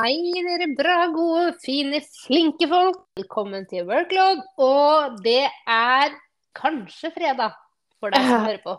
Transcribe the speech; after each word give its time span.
Hei, 0.00 0.32
dere 0.46 0.70
bra, 0.72 0.94
gode, 1.12 1.50
fine, 1.60 1.98
flinke 2.22 2.64
folk. 2.70 3.02
Velkommen 3.18 3.66
til 3.68 3.84
Workload. 3.84 4.38
Og 4.64 5.18
det 5.20 5.42
er 5.68 6.14
kanskje 6.56 7.10
fredag 7.12 7.58
for 8.00 8.14
deg 8.14 8.24
som 8.24 8.46
hører 8.46 8.62
på. 8.62 8.76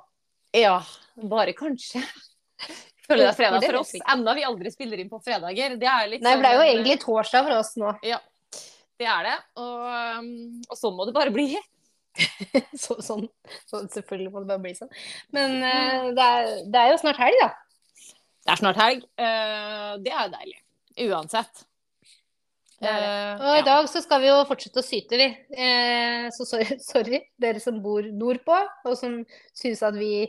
Ja, 0.57 0.79
bare 1.29 1.53
kanskje. 1.53 2.01
Føler 3.05 3.21
det 3.21 3.27
er 3.27 3.37
fredag 3.37 3.67
for 3.67 3.79
oss. 3.83 3.91
Enda 4.15 4.33
vi 4.39 4.47
aldri 4.47 4.71
spiller 4.73 5.03
inn 5.03 5.11
på 5.11 5.19
fredager. 5.21 5.75
Det 5.83 5.91
er 5.91 6.09
litt 6.09 6.25
Nei, 6.25 6.33
det 6.41 6.49
er 6.49 6.57
jo 6.57 6.63
sånn, 6.63 6.71
egentlig 6.71 6.97
torsdag 7.03 7.45
for 7.51 7.59
oss 7.59 7.71
nå. 7.83 7.93
Ja, 8.07 8.17
det 9.03 9.11
er 9.13 9.29
det. 9.29 9.37
Og, 9.61 9.85
um, 10.23 10.33
og 10.71 10.81
sånn 10.81 10.97
må 10.97 11.07
det 11.11 11.15
bare 11.19 11.35
bli. 11.37 11.51
Så, 12.81 12.97
sånn, 13.05 13.27
så 13.69 13.85
selvfølgelig 13.93 14.33
må 14.33 14.41
det 14.41 14.49
bare 14.55 14.65
bli 14.65 14.73
sånn. 14.75 14.89
Men 15.37 15.59
uh, 15.61 16.09
det, 16.17 16.25
er, 16.25 16.51
det 16.65 16.81
er 16.81 16.91
jo 16.95 16.99
snart 17.05 17.21
helg, 17.21 17.45
da. 17.45 17.53
Det 18.41 18.55
er 18.57 18.65
snart 18.65 18.83
helg. 18.87 19.07
Uh, 19.21 20.01
det 20.01 20.17
er 20.17 20.25
jo 20.25 20.35
deilig. 20.39 20.61
Uansett. 20.99 21.65
Det 22.81 22.89
det. 22.89 23.09
Eh, 23.09 23.41
Og 23.45 23.59
i 23.59 23.65
dag 23.65 23.89
så 23.89 24.01
skal 24.01 24.23
vi 24.23 24.31
jo 24.31 24.39
fortsette 24.49 24.81
å 24.81 24.85
syte, 24.85 25.19
vi. 25.19 25.27
Eh, 25.53 26.29
så 26.33 26.47
sorry, 26.49 26.77
sorry, 26.91 27.19
dere 27.41 27.61
som 27.61 27.77
bor 27.83 28.05
nordpå, 28.05 28.57
og 28.85 28.97
som 28.97 29.19
syns 29.57 29.83
at 29.85 29.97
vi 29.99 30.25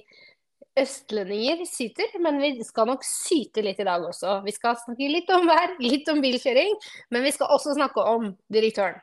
østlendinger 0.78 1.64
syter. 1.68 2.12
Men 2.20 2.40
vi 2.42 2.52
skal 2.64 2.90
nok 2.92 3.06
syte 3.06 3.64
litt 3.64 3.80
i 3.80 3.88
dag 3.88 4.04
også. 4.08 4.40
Vi 4.44 4.52
skal 4.56 4.76
snakke 4.80 5.08
litt 5.10 5.32
om 5.32 5.48
vær, 5.48 5.78
litt 5.80 6.08
om 6.12 6.20
bilkjøring, 6.24 6.76
men 7.12 7.24
vi 7.24 7.32
skal 7.32 7.52
også 7.56 7.76
snakke 7.78 8.04
om 8.12 8.30
direktøren. 8.52 9.00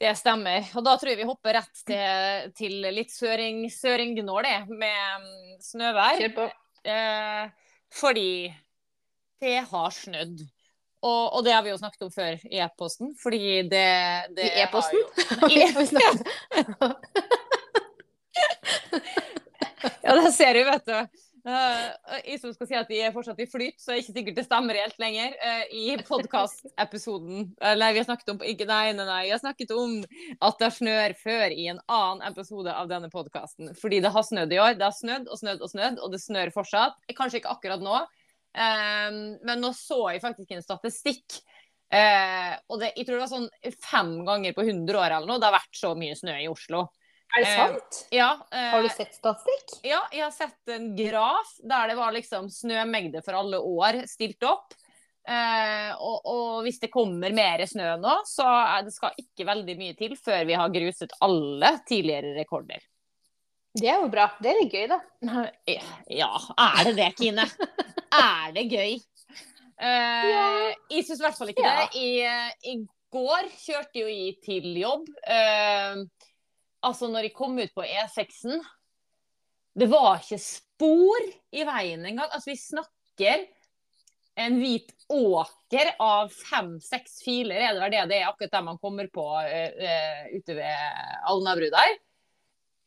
Det 0.00 0.14
stemmer. 0.16 0.64
Og 0.78 0.84
da 0.86 0.94
tror 0.96 1.10
jeg 1.12 1.20
vi 1.20 1.28
hopper 1.28 1.58
rett 1.58 1.82
til, 1.84 2.52
til 2.56 2.86
litt 2.96 3.10
søring, 3.12 3.66
søring 3.68 4.14
når 4.24 4.46
det, 4.46 4.54
med 4.70 5.26
mm, 5.26 5.58
snøvær. 5.60 6.22
Kjør 6.22 6.32
på. 6.38 6.46
Eh, 6.88 7.74
fordi 8.00 8.30
det 9.44 9.58
har 9.68 9.92
snødd. 9.92 10.40
Og, 11.00 11.22
og 11.32 11.44
det 11.46 11.54
har 11.54 11.64
vi 11.64 11.72
jo 11.72 11.78
snakket 11.80 12.02
om 12.04 12.12
før 12.12 12.36
i 12.44 12.60
e-posten, 12.60 13.14
fordi 13.22 13.62
det, 13.70 13.88
det 14.36 14.50
I 14.50 14.64
e-posten? 14.66 15.00
I 15.52 15.56
Vi 15.78 15.84
Ja, 20.04 20.14
det 20.20 20.32
ser 20.36 20.54
du, 20.54 20.64
vet 20.68 20.86
du. 20.86 21.26
Uh, 21.40 21.86
jeg 22.20 22.36
som 22.42 22.52
skal 22.52 22.68
si 22.68 22.76
at 22.76 22.90
de 22.90 22.98
er 23.00 23.14
fortsatt 23.14 23.38
i 23.40 23.46
flyt, 23.48 23.78
så 23.80 23.94
er 23.94 23.96
det 23.96 24.02
ikke 24.02 24.16
sikkert 24.18 24.36
det 24.36 24.44
stemmer 24.44 24.76
helt 24.76 24.98
lenger. 25.00 25.32
Uh, 25.40 25.64
I 25.72 25.96
podkastepisoden 26.04 27.46
Nei, 27.56 27.90
vi 27.94 28.02
har 28.02 28.08
snakket 28.10 28.34
om 28.34 28.44
ikke, 28.44 28.66
nei, 28.68 28.92
nei, 28.96 29.06
nei. 29.08 29.22
Vi 29.24 29.32
har 29.32 29.40
snakket 29.40 29.72
om 29.72 29.96
at 30.44 30.60
det 30.60 30.72
snør 30.76 31.16
før 31.22 31.56
i 31.56 31.70
en 31.72 31.80
annen 31.88 32.26
episode 32.28 32.74
av 32.74 32.92
denne 32.92 33.08
podkasten. 33.12 33.72
Fordi 33.80 34.02
det 34.04 34.12
har 34.12 34.26
snødd 34.26 34.52
i 34.52 34.60
år. 34.60 34.76
Det 34.76 34.88
har 34.90 34.96
snødd 34.96 35.30
og 35.32 35.40
snødd 35.40 35.64
og 35.64 35.72
snødd, 35.72 36.00
og 36.04 36.12
det 36.12 36.20
snør 36.20 36.52
fortsatt. 36.54 37.00
Kanskje 37.16 37.40
ikke 37.40 37.56
akkurat 37.56 37.84
nå, 37.84 37.96
eh, 38.02 38.19
men 38.54 39.60
nå 39.62 39.70
så 39.76 40.00
jeg 40.14 40.22
faktisk 40.24 40.50
en 40.56 40.64
statistikk. 40.64 41.40
Eh, 41.90 42.54
og 42.70 42.78
det, 42.82 42.92
jeg 42.96 43.06
tror 43.06 43.16
det 43.18 43.22
var 43.24 43.30
sånn 43.32 43.48
fem 43.82 44.10
ganger 44.26 44.54
på 44.54 44.62
100 44.62 44.94
år 44.98 45.10
eller 45.16 45.26
noe 45.26 45.40
det 45.42 45.48
har 45.48 45.56
vært 45.58 45.78
så 45.78 45.92
mye 45.98 46.14
snø 46.18 46.36
i 46.38 46.48
Oslo. 46.50 46.84
Er 47.30 47.44
det 47.44 47.48
Eh, 47.50 47.56
sant? 47.60 47.98
Ja, 48.14 48.28
eh, 48.50 48.68
Har 48.72 48.82
du 48.82 48.88
sett 48.90 49.14
statistikk? 49.14 49.80
ja, 49.86 50.00
jeg 50.10 50.22
har 50.22 50.34
sett 50.34 50.68
en 50.74 50.92
graf 50.98 51.52
der 51.62 51.88
det 51.92 51.96
var 51.98 52.14
liksom 52.14 52.48
snømengde 52.50 53.22
for 53.26 53.38
alle 53.38 53.58
år 53.58 54.00
stilt 54.10 54.42
opp. 54.46 54.74
Eh, 55.30 55.90
og, 56.00 56.26
og 56.26 56.62
hvis 56.64 56.80
det 56.82 56.90
kommer 56.90 57.30
mer 57.36 57.62
snø 57.70 57.92
nå, 58.02 58.16
så 58.26 58.46
det 58.86 58.94
skal 58.94 59.14
ikke 59.20 59.46
veldig 59.46 59.76
mye 59.78 59.94
til 59.98 60.16
før 60.18 60.46
vi 60.48 60.56
har 60.58 60.72
gruset 60.74 61.12
alle 61.22 61.74
tidligere 61.86 62.34
rekorder. 62.38 62.82
Det 63.76 63.86
er 63.86 64.00
jo 64.02 64.08
bra. 64.10 64.26
Det 64.42 64.50
er 64.50 64.58
litt 64.58 64.72
gøy, 64.74 64.86
da. 64.90 64.98
Ja, 66.10 66.30
er 66.58 66.88
det 66.88 66.96
det, 66.98 67.10
Kine? 67.20 67.44
Er 68.10 68.54
det 68.56 68.64
gøy? 68.66 68.96
Eh, 69.80 70.70
Jeg 70.90 71.04
syns 71.06 71.20
i 71.20 71.24
hvert 71.24 71.38
fall 71.38 71.52
ikke 71.52 71.62
Ja. 71.64 71.84
det. 71.84 72.00
I, 72.00 72.72
I 72.72 72.74
går 73.14 73.46
kjørte 73.54 74.02
jo 74.02 74.10
jeg 74.10 74.40
til 74.44 74.66
jobb. 74.80 75.06
Uh, 75.22 76.02
altså, 76.82 77.08
når 77.08 77.28
jeg 77.28 77.36
kom 77.36 77.56
ut 77.58 77.72
på 77.74 77.86
E6-en 77.86 78.60
Det 79.78 79.88
var 79.88 80.18
ikke 80.18 80.40
spor 80.42 81.30
i 81.54 81.64
veien 81.64 82.04
engang. 82.04 82.28
Altså, 82.28 82.50
vi 82.50 82.58
snakker 82.58 83.46
en 84.40 84.58
hvit 84.58 84.92
åker 85.12 85.94
av 86.00 86.30
fem-seks 86.32 87.20
filer, 87.24 87.60
er 87.60 87.74
det 87.74 87.82
vel 87.82 87.92
det 87.92 88.04
det 88.08 88.20
er 88.20 88.28
akkurat 88.30 88.54
der 88.54 88.62
man 88.64 88.78
kommer 88.82 89.08
på 89.12 89.24
uh, 89.30 89.46
eh, 89.46 90.30
ute 90.34 90.58
ved 90.58 91.02
Alnabru 91.30 91.70
der. 91.70 91.98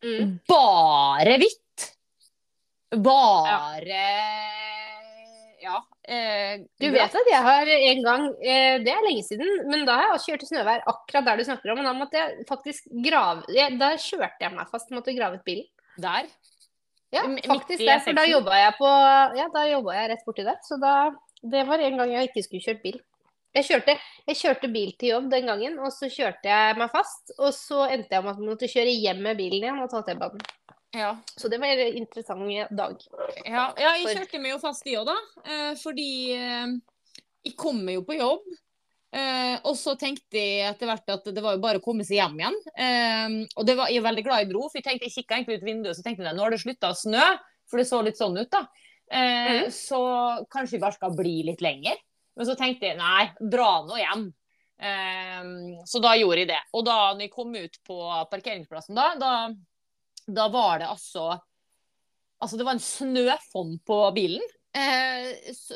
Mm. 0.03 0.40
Bare 0.50 1.38
hvitt. 1.40 1.90
Bare 2.94 4.02
Ja. 5.64 5.78
eh, 6.03 6.58
Du 6.80 6.90
vet 6.91 7.16
at 7.16 7.30
jeg 7.31 7.41
har 7.41 7.66
en 7.72 8.03
gang, 8.03 8.25
eh, 8.44 8.78
det 8.84 8.92
er 8.92 9.06
lenge 9.08 9.24
siden, 9.24 9.69
men 9.69 9.86
da 9.88 9.96
har 9.96 10.03
jeg 10.09 10.13
også 10.18 10.31
kjørt 10.34 10.44
i 10.44 10.50
snøvær 10.52 10.84
akkurat 10.92 11.25
der 11.25 11.38
du 11.38 11.44
snakker 11.47 11.72
om. 11.72 11.78
Men 11.80 11.86
da 11.88 11.94
måtte 11.94 12.19
jeg 12.19 12.46
faktisk 12.50 12.90
grave 13.06 13.44
jeg, 13.47 13.78
Da 13.80 13.94
kjørte 13.96 14.42
jeg 14.44 14.52
meg 14.53 14.68
fast, 14.69 14.92
måtte 14.92 15.16
grave 15.16 15.36
ut 15.40 15.46
bilen. 15.46 15.66
Der. 15.97 16.28
Ja, 17.13 17.22
faktisk 17.24 17.80
det. 17.80 18.02
For 18.03 18.13
da 18.13 18.24
E6-en? 18.25 18.31
jobba 18.34 18.52
jeg 18.59 18.74
på 18.80 18.90
Ja, 19.38 19.47
da 19.53 19.63
jobba 19.69 19.94
jeg 19.94 20.09
rett 20.12 20.25
borti 20.28 20.44
der. 20.44 20.58
Så 20.68 20.80
da 20.81 21.12
Det 21.44 21.66
var 21.68 21.78
en 21.80 21.97
gang 21.97 22.12
jeg 22.12 22.30
ikke 22.30 22.44
skulle 22.44 22.63
kjørt 22.63 22.81
bil. 22.84 23.00
Jeg 23.53 23.68
kjørte, 23.68 23.94
jeg 24.25 24.40
kjørte 24.40 24.69
bil 24.74 24.96
til 24.97 25.12
jobb 25.12 25.30
den 25.30 25.50
gangen, 25.52 25.75
og 25.78 25.94
så 25.94 26.09
kjørte 26.09 26.50
jeg 26.50 26.78
meg 26.80 26.90
fast. 26.94 27.36
Og 27.38 27.52
så 27.53 27.86
endte 27.94 28.16
jeg 28.16 28.25
med 28.25 28.34
at 28.34 28.41
jeg 28.41 28.50
måtte 28.50 28.69
kjøre 28.72 28.96
hjem 28.97 29.22
med 29.28 29.38
bilen 29.38 29.68
igjen 29.68 29.81
og 29.84 29.91
ta 29.91 30.02
T-banen. 30.08 30.41
Ja. 30.94 31.18
Så 31.38 31.50
det 31.50 31.59
var 31.62 31.68
en 31.68 31.97
interessant 31.97 32.74
dag. 32.78 33.06
Ja, 33.46 33.68
ja, 33.78 33.94
jeg 33.97 34.18
kjørte 34.18 34.42
meg 34.42 34.53
jo 34.53 34.59
fast 34.62 34.90
i 34.90 34.97
òg, 34.97 35.09
da. 35.09 35.16
Eh, 35.46 35.72
fordi 35.81 36.09
eh, 36.38 36.75
jeg 37.46 37.56
kommer 37.58 37.97
jo 37.97 38.03
på 38.06 38.18
jobb. 38.18 38.46
Eh, 39.13 39.56
og 39.69 39.78
så 39.78 39.94
tenkte 40.02 40.42
jeg 40.42 40.72
etter 40.72 40.90
hvert 40.90 41.13
at 41.13 41.28
det 41.34 41.42
var 41.46 41.58
jo 41.58 41.62
bare 41.62 41.81
å 41.81 41.86
komme 41.86 42.06
seg 42.06 42.18
hjem 42.18 42.40
igjen. 42.42 42.62
Og 43.58 43.68
det 43.69 43.78
var, 43.78 43.90
jeg 43.94 44.02
er 44.02 44.08
veldig 44.08 44.25
glad 44.25 44.46
i 44.46 44.50
bro, 44.50 44.68
for 44.69 44.81
jeg 44.81 44.88
tenkte, 44.88 45.09
jeg 45.09 45.18
kikka 45.19 45.38
egentlig 45.38 45.59
ut 45.62 45.68
vinduet 45.68 45.97
så 45.97 46.06
tenkte 46.06 46.25
jeg, 46.25 46.38
nå 46.38 46.46
har 46.46 46.53
det 46.53 46.62
slutta 46.62 46.94
å 46.94 46.97
snø. 46.97 47.28
For 47.69 47.80
det 47.80 47.86
så 47.90 48.02
litt 48.06 48.18
sånn 48.19 48.38
ut, 48.38 48.50
da. 48.53 48.66
Mhm. 49.13 49.69
Så 49.74 50.00
kanskje 50.52 50.78
vi 50.78 50.81
bare 50.81 50.97
skal 50.97 51.13
bli 51.18 51.38
litt 51.47 51.62
lenger. 51.62 52.02
Men 52.35 52.47
så 52.49 52.55
tenkte 52.57 52.89
jeg 52.89 52.97
nei, 52.97 53.27
dra 53.39 53.69
nå 53.85 53.99
hjem. 53.99 54.25
Eh, 54.83 55.83
så 55.85 56.01
da 56.03 56.16
gjorde 56.17 56.44
jeg 56.44 56.49
det. 56.49 56.61
Og 56.73 56.85
da 56.88 56.97
når 57.13 57.27
jeg 57.27 57.33
kom 57.35 57.53
ut 57.55 57.77
på 57.88 57.97
parkeringsplassen 58.31 58.97
da, 58.97 59.11
da, 59.21 59.33
da 60.27 60.47
var 60.53 60.79
det 60.83 60.91
altså 60.91 61.33
Altså, 62.44 62.57
det 62.59 62.66
var 62.67 62.75
en 62.75 62.81
snøfonn 62.83 63.77
på 63.88 63.97
bilen. 64.17 64.41
Eh, 64.75 65.29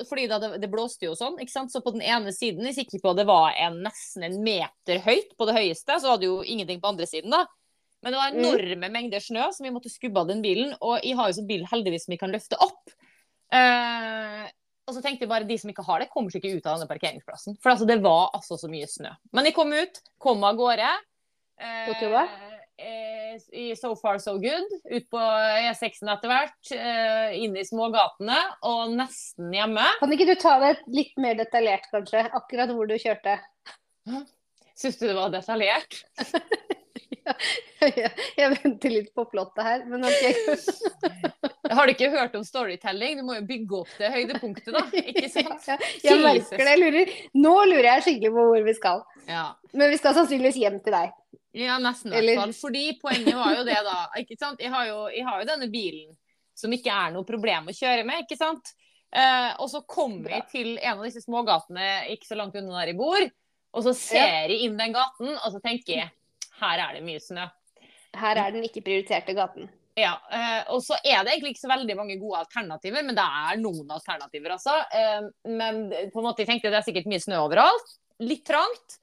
fordi 0.10 0.26
da 0.28 0.36
det, 0.42 0.50
det 0.60 0.68
blåste 0.68 1.06
jo 1.06 1.14
sånn, 1.16 1.38
ikke 1.40 1.54
sant. 1.54 1.72
Så 1.72 1.80
på 1.86 1.94
den 1.96 2.02
ene 2.04 2.34
siden, 2.36 2.66
jeg 2.66 2.74
er 2.74 2.78
sikker 2.82 3.00
på 3.06 3.14
det 3.16 3.24
var 3.30 3.54
en, 3.56 3.78
nesten 3.86 4.26
en 4.28 4.36
meter 4.44 5.00
høyt 5.06 5.32
på 5.40 5.48
det 5.48 5.56
høyeste, 5.56 5.96
så 6.02 6.12
hadde 6.12 6.28
jo 6.28 6.42
ingenting 6.44 6.82
på 6.84 6.90
andre 6.92 7.08
siden, 7.08 7.32
da. 7.32 7.46
Men 8.04 8.12
det 8.12 8.20
var 8.20 8.34
Mm. 8.36 8.40
enorme 8.42 8.90
mengder 8.98 9.24
snø 9.24 9.48
som 9.56 9.64
vi 9.64 9.72
måtte 9.72 9.94
skubbe 9.94 10.20
av 10.20 10.28
den 10.28 10.42
bilen. 10.44 10.76
Og 10.82 11.00
jeg 11.08 11.16
har 11.16 11.30
jo 11.32 11.38
sånn 11.40 11.48
bil 11.48 11.64
heldigvis 11.72 12.04
som 12.10 12.12
vi 12.12 12.20
kan 12.26 12.36
løfte 12.36 12.60
opp. 12.60 12.92
Eh, 13.54 14.52
og 14.88 14.96
så 14.96 15.04
tenkte 15.04 15.26
jeg 15.26 15.32
bare 15.32 15.48
de 15.48 15.58
som 15.60 15.72
ikke 15.72 15.84
har 15.84 16.00
det, 16.00 16.12
kommer 16.14 16.32
seg 16.32 16.40
ikke 16.40 16.62
ut 16.62 16.68
av 16.68 16.78
denne 16.78 16.90
parkeringsplassen. 16.90 17.58
For 17.60 17.74
altså, 17.74 17.88
det 17.90 18.00
var 18.06 18.30
altså 18.38 18.56
så 18.60 18.70
mye 18.72 18.88
snø. 18.88 19.12
Men 19.36 19.50
jeg 19.50 19.56
kom 19.58 19.74
ut, 19.76 20.00
kom 20.24 20.46
av 20.48 20.56
gårde. 20.60 20.92
Eh, 21.60 21.90
eh, 22.78 23.36
i 23.52 23.66
So 23.76 23.92
far 24.00 24.22
so 24.24 24.38
good. 24.40 24.72
Ut 24.88 25.10
på 25.12 25.20
E6-en 25.20 26.14
etter 26.14 26.32
hvert. 26.32 26.72
Eh, 26.72 27.36
inn 27.44 27.58
i 27.60 27.66
smågatene 27.68 28.38
og 28.70 28.96
nesten 28.96 29.52
hjemme. 29.56 29.84
Kan 30.00 30.16
ikke 30.16 30.30
du 30.30 30.36
ta 30.40 30.56
det 30.64 30.78
litt 30.88 31.20
mer 31.20 31.36
detaljert, 31.40 31.90
kanskje? 31.92 32.24
Akkurat 32.40 32.72
hvor 32.72 32.88
du 32.88 32.96
kjørte? 32.96 33.40
Syns 34.78 35.02
du 35.02 35.08
det 35.10 35.18
var 35.18 35.36
detaljert? 35.36 36.00
Jeg, 37.82 38.12
jeg 38.40 38.54
venter 38.56 38.94
litt 38.94 39.10
på 39.16 39.26
plottet 39.32 39.64
her, 39.66 39.86
men 39.90 40.06
ok. 40.08 40.24
Har 41.78 41.88
du 41.88 41.94
ikke 41.94 42.10
hørt 42.14 42.36
om 42.40 42.46
storytelling? 42.48 43.20
Du 43.20 43.28
må 43.28 43.38
jo 43.38 43.46
bygge 43.48 43.80
opp 43.82 43.94
det 44.00 44.12
høydepunktet, 44.14 44.72
da. 44.74 44.84
Ikke 45.02 45.30
sant? 45.36 45.68
Ja, 45.68 45.78
jeg 46.06 46.22
merker 46.24 46.64
det. 46.64 46.70
Jeg 46.72 46.82
lurer. 46.84 47.16
Nå 47.38 47.56
lurer 47.72 47.90
jeg 47.92 48.06
skikkelig 48.08 48.34
på 48.38 48.46
hvor 48.52 48.68
vi 48.70 48.76
skal. 48.78 49.04
Ja. 49.28 49.48
Men 49.74 49.92
vi 49.94 50.00
skal 50.00 50.16
sannsynligvis 50.18 50.62
hjem 50.62 50.80
til 50.86 50.96
deg. 50.96 51.16
Ja, 51.58 51.80
nesten 51.82 52.14
i 52.14 52.22
hvert 52.22 52.44
fall. 52.44 52.56
Fordi 52.58 52.86
poenget 53.02 53.38
var 53.38 53.56
jo 53.58 53.68
det, 53.68 53.78
da. 53.88 54.00
Ikke 54.22 54.38
sant? 54.40 54.62
Jeg 54.64 54.72
har 54.74 54.88
jo, 54.90 55.04
jeg 55.14 55.26
har 55.28 55.42
jo 55.42 55.50
denne 55.50 55.70
bilen 55.74 56.16
som 56.58 56.74
ikke 56.74 56.94
er 56.94 57.14
noe 57.14 57.26
problem 57.28 57.70
å 57.70 57.76
kjøre 57.76 58.06
med, 58.08 58.24
ikke 58.26 58.38
sant. 58.40 58.72
Eh, 59.14 59.52
og 59.62 59.70
så 59.72 59.84
kommer 59.88 60.34
jeg 60.34 60.46
til 60.52 60.70
en 60.78 60.98
av 60.98 61.04
disse 61.06 61.22
smågatene 61.24 62.08
ikke 62.16 62.28
så 62.28 62.38
langt 62.40 62.58
unna 62.58 62.82
der 62.82 62.92
jeg 62.92 62.98
bor, 63.00 63.28
og 63.78 63.86
så 63.86 63.94
ser 63.96 64.50
jeg 64.50 64.66
inn 64.66 64.80
den 64.80 64.96
gaten, 64.96 65.36
og 65.38 65.54
så 65.54 65.62
tenker 65.64 65.94
jeg 65.94 66.10
her 66.62 66.84
er 66.84 66.98
det 66.98 67.04
mye 67.06 67.22
snø. 67.24 67.48
Her 68.18 68.40
er 68.42 68.54
den 68.56 68.66
ikke 68.68 68.86
prioriterte 68.86 69.36
gaten. 69.38 69.70
Ja, 69.98 70.14
eh, 70.30 70.62
og 70.74 70.84
så 70.86 70.98
er 71.02 71.24
det 71.26 71.34
egentlig 71.34 71.56
ikke 71.56 71.64
så 71.64 71.72
veldig 71.72 71.96
mange 71.98 72.20
gode 72.22 72.44
alternativer, 72.44 73.02
men 73.06 73.18
det 73.18 73.26
er 73.26 73.58
noen 73.62 73.90
alternativer, 73.96 74.54
altså. 74.54 74.76
Men 75.50 75.88
på 76.14 76.22
en 76.22 76.28
måte, 76.28 76.44
jeg 76.44 76.52
tenkte 76.52 76.70
det 76.70 76.82
er 76.82 76.86
sikkert 76.86 77.10
mye 77.10 77.24
snø 77.24 77.40
overalt. 77.48 77.96
Litt 78.22 78.46
trangt. 78.46 79.00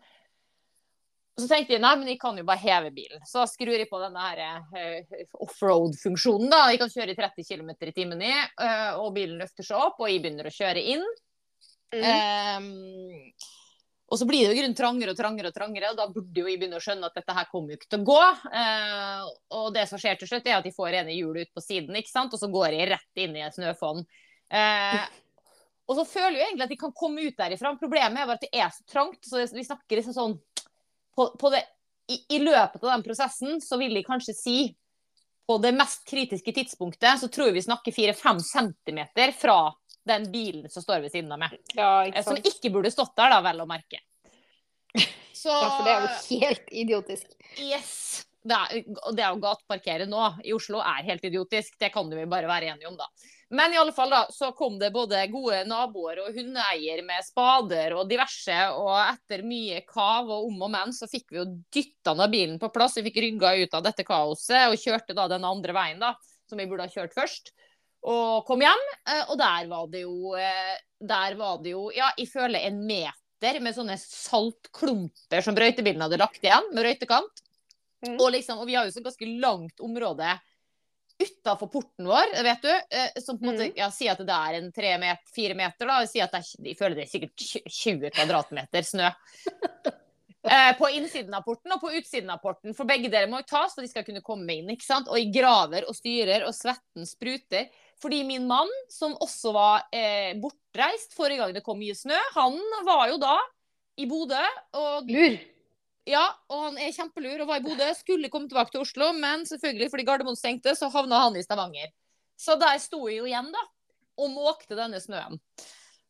Så 1.34 1.48
tenkte 1.50 1.74
jeg 1.74 1.82
nei, 1.82 1.96
men 1.98 2.12
jeg 2.12 2.20
kan 2.22 2.38
jo 2.38 2.44
bare 2.46 2.62
heve 2.62 2.92
bilen. 2.94 3.18
Så 3.26 3.40
da 3.40 3.48
skrur 3.50 3.74
jeg 3.74 3.90
på 3.90 3.98
denne 3.98 4.22
her, 4.22 4.62
eh, 4.78 5.24
offroad-funksjonen. 5.42 6.46
da. 6.52 6.62
Jeg 6.70 6.78
kan 6.84 6.94
kjøre 6.94 7.10
i 7.10 7.18
30 7.18 7.48
km 7.48 7.74
i 7.74 7.96
timen 7.96 8.22
i, 8.22 8.32
og 8.94 9.10
bilen 9.18 9.42
løfter 9.42 9.66
seg 9.66 9.82
opp, 9.88 9.98
og 9.98 10.10
jeg 10.10 10.22
begynner 10.22 10.46
å 10.46 10.54
kjøre 10.54 10.86
inn. 10.94 11.02
Mm. 11.94 12.06
Ehm, 12.06 13.32
og 14.04 14.20
så 14.20 14.26
blir 14.28 14.44
det 14.44 14.52
jo 14.52 14.60
grunn 14.60 14.76
trangere 14.76 15.14
og 15.14 15.18
trangere, 15.18 15.50
og 15.50 15.56
trangere, 15.56 15.90
og 15.90 15.98
da 15.98 16.06
burde 16.12 16.40
jo 16.40 16.46
vi 16.46 16.58
begynne 16.60 16.76
å 16.76 16.84
skjønne 16.84 17.08
at 17.08 17.16
dette 17.16 17.34
her 17.34 17.48
kommer 17.50 17.72
jo 17.72 17.78
ikke 17.78 17.90
til 17.94 18.02
å 18.02 18.08
gå. 18.10 18.20
Eh, 18.60 19.28
og 19.58 19.70
det 19.74 19.86
som 19.90 20.00
skjer 20.00 20.18
til 20.20 20.30
slutt, 20.30 20.46
er 20.46 20.58
at 20.58 20.66
de 20.66 20.74
får 20.76 20.98
ene 21.00 21.16
hjulet 21.16 21.48
ut 21.48 21.56
på 21.56 21.64
siden, 21.64 21.96
ikke 21.98 22.12
sant? 22.12 22.34
og 22.36 22.42
så 22.42 22.50
går 22.52 22.76
de 22.76 22.88
rett 22.92 23.22
inn 23.24 23.38
i 23.38 23.44
et 23.46 23.56
snøfonn. 23.56 24.04
Eh, 24.54 25.00
og 25.88 25.98
så 25.98 26.04
føler 26.08 26.38
jeg 26.38 26.50
egentlig 26.50 26.66
at 26.68 26.74
de 26.74 26.80
kan 26.80 26.94
komme 26.96 27.24
ut 27.24 27.40
derifra. 27.40 27.74
Problemet 27.80 28.20
er 28.20 28.28
bare 28.28 28.38
at 28.38 28.44
det 28.44 28.52
er 28.52 28.70
så 28.76 28.84
trangt. 28.88 29.20
så 29.24 29.40
vi 29.40 29.66
snakker 29.66 30.00
liksom 30.00 30.16
sånn 30.16 30.38
på, 31.16 31.28
på 31.40 31.52
det, 31.54 31.64
i, 32.12 32.20
I 32.36 32.40
løpet 32.44 32.82
av 32.82 32.90
den 32.90 33.04
prosessen 33.06 33.60
så 33.64 33.78
vil 33.80 33.96
de 33.96 34.04
kanskje 34.04 34.36
si 34.36 34.58
på 35.46 35.58
det 35.60 35.74
mest 35.76 36.06
kritiske 36.08 36.54
tidspunktet 36.56 37.20
så 37.20 37.28
tror 37.28 37.50
jeg 37.50 37.58
vi 37.58 37.66
snakker 37.66 37.92
4-5 37.92 38.40
centimeter 38.40 39.32
fra 39.36 39.58
den 40.08 40.26
bilen 40.32 40.70
som 40.70 40.84
står 40.84 41.04
ved 41.04 41.14
siden 41.14 41.32
av 41.32 41.40
meg. 41.42 41.56
Ja, 41.74 42.04
Eh, 42.04 42.10
ikke 42.12 42.24
Som 42.26 42.40
ikke 42.40 42.72
burde 42.74 42.92
stått 42.92 43.16
der, 43.16 43.32
da, 43.32 43.40
vel 43.44 43.64
å 43.64 43.68
merke. 43.68 44.02
Så 45.34 45.50
Ja, 45.62 45.70
for 45.70 45.84
det 45.84 45.94
er 45.94 46.04
jo 46.04 46.44
helt 46.44 46.72
idiotisk. 46.84 47.34
Yes. 47.58 48.24
Det 48.44 48.56
er, 48.56 48.82
det 49.16 49.24
å 49.24 49.40
gateparkere 49.40 50.04
nå 50.04 50.26
i 50.44 50.52
Oslo 50.52 50.82
er 50.84 51.06
helt 51.06 51.24
idiotisk. 51.24 51.78
Det 51.80 51.88
kan 51.94 52.10
vi 52.12 52.26
bare 52.28 52.50
være 52.50 52.74
enige 52.74 52.90
om, 52.90 52.98
da. 53.00 53.08
Men 53.54 53.72
i 53.72 53.78
alle 53.78 53.92
fall 53.94 54.10
da, 54.10 54.24
så 54.32 54.50
kom 54.56 54.76
det 54.80 54.90
både 54.92 55.22
gode 55.32 55.62
naboer 55.68 56.20
og 56.24 56.36
hundeeier 56.36 57.00
med 57.06 57.24
spader 57.24 57.94
og 57.96 58.08
diverse, 58.10 58.56
og 58.74 58.92
etter 58.98 59.44
mye 59.46 59.80
kav 59.88 60.28
og 60.28 60.48
om 60.48 60.64
og 60.66 60.72
men, 60.74 60.92
så 60.96 61.08
fikk 61.08 61.32
vi 61.32 61.40
jo 61.40 61.46
dytta 61.72 62.16
ned 62.18 62.32
bilen 62.32 62.58
på 62.60 62.72
plass. 62.74 62.98
Vi 62.98 63.06
fikk 63.06 63.20
rygga 63.24 63.54
ut 63.62 63.76
av 63.78 63.84
dette 63.86 64.04
kaoset 64.04 64.68
og 64.68 64.80
kjørte 64.80 65.16
da 65.16 65.28
den 65.30 65.46
andre 65.48 65.76
veien, 65.76 66.02
da, 66.02 66.14
som 66.50 66.60
vi 66.60 66.66
burde 66.68 66.88
ha 66.88 66.92
kjørt 66.92 67.16
først. 67.16 67.54
Og 68.04 68.44
kom 68.48 68.60
hjem, 68.60 68.82
eh, 69.08 69.22
og 69.32 69.38
der 69.40 69.68
var 69.70 69.86
det 69.92 70.02
jo 70.04 70.34
eh, 70.36 70.74
Der 71.00 71.34
var 71.40 71.62
det 71.64 71.70
jo, 71.72 71.86
ja, 71.94 72.10
jeg 72.18 72.28
føler 72.28 72.66
en 72.68 72.82
meter 72.86 73.60
med 73.60 73.74
sånne 73.76 73.96
saltklumper 74.00 75.42
som 75.44 75.56
brøytebilen 75.56 76.00
hadde 76.04 76.16
lagt 76.20 76.44
igjen, 76.44 76.68
med 76.72 76.84
røytekant. 76.86 77.42
Mm. 78.06 78.18
Og, 78.20 78.28
liksom, 78.32 78.58
og 78.60 78.66
vi 78.68 78.74
har 78.76 78.84
jo 78.88 78.92
så 78.94 79.02
ganske 79.04 79.28
langt 79.40 79.80
område 79.84 80.30
utafor 81.20 81.68
porten 81.70 82.08
vår, 82.08 82.32
vet 82.44 82.62
du. 82.64 82.70
eh, 82.90 83.20
Som 83.22 83.38
på 83.38 83.46
en 83.46 83.52
måte 83.52 83.68
Mhm. 83.68 83.76
ja, 83.78 83.90
Si 83.90 84.08
at 84.08 84.18
det 84.18 84.34
er 84.34 84.54
en 84.58 84.72
tre 84.72 84.96
meter, 84.98 85.22
fire 85.34 85.54
meter, 85.54 85.86
da. 85.86 86.00
sier 86.06 86.24
at 86.24 86.32
det 86.32 86.40
er, 86.42 86.64
jeg 86.70 86.76
føler 86.78 86.96
det 86.96 87.04
er 87.04 87.12
sikkert 87.12 87.70
20 87.70 88.10
kvadratmeter 88.16 88.82
snø. 88.84 89.10
Eh, 90.44 90.76
på 90.76 90.88
innsiden 90.92 91.32
av 91.34 91.40
porten 91.40 91.72
og 91.72 91.80
på 91.80 91.90
utsiden 91.96 92.28
av 92.28 92.42
porten. 92.42 92.74
For 92.76 92.84
begge 92.88 93.08
deler 93.08 93.30
må 93.32 93.40
jo 93.40 93.46
tas 93.48 93.72
for 93.72 93.80
de 93.80 93.88
skal 93.88 94.04
kunne 94.04 94.20
komme 94.24 94.58
inn. 94.58 94.68
ikke 94.74 94.84
sant? 94.84 95.08
Og 95.08 95.16
jeg 95.16 95.32
graver 95.32 95.86
og 95.88 95.96
styrer, 95.96 96.44
og 96.44 96.52
svetten 96.52 97.08
spruter. 97.08 97.70
Fordi 98.02 98.20
min 98.28 98.44
mann, 98.48 98.68
som 98.92 99.14
også 99.24 99.54
var 99.54 99.86
eh, 99.94 100.34
bortreist 100.36 101.16
forrige 101.16 101.40
gang 101.40 101.54
det 101.56 101.64
kom 101.64 101.80
mye 101.80 101.96
snø, 101.96 102.18
han 102.34 102.58
var 102.84 103.06
jo 103.14 103.16
da 103.22 103.38
i 103.96 104.08
Bodø. 104.10 104.42
Og 104.76 105.08
Lur. 105.08 105.38
ja, 106.12 106.26
og 106.52 106.66
han 106.66 106.76
er 106.82 106.92
kjempelur 106.92 107.46
og 107.46 107.48
var 107.48 107.62
i 107.62 107.64
Bodø. 107.64 107.88
Skulle 107.96 108.28
komme 108.32 108.52
tilbake 108.52 108.74
til 108.74 108.84
Oslo, 108.84 109.14
men 109.16 109.46
selvfølgelig 109.48 109.88
fordi 109.94 110.06
Gardermoen 110.10 110.36
stengte, 110.36 110.76
så 110.76 110.92
havna 110.92 111.22
han 111.24 111.40
i 111.40 111.46
Stavanger. 111.46 111.88
Så 112.36 112.58
der 112.60 112.76
sto 112.82 113.00
jeg 113.08 113.22
jo 113.22 113.30
igjen, 113.30 113.48
da, 113.54 113.64
og 114.20 114.32
måkte 114.34 114.76
denne 114.76 115.00
snøen. 115.00 115.40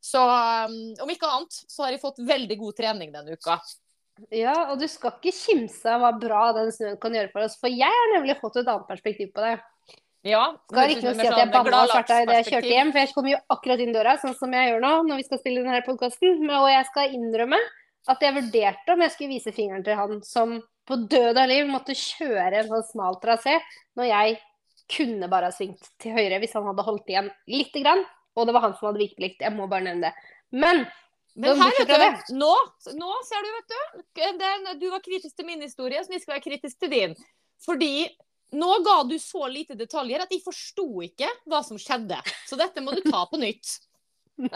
Så 0.05 0.21
um, 0.21 0.77
om 1.01 1.11
ikke 1.13 1.31
annet, 1.31 1.63
så 1.71 1.87
har 1.87 1.95
jeg 1.95 2.03
fått 2.03 2.19
veldig 2.27 2.59
god 2.61 2.77
trening 2.83 3.15
denne 3.15 3.39
uka. 3.39 3.61
Ja, 4.35 4.55
og 4.71 4.79
du 4.79 4.87
skal 4.91 5.17
ikke 5.17 5.35
kimse 5.35 5.91
av 5.91 6.03
hva 6.03 6.13
bra 6.19 6.43
den 6.55 6.71
snøen 6.75 6.99
kan 7.03 7.15
gjøre 7.17 7.33
for 7.33 7.47
oss, 7.47 7.57
for 7.59 7.73
jeg 7.73 7.91
har 7.91 8.13
nemlig 8.15 8.37
fått 8.39 8.61
et 8.61 8.69
annet 8.69 8.87
perspektiv 8.91 9.33
på 9.35 9.43
det. 9.43 9.57
Ja, 10.25 10.45
Skal 10.71 10.95
ikke 10.95 11.13
si 11.19 11.27
at 11.29 11.37
jeg 11.37 11.51
banna 11.53 11.83
og 11.85 11.91
svarta 11.91 12.23
idet 12.23 12.39
jeg 12.39 12.47
kjørte 12.55 12.71
hjem, 12.71 12.93
for 12.95 13.03
jeg 13.03 13.11
kommer 13.13 13.35
jo 13.35 13.41
akkurat 13.53 13.83
inn 13.85 13.93
døra, 13.93 14.15
sånn 14.23 14.37
som 14.39 14.55
jeg 14.57 14.71
gjør 14.71 14.81
nå 14.81 14.93
når 15.11 15.21
vi 15.21 15.27
skal 15.27 15.41
spille 15.43 15.65
denne 15.67 15.83
podkasten. 15.85 16.47
Og 16.49 16.69
jeg 16.73 16.87
skal 16.89 17.17
innrømme 17.19 17.59
at 18.09 18.25
jeg 18.25 18.37
vurderte 18.39 18.95
om 18.95 19.05
jeg 19.05 19.13
skulle 19.13 19.35
vise 19.35 19.53
fingeren 19.57 19.85
til 19.85 19.99
han 19.99 20.23
som 20.25 20.57
på 20.89 20.99
død 21.13 21.41
av 21.41 21.49
liv 21.51 21.69
måtte 21.69 21.97
kjøre 21.97 22.63
en 22.63 22.71
sånn 22.71 22.89
smal 22.89 23.21
trasé, 23.21 23.59
når 24.01 24.11
jeg 24.11 24.41
kunne 24.95 25.29
bare 25.33 25.49
ha 25.49 25.57
svingt 25.57 25.93
til 26.01 26.17
høyre 26.17 26.41
hvis 26.41 26.57
han 26.57 26.67
hadde 26.69 26.85
holdt 26.89 27.13
igjen 27.13 27.31
lite 27.51 27.85
grann. 27.85 28.05
Og 28.35 28.49
det 28.49 28.57
var 28.57 28.65
han 28.65 28.75
som 28.79 28.91
hadde 28.91 29.05
vikeplikt. 29.05 29.45
Jeg 29.45 29.55
må 29.57 29.69
bare 29.71 29.87
nevne 29.91 30.09
det. 30.09 30.33
Men 30.57 30.87
Men 31.35 31.59
her, 31.59 31.73
vet 31.89 32.29
du, 32.29 32.37
nå, 32.39 32.51
nå 32.95 33.15
ser 33.27 33.43
du, 33.43 33.49
vet 33.57 33.73
du. 33.73 34.03
Den, 34.39 34.69
du 34.79 34.87
var 34.93 35.03
kritisk 35.03 35.35
til 35.35 35.49
min 35.49 35.65
historie, 35.65 35.99
så 36.05 36.13
vi 36.13 36.21
skal 36.23 36.37
være 36.37 36.45
kritisk 36.45 36.79
til 36.85 36.93
din. 36.93 37.17
Fordi 37.65 38.07
nå 38.55 38.71
ga 38.87 39.01
du 39.09 39.17
så 39.19 39.49
lite 39.51 39.75
detaljer 39.79 40.23
at 40.23 40.31
jeg 40.31 40.45
forsto 40.45 40.87
ikke 41.03 41.29
hva 41.51 41.63
som 41.67 41.81
skjedde. 41.81 42.21
Så 42.47 42.59
dette 42.61 42.85
må 42.85 42.95
du 42.95 43.03
ta 43.07 43.25
på 43.31 43.41
nytt. 43.43 43.79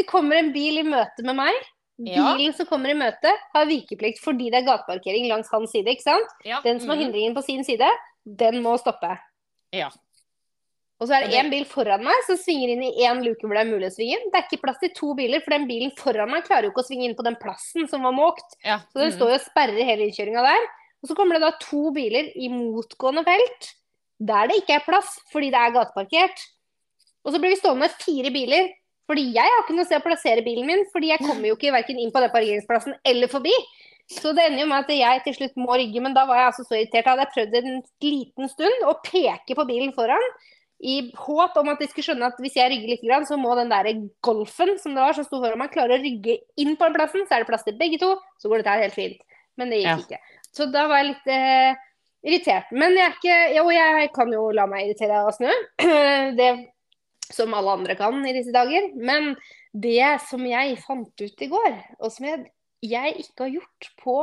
det 0.00 0.06
kommer 0.10 0.40
en 0.40 0.50
bil 0.54 0.82
i 0.82 0.86
møte 0.86 1.26
med 1.26 1.38
meg. 1.38 1.70
Ja. 2.00 2.32
Bilen 2.32 2.54
som 2.56 2.66
kommer 2.66 2.90
i 2.90 2.96
møte, 2.96 3.30
har 3.52 3.66
vikeplikt 3.68 4.22
fordi 4.24 4.48
det 4.50 4.62
er 4.62 4.70
gateparkering 4.70 5.28
langs 5.30 5.50
hans 5.52 5.70
side. 5.74 5.92
ikke 5.92 6.06
sant? 6.06 6.38
Ja. 6.48 6.62
Den 6.64 6.80
som 6.80 6.90
har 6.90 6.98
mhm. 6.98 7.10
hindringen 7.10 7.36
på 7.36 7.44
sin 7.46 7.62
side, 7.66 7.88
den 8.24 8.62
må 8.64 8.74
stoppe. 8.80 9.12
Ja. 9.76 9.90
Og 11.00 11.08
så 11.08 11.16
er 11.16 11.24
det 11.24 11.38
én 11.40 11.48
bil 11.48 11.64
foran 11.64 12.02
meg 12.04 12.26
som 12.26 12.36
svinger 12.36 12.74
inn 12.74 12.82
i 12.84 13.06
én 13.08 13.22
luke 13.24 13.46
hvor 13.46 13.56
det 13.56 13.62
er 13.62 13.70
mulig 13.70 13.88
å 13.88 13.94
svinge 13.94 14.18
inn. 14.18 14.26
Det 14.28 14.36
er 14.36 14.44
ikke 14.44 14.60
plass 14.66 14.80
til 14.82 14.92
to 14.96 15.14
biler, 15.16 15.40
for 15.40 15.56
den 15.56 15.64
bilen 15.70 15.94
foran 15.96 16.28
meg 16.28 16.44
klarer 16.44 16.68
jo 16.68 16.74
ikke 16.74 16.84
å 16.84 16.88
svinge 16.90 17.08
inn 17.08 17.16
på 17.16 17.24
den 17.24 17.38
plassen 17.40 17.88
som 17.88 18.04
var 18.04 18.12
måkt. 18.16 18.58
ja. 18.66 18.82
Så 18.92 19.00
den 19.00 19.08
mhm. 19.08 19.16
står 19.16 19.32
jo 19.32 19.38
og 19.38 19.46
sperrer 19.46 19.88
hele 19.88 20.08
innkjøringa 20.08 20.44
der. 20.44 20.68
Og 21.00 21.08
så 21.08 21.16
kommer 21.16 21.38
det 21.38 21.46
da 21.46 21.54
to 21.62 21.88
biler 21.96 22.28
i 22.36 22.50
motgående 22.52 23.24
felt 23.24 23.70
der 24.20 24.50
det 24.50 24.58
ikke 24.60 24.76
er 24.76 24.84
plass 24.84 25.14
fordi 25.32 25.48
det 25.52 25.60
er 25.60 25.76
gateparkert. 25.78 26.42
Og 27.24 27.32
så 27.32 27.40
blir 27.40 27.54
vi 27.54 27.60
stående 27.60 27.88
fire 28.00 28.32
biler 28.34 28.68
fordi 29.10 29.24
jeg 29.34 29.52
har 29.52 29.64
ikke 29.64 29.74
noe 29.74 29.88
sted 29.88 29.98
å 29.98 30.04
plassere 30.04 30.44
bilen 30.46 30.68
min, 30.68 30.84
fordi 30.92 31.08
jeg 31.10 31.22
kommer 31.24 31.48
jo 31.48 31.56
ikke 31.56 31.72
verken 31.74 31.98
inn 31.98 32.12
på 32.14 32.20
den 32.22 32.30
parkeringsplassen 32.30 32.94
eller 33.10 33.30
forbi. 33.32 33.54
Så 34.06 34.30
det 34.36 34.44
ender 34.46 34.62
jo 34.62 34.68
med 34.70 34.84
at 34.84 34.92
jeg 34.94 35.22
til 35.24 35.34
slutt 35.34 35.58
må 35.58 35.74
rygge, 35.78 36.02
men 36.04 36.14
da 36.14 36.22
var 36.28 36.38
jeg 36.38 36.50
altså 36.52 36.66
så 36.66 36.76
irritert. 36.76 37.08
Da 37.08 37.16
hadde 37.16 37.24
jeg 37.24 37.34
prøvd 37.34 37.56
en 37.58 37.80
liten 38.06 38.52
stund 38.52 38.86
å 38.86 38.94
peke 39.02 39.56
på 39.58 39.66
bilen 39.66 39.90
foran, 39.96 40.22
i 40.80 41.10
håp 41.12 41.56
om 41.60 41.68
at 41.68 41.80
de 41.82 41.88
skulle 41.90 42.06
skjønne 42.06 42.30
at 42.30 42.38
hvis 42.40 42.56
jeg 42.56 42.70
rygger 42.72 42.88
litt, 42.94 43.28
så 43.28 43.36
må 43.36 43.52
den 43.58 43.68
der 43.72 43.90
golfen 44.24 44.78
som 44.80 44.94
det 44.96 45.02
var 45.04 45.16
som 45.16 45.26
sto 45.26 45.40
foran 45.42 45.60
meg, 45.60 45.72
klare 45.74 45.98
å 45.98 46.00
rygge 46.00 46.38
inn 46.60 46.72
på 46.78 46.88
den 46.88 46.96
plassen. 46.96 47.26
Så 47.28 47.36
er 47.36 47.44
det 47.44 47.50
plass 47.50 47.66
til 47.66 47.76
begge 47.80 48.00
to, 48.00 48.14
så 48.40 48.48
går 48.48 48.62
dette 48.62 48.72
her 48.76 48.84
helt 48.86 48.96
fint. 48.96 49.20
Men 49.60 49.72
det 49.72 49.82
gikk 49.82 49.90
Ja. 49.90 49.96
ikke. 50.00 50.20
Så 50.56 50.66
da 50.72 50.86
var 50.88 51.02
jeg 51.02 51.10
litt 51.12 51.30
eh, 51.30 51.74
irritert. 52.24 52.72
Men 52.72 52.96
jeg 52.96 53.06
er 53.06 53.16
ikke 53.18 53.38
Jo, 53.58 53.64
jeg 53.74 54.10
kan 54.16 54.32
jo 54.32 54.50
la 54.56 54.66
meg 54.70 54.86
irritere 54.88 55.20
av 55.20 55.32
snø. 55.36 55.52
det 56.40 56.50
som 57.30 57.52
alle 57.54 57.76
andre 57.78 57.94
kan 57.98 58.16
i 58.26 58.34
disse 58.34 58.52
dager. 58.54 58.88
Men 58.96 59.34
det 59.76 60.16
som 60.26 60.42
jeg 60.48 60.80
fant 60.82 61.12
ut 61.22 61.44
i 61.44 61.50
går, 61.52 61.76
og 62.00 62.10
som 62.10 62.26
jeg, 62.26 62.46
jeg 62.82 63.20
ikke 63.22 63.46
har 63.46 63.52
gjort 63.60 63.90
på 64.00 64.16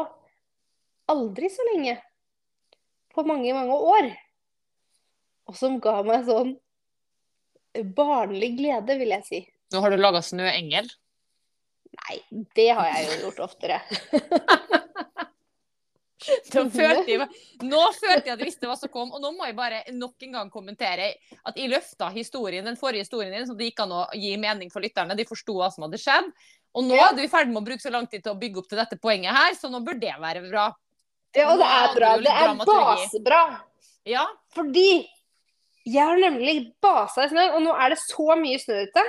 aldri 1.07 1.47
så 1.53 1.63
lenge, 1.71 1.95
på 3.15 3.23
mange, 3.25 3.53
mange 3.55 3.77
år, 3.77 4.09
og 5.47 5.57
som 5.57 5.79
ga 5.83 5.99
meg 6.05 6.25
sånn 6.27 6.55
barnlig 7.97 8.55
glede, 8.57 8.97
vil 8.99 9.13
jeg 9.15 9.27
si. 9.27 9.43
Nå 9.73 9.83
har 9.83 9.93
du 9.93 9.99
laga 9.99 10.23
snøengel. 10.23 10.87
Nei, 11.97 12.17
det 12.55 12.69
har 12.75 12.87
jeg 12.91 13.07
jo 13.07 13.17
gjort 13.27 13.43
oftere. 13.49 13.81
Følte 16.27 16.81
jeg, 16.81 17.25
nå 17.63 17.81
følte 17.95 18.27
jeg 18.27 18.33
at 18.33 18.41
jeg 18.41 18.47
visste 18.49 18.67
hva 18.67 18.75
som 18.75 18.89
kom, 18.91 19.11
og 19.15 19.21
nå 19.21 19.29
må 19.37 19.45
jeg 19.47 19.55
bare 19.55 19.83
nok 19.95 20.25
en 20.25 20.33
gang 20.35 20.49
kommentere 20.51 21.11
at 21.47 21.59
jeg 21.59 21.69
løfta 21.71 22.09
historien, 22.11 22.65
den 22.67 22.79
forrige 22.79 23.05
historien 23.05 23.31
din, 23.31 23.45
så 23.47 23.55
det 23.55 23.69
gikk 23.69 23.83
an 23.85 23.93
å 23.95 24.01
gi 24.17 24.33
mening 24.41 24.73
for 24.73 24.83
lytterne. 24.83 25.15
De 25.15 25.27
forsto 25.29 25.55
hva 25.55 25.69
som 25.71 25.85
hadde 25.85 26.01
skjedd. 26.01 26.27
Og 26.77 26.83
nå 26.89 26.97
er 26.99 27.15
du 27.15 27.21
i 27.23 27.29
ferd 27.31 27.51
med 27.53 27.61
å 27.61 27.67
bruke 27.69 27.85
så 27.85 27.93
lang 27.93 28.09
tid 28.09 28.25
til 28.25 28.33
å 28.33 28.39
bygge 28.41 28.59
opp 28.63 28.67
til 28.71 28.81
dette 28.81 28.99
poenget 28.99 29.37
her, 29.37 29.55
så 29.55 29.71
nå 29.71 29.79
bør 29.85 30.01
det 30.01 30.15
være 30.19 30.43
bra. 30.49 30.65
Ja, 31.37 31.51
og 31.53 31.61
det 31.61 31.69
er 31.69 31.95
bra. 31.95 32.11
Det 32.25 32.33
er 32.33 32.51
basebra. 32.65 33.41
Ja. 34.07 34.25
Fordi 34.55 34.89
jeg 35.87 36.03
har 36.03 36.19
nemlig 36.19 36.73
basa 36.83 37.25
i 37.25 37.31
snøen, 37.31 37.53
og 37.55 37.63
nå 37.63 37.75
er 37.79 37.93
det 37.93 38.01
så 38.01 38.35
mye 38.39 38.59
snø 38.59 38.81
ute 38.89 39.03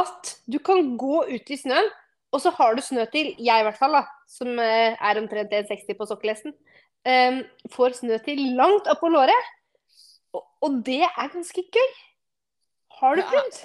at 0.00 0.30
du 0.50 0.58
kan 0.64 0.94
gå 0.98 1.20
ut 1.28 1.52
i 1.52 1.58
snøen, 1.58 1.90
og 2.34 2.40
så 2.42 2.50
har 2.56 2.74
du 2.74 2.82
snø 2.82 3.04
til, 3.12 3.30
jeg 3.38 3.62
i 3.62 3.66
hvert 3.66 3.78
fall, 3.78 3.94
da, 3.94 4.02
som 4.30 4.56
eh, 4.58 4.96
er 4.96 5.20
omtrent 5.20 5.52
1,60 5.54 5.98
på 5.98 6.08
sokkelesten, 6.10 6.54
um, 7.06 7.42
får 7.70 8.00
snø 8.00 8.18
til 8.24 8.40
langt 8.58 8.88
oppå 8.90 9.10
låret. 9.12 9.52
Og, 10.34 10.42
og 10.66 10.80
det 10.86 11.04
er 11.06 11.30
ganske 11.30 11.62
gøy. 11.62 11.92
Har 12.98 13.20
du 13.20 13.22
prøvd? 13.30 13.60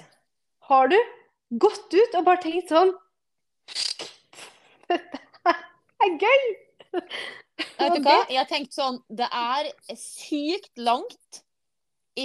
Har 0.70 0.92
du 0.92 0.98
gått 1.58 1.96
ut 1.96 2.16
og 2.20 2.26
bare 2.28 2.42
tenkt 2.44 2.70
sånn 2.70 2.92
Dette 4.90 6.06
er 6.06 6.16
gøy! 6.20 6.44
Vet 6.94 7.96
du 7.96 8.04
hva? 8.04 8.20
Jeg 8.30 8.38
har 8.38 8.48
tenkt 8.48 8.74
sånn 8.74 8.96
Det 9.10 9.26
er 9.26 9.68
sykt 9.98 10.78
langt 10.80 11.42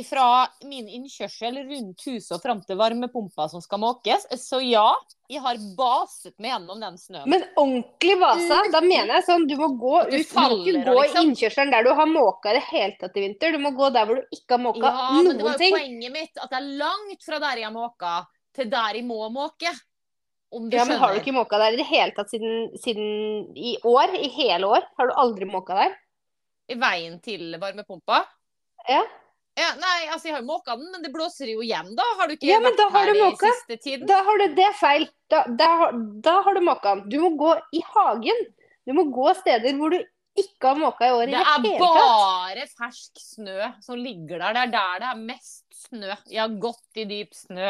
fra 0.04 0.48
min 0.68 0.88
innkjørsel 0.92 1.62
rundt 1.70 2.04
huset 2.10 2.34
og 2.36 2.42
fram 2.44 2.62
til 2.66 2.78
varmepumpa 2.80 3.48
som 3.52 3.62
skal 3.64 3.80
måkes. 3.80 4.26
Så 4.42 4.60
ja, 4.66 4.88
jeg 5.32 5.42
har 5.42 5.60
baset 5.78 6.34
meg 6.42 6.52
gjennom 6.52 6.84
den 6.84 7.00
snøen. 7.00 7.30
Men 7.32 7.46
ordentlig 7.56 8.18
basa, 8.22 8.60
da 8.74 8.82
mener 8.84 9.14
jeg 9.16 9.28
sånn 9.30 9.48
du 9.50 9.56
må 9.62 9.72
gå 9.80 9.96
du 10.10 10.18
ut. 10.18 10.30
Du 10.30 10.38
må 10.38 10.60
ikke 10.60 10.84
gå 10.84 10.94
i 10.98 11.08
liksom. 11.08 11.30
innkjørselen 11.30 11.74
der 11.74 11.88
du 11.88 11.92
har 11.98 12.12
måka 12.12 12.52
i 12.52 12.60
det 12.60 12.64
hele 12.70 13.00
tatt 13.02 13.18
i 13.18 13.26
vinter. 13.26 13.56
Du 13.56 13.64
må 13.64 13.72
gå 13.78 13.90
der 13.96 14.10
hvor 14.10 14.22
du 14.22 14.38
ikke 14.38 14.58
har 14.58 14.64
måka 14.68 14.86
Ja, 14.86 15.10
men 15.18 15.32
det 15.34 15.48
var 15.48 15.58
jo 15.58 15.64
ting. 15.64 15.76
poenget 15.80 16.16
mitt. 16.20 16.38
At 16.38 16.54
det 16.54 16.62
er 16.62 16.72
langt 16.84 17.28
fra 17.28 17.42
der 17.48 17.62
jeg 17.62 17.70
har 17.70 17.76
måka, 17.76 18.16
til 18.56 18.72
der 18.72 19.02
jeg 19.02 19.08
må 19.08 19.30
måke. 19.34 19.74
Om 20.56 20.70
du 20.70 20.78
Ja, 20.78 20.86
men 20.88 21.02
har 21.02 21.14
du 21.14 21.20
ikke 21.20 21.36
måka 21.36 21.58
der 21.60 21.76
i 21.76 21.82
det 21.82 21.90
hele 21.90 22.14
tatt 22.16 22.32
siden, 22.32 22.70
siden 22.80 23.54
i 23.58 23.76
år? 23.84 24.14
I 24.16 24.30
hele 24.36 24.70
år? 24.78 24.86
Har 24.98 25.10
du 25.10 25.14
aldri 25.20 25.50
måka 25.50 25.76
der? 25.82 25.96
I 26.72 26.78
veien 26.80 27.20
til 27.22 27.58
varmepumpa? 27.62 28.24
Ja. 28.90 29.02
Ja, 29.56 29.70
nei, 29.80 30.00
altså 30.12 30.28
jeg 30.28 30.36
har 30.36 30.42
jo 30.42 30.50
måka 30.50 30.76
den, 30.76 30.90
men 30.92 31.04
det 31.06 31.14
blåser 31.14 31.48
jo 31.48 31.62
igjen, 31.64 31.94
da. 31.96 32.06
Har 32.20 32.28
du 32.28 32.34
ikke 32.36 32.50
Ja, 32.50 32.58
men 32.60 32.76
vært 32.76 32.92
her 32.96 33.12
du 33.14 33.20
i 33.22 33.30
siste 33.40 33.78
tiden? 33.80 34.04
Da 34.10 34.18
har 34.28 34.42
du 34.42 34.58
det 34.58 34.72
feil. 34.80 35.08
Da, 35.32 35.46
da, 35.48 35.70
da 36.26 36.34
har 36.44 36.58
du 36.58 36.62
måka 36.66 36.98
den. 36.98 37.06
Du 37.14 37.22
må 37.24 37.32
gå 37.40 37.54
i 37.72 37.82
hagen. 37.94 38.44
Du 38.86 38.94
må 38.98 39.08
gå 39.16 39.32
steder 39.40 39.78
hvor 39.80 39.96
du 39.96 40.02
ikke 40.36 40.68
har 40.68 40.80
måka 40.80 41.08
i 41.08 41.14
år 41.16 41.30
i 41.30 41.32
Det 41.32 41.44
det 41.64 41.72
er 41.72 41.80
bare 41.80 42.66
fersk 42.76 43.22
snø 43.22 43.70
som 43.84 44.00
ligger 44.00 44.42
der. 44.42 44.56
Det 44.58 44.64
er 44.66 44.74
der 44.74 45.00
det 45.04 45.10
er 45.12 45.22
mest 45.22 45.64
snø. 45.86 46.12
Jeg 46.32 46.42
har 46.42 46.56
gått 46.62 47.00
i 47.00 47.06
dyp 47.08 47.36
snø. 47.38 47.70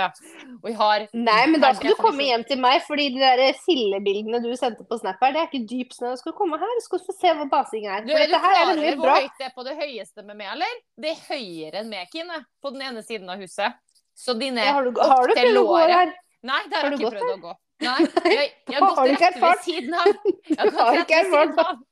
Og 0.64 0.70
jeg 0.70 0.78
har 0.80 1.06
Nei, 1.14 1.42
men 1.52 1.62
da 1.62 1.72
skal 1.78 1.94
du 1.94 2.00
komme 2.00 2.26
hjem 2.26 2.46
til 2.50 2.62
meg, 2.64 2.80
fordi 2.88 3.08
de 3.14 3.22
der 3.22 3.44
sillebildene 3.60 4.42
du 4.44 4.50
sendte 4.58 4.86
på 4.88 4.98
Snap 5.02 5.22
her, 5.22 5.36
det 5.36 5.42
er 5.44 5.50
ikke 5.52 5.70
dyp 5.70 5.94
snø. 5.94 6.14
Du 6.16 6.24
skal 6.24 6.38
komme 6.38 6.60
her, 6.62 6.74
du 6.80 6.86
skal 6.86 7.04
få 7.06 7.16
se 7.18 7.34
hvor 7.38 7.50
basing 7.52 7.86
er. 7.86 8.06
Du, 8.08 8.14
er 8.16 8.32
du 8.32 8.38
her 8.38 8.46
klar 8.46 8.62
er 8.62 8.74
over 8.74 9.02
hvor 9.02 9.14
høyt 9.14 9.42
det 9.42 9.50
er 9.50 9.56
på 9.58 9.68
det 9.68 9.76
høyeste 9.82 10.26
med 10.26 10.40
meg, 10.42 10.54
eller? 10.56 10.78
Det 11.06 11.12
er 11.14 11.26
høyere 11.30 11.84
enn 11.84 11.92
meg, 11.92 12.10
Kine, 12.14 12.42
på 12.64 12.74
den 12.76 12.86
ene 12.90 13.06
siden 13.06 13.30
av 13.30 13.42
huset. 13.44 13.78
Så 14.16 14.38
dine 14.40 14.64
Ja, 14.64 14.78
har 14.78 14.88
du, 14.88 14.96
har 14.96 15.28
du 15.28 15.36
prøvd 15.36 15.62
å 15.62 15.68
gå 15.70 15.82
her? 15.84 16.16
Nei, 16.46 16.62
der 16.72 16.78
Har 16.78 16.88
har 16.88 16.94
du 16.94 16.98
jeg 16.98 17.10
ikke 17.10 17.18
prøvd 17.18 17.26
prøvd 17.26 17.36
å 17.36 17.44
gå. 17.50 17.58
Nei, 17.86 17.98
jeg, 18.32 18.52
jeg 18.72 18.80
har 18.80 18.96
gått 19.02 19.22
rett 19.22 19.42
ved 19.44 19.66
siden 19.66 19.98
av. 20.00 20.14
Jeg 20.48 20.60
har 20.62 20.74
har 20.80 21.02
ikke 21.02 21.20
erfart 21.26 21.84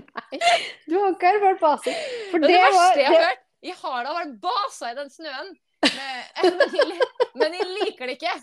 av. 0.00 0.48
Du 0.88 0.96
har 0.98 1.14
ikke 1.14 1.30
erfart 1.36 1.60
basing. 1.62 2.00
For 2.30 2.42
Det, 2.42 2.48
det, 2.48 2.56
det 2.56 2.62
var 2.62 2.74
verste 2.78 3.04
jeg 3.04 3.12
har 3.12 3.26
hørt 3.26 3.44
Jeg 3.62 3.78
har 3.82 4.00
da 4.06 4.16
vært 4.16 4.34
basa 4.42 4.90
i 4.90 4.98
den 4.98 5.12
snøen, 5.12 5.52
men, 6.42 6.76
jeg, 6.78 7.08
men 7.38 7.56
jeg 7.58 7.68
liker 7.70 8.10
det 8.10 8.18
ikke. 8.18 8.34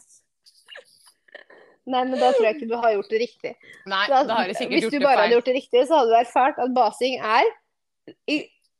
Nei, 1.90 2.04
men 2.06 2.16
da 2.20 2.30
tror 2.36 2.46
jeg 2.46 2.58
ikke 2.58 2.70
du 2.70 2.78
har 2.78 2.94
gjort 2.94 3.12
det 3.12 3.20
riktig. 3.24 3.52
Nei, 3.90 4.06
Da, 4.12 4.22
da 4.28 4.40
har 4.42 4.50
jeg 4.52 4.60
sikkert 4.60 4.76
gjort 4.76 4.86
det 4.86 4.90
hvis 4.92 5.02
du 5.02 5.08
bare 5.08 5.24
hadde 5.24 5.38
gjort 5.38 5.50
det 5.50 5.58
riktig, 5.58 5.84
så 5.90 6.00
hadde 6.00 6.12
du 6.12 6.18
erfart 6.20 6.62
at 6.62 6.74
basing 6.76 7.16
er 7.18 7.52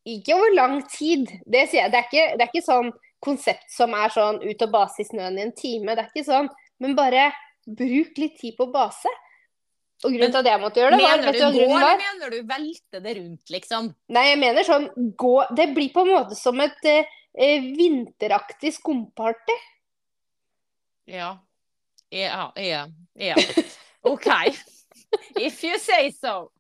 ikke 0.10 0.36
over 0.36 0.56
lang 0.56 0.76
tid. 0.92 1.26
Det, 1.46 1.66
jeg, 1.74 1.92
det, 1.92 2.02
er 2.02 2.08
ikke, 2.08 2.26
det 2.38 2.46
er 2.46 2.52
ikke 2.52 2.66
sånn 2.66 2.92
konsept 3.24 3.68
som 3.74 3.96
er 3.98 4.14
sånn 4.14 4.40
ut 4.44 4.66
og 4.66 4.74
base 4.74 5.04
i 5.04 5.08
snøen 5.10 5.40
i 5.40 5.48
en 5.48 5.56
time. 5.58 5.96
Det 5.96 6.06
er 6.06 6.12
ikke 6.14 6.28
sånn. 6.30 6.52
Men 6.80 6.96
bare 6.98 7.30
bruk 7.66 8.22
litt 8.22 8.38
tid 8.40 8.56
på 8.58 8.70
å 8.70 8.74
base. 8.74 9.12
Og 10.00 10.14
grunnen 10.14 10.32
til 10.32 10.40
at 10.40 10.48
jeg 10.48 10.62
måtte 10.62 10.80
gjøre 10.80 10.96
det, 10.96 11.04
var, 11.04 11.18
Mener 11.20 11.34
du 11.36 11.58
gå, 11.60 11.64
eller 11.76 11.98
mener 12.00 12.32
du 12.32 12.38
velte 12.48 13.02
det 13.04 13.16
rundt, 13.18 13.52
liksom? 13.52 13.90
Nei, 14.16 14.26
jeg 14.30 14.40
mener 14.40 14.68
sånn 14.68 14.88
gå 15.20 15.34
Det 15.58 15.66
blir 15.76 15.92
på 15.92 16.06
en 16.06 16.14
måte 16.14 16.38
som 16.40 16.62
et 16.64 16.88
eh, 16.88 17.18
eh, 17.36 17.68
vinteraktig 17.76 18.72
skumparty. 18.78 19.58
Ja. 21.10 21.34
Ja, 22.16 22.48
ja, 22.56 22.86
ja. 23.20 23.36
OK. 24.08 24.28
If 25.36 25.64
you 25.64 25.78
say 25.80 26.12
so. 26.16 26.52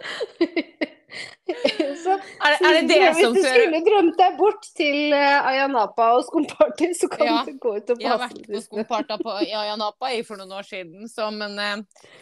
så 2.04 2.16
Er, 2.18 2.56
det- 2.56 2.66
er 2.66 2.74
det 2.80 2.82
det 2.88 2.98
hvis 3.04 3.22
som 3.24 3.34
du 3.34 3.40
skulle 3.44 3.80
drømt 3.88 4.16
deg 4.18 4.36
bort 4.38 4.68
til 4.76 5.12
uh, 5.12 5.48
Ayanapa 5.52 6.10
og 6.18 6.24
skumparty, 6.28 6.92
så 6.98 7.08
kan 7.12 7.26
Ja. 7.26 7.38
du 7.46 7.52
gå 7.58 7.76
ut 7.76 7.90
og 7.90 7.96
passe. 7.96 8.02
Jeg 8.02 8.10
har 8.10 8.22
vært 8.26 8.44
på 8.50 8.62
skumparta 8.66 9.18
på 9.22 9.30
Ayanapa 9.40 10.12
for 10.26 10.36
noen 10.42 10.52
år 10.60 10.68
siden, 10.68 11.08
så 11.08 11.30
men 11.32 11.58
eh, 11.58 11.76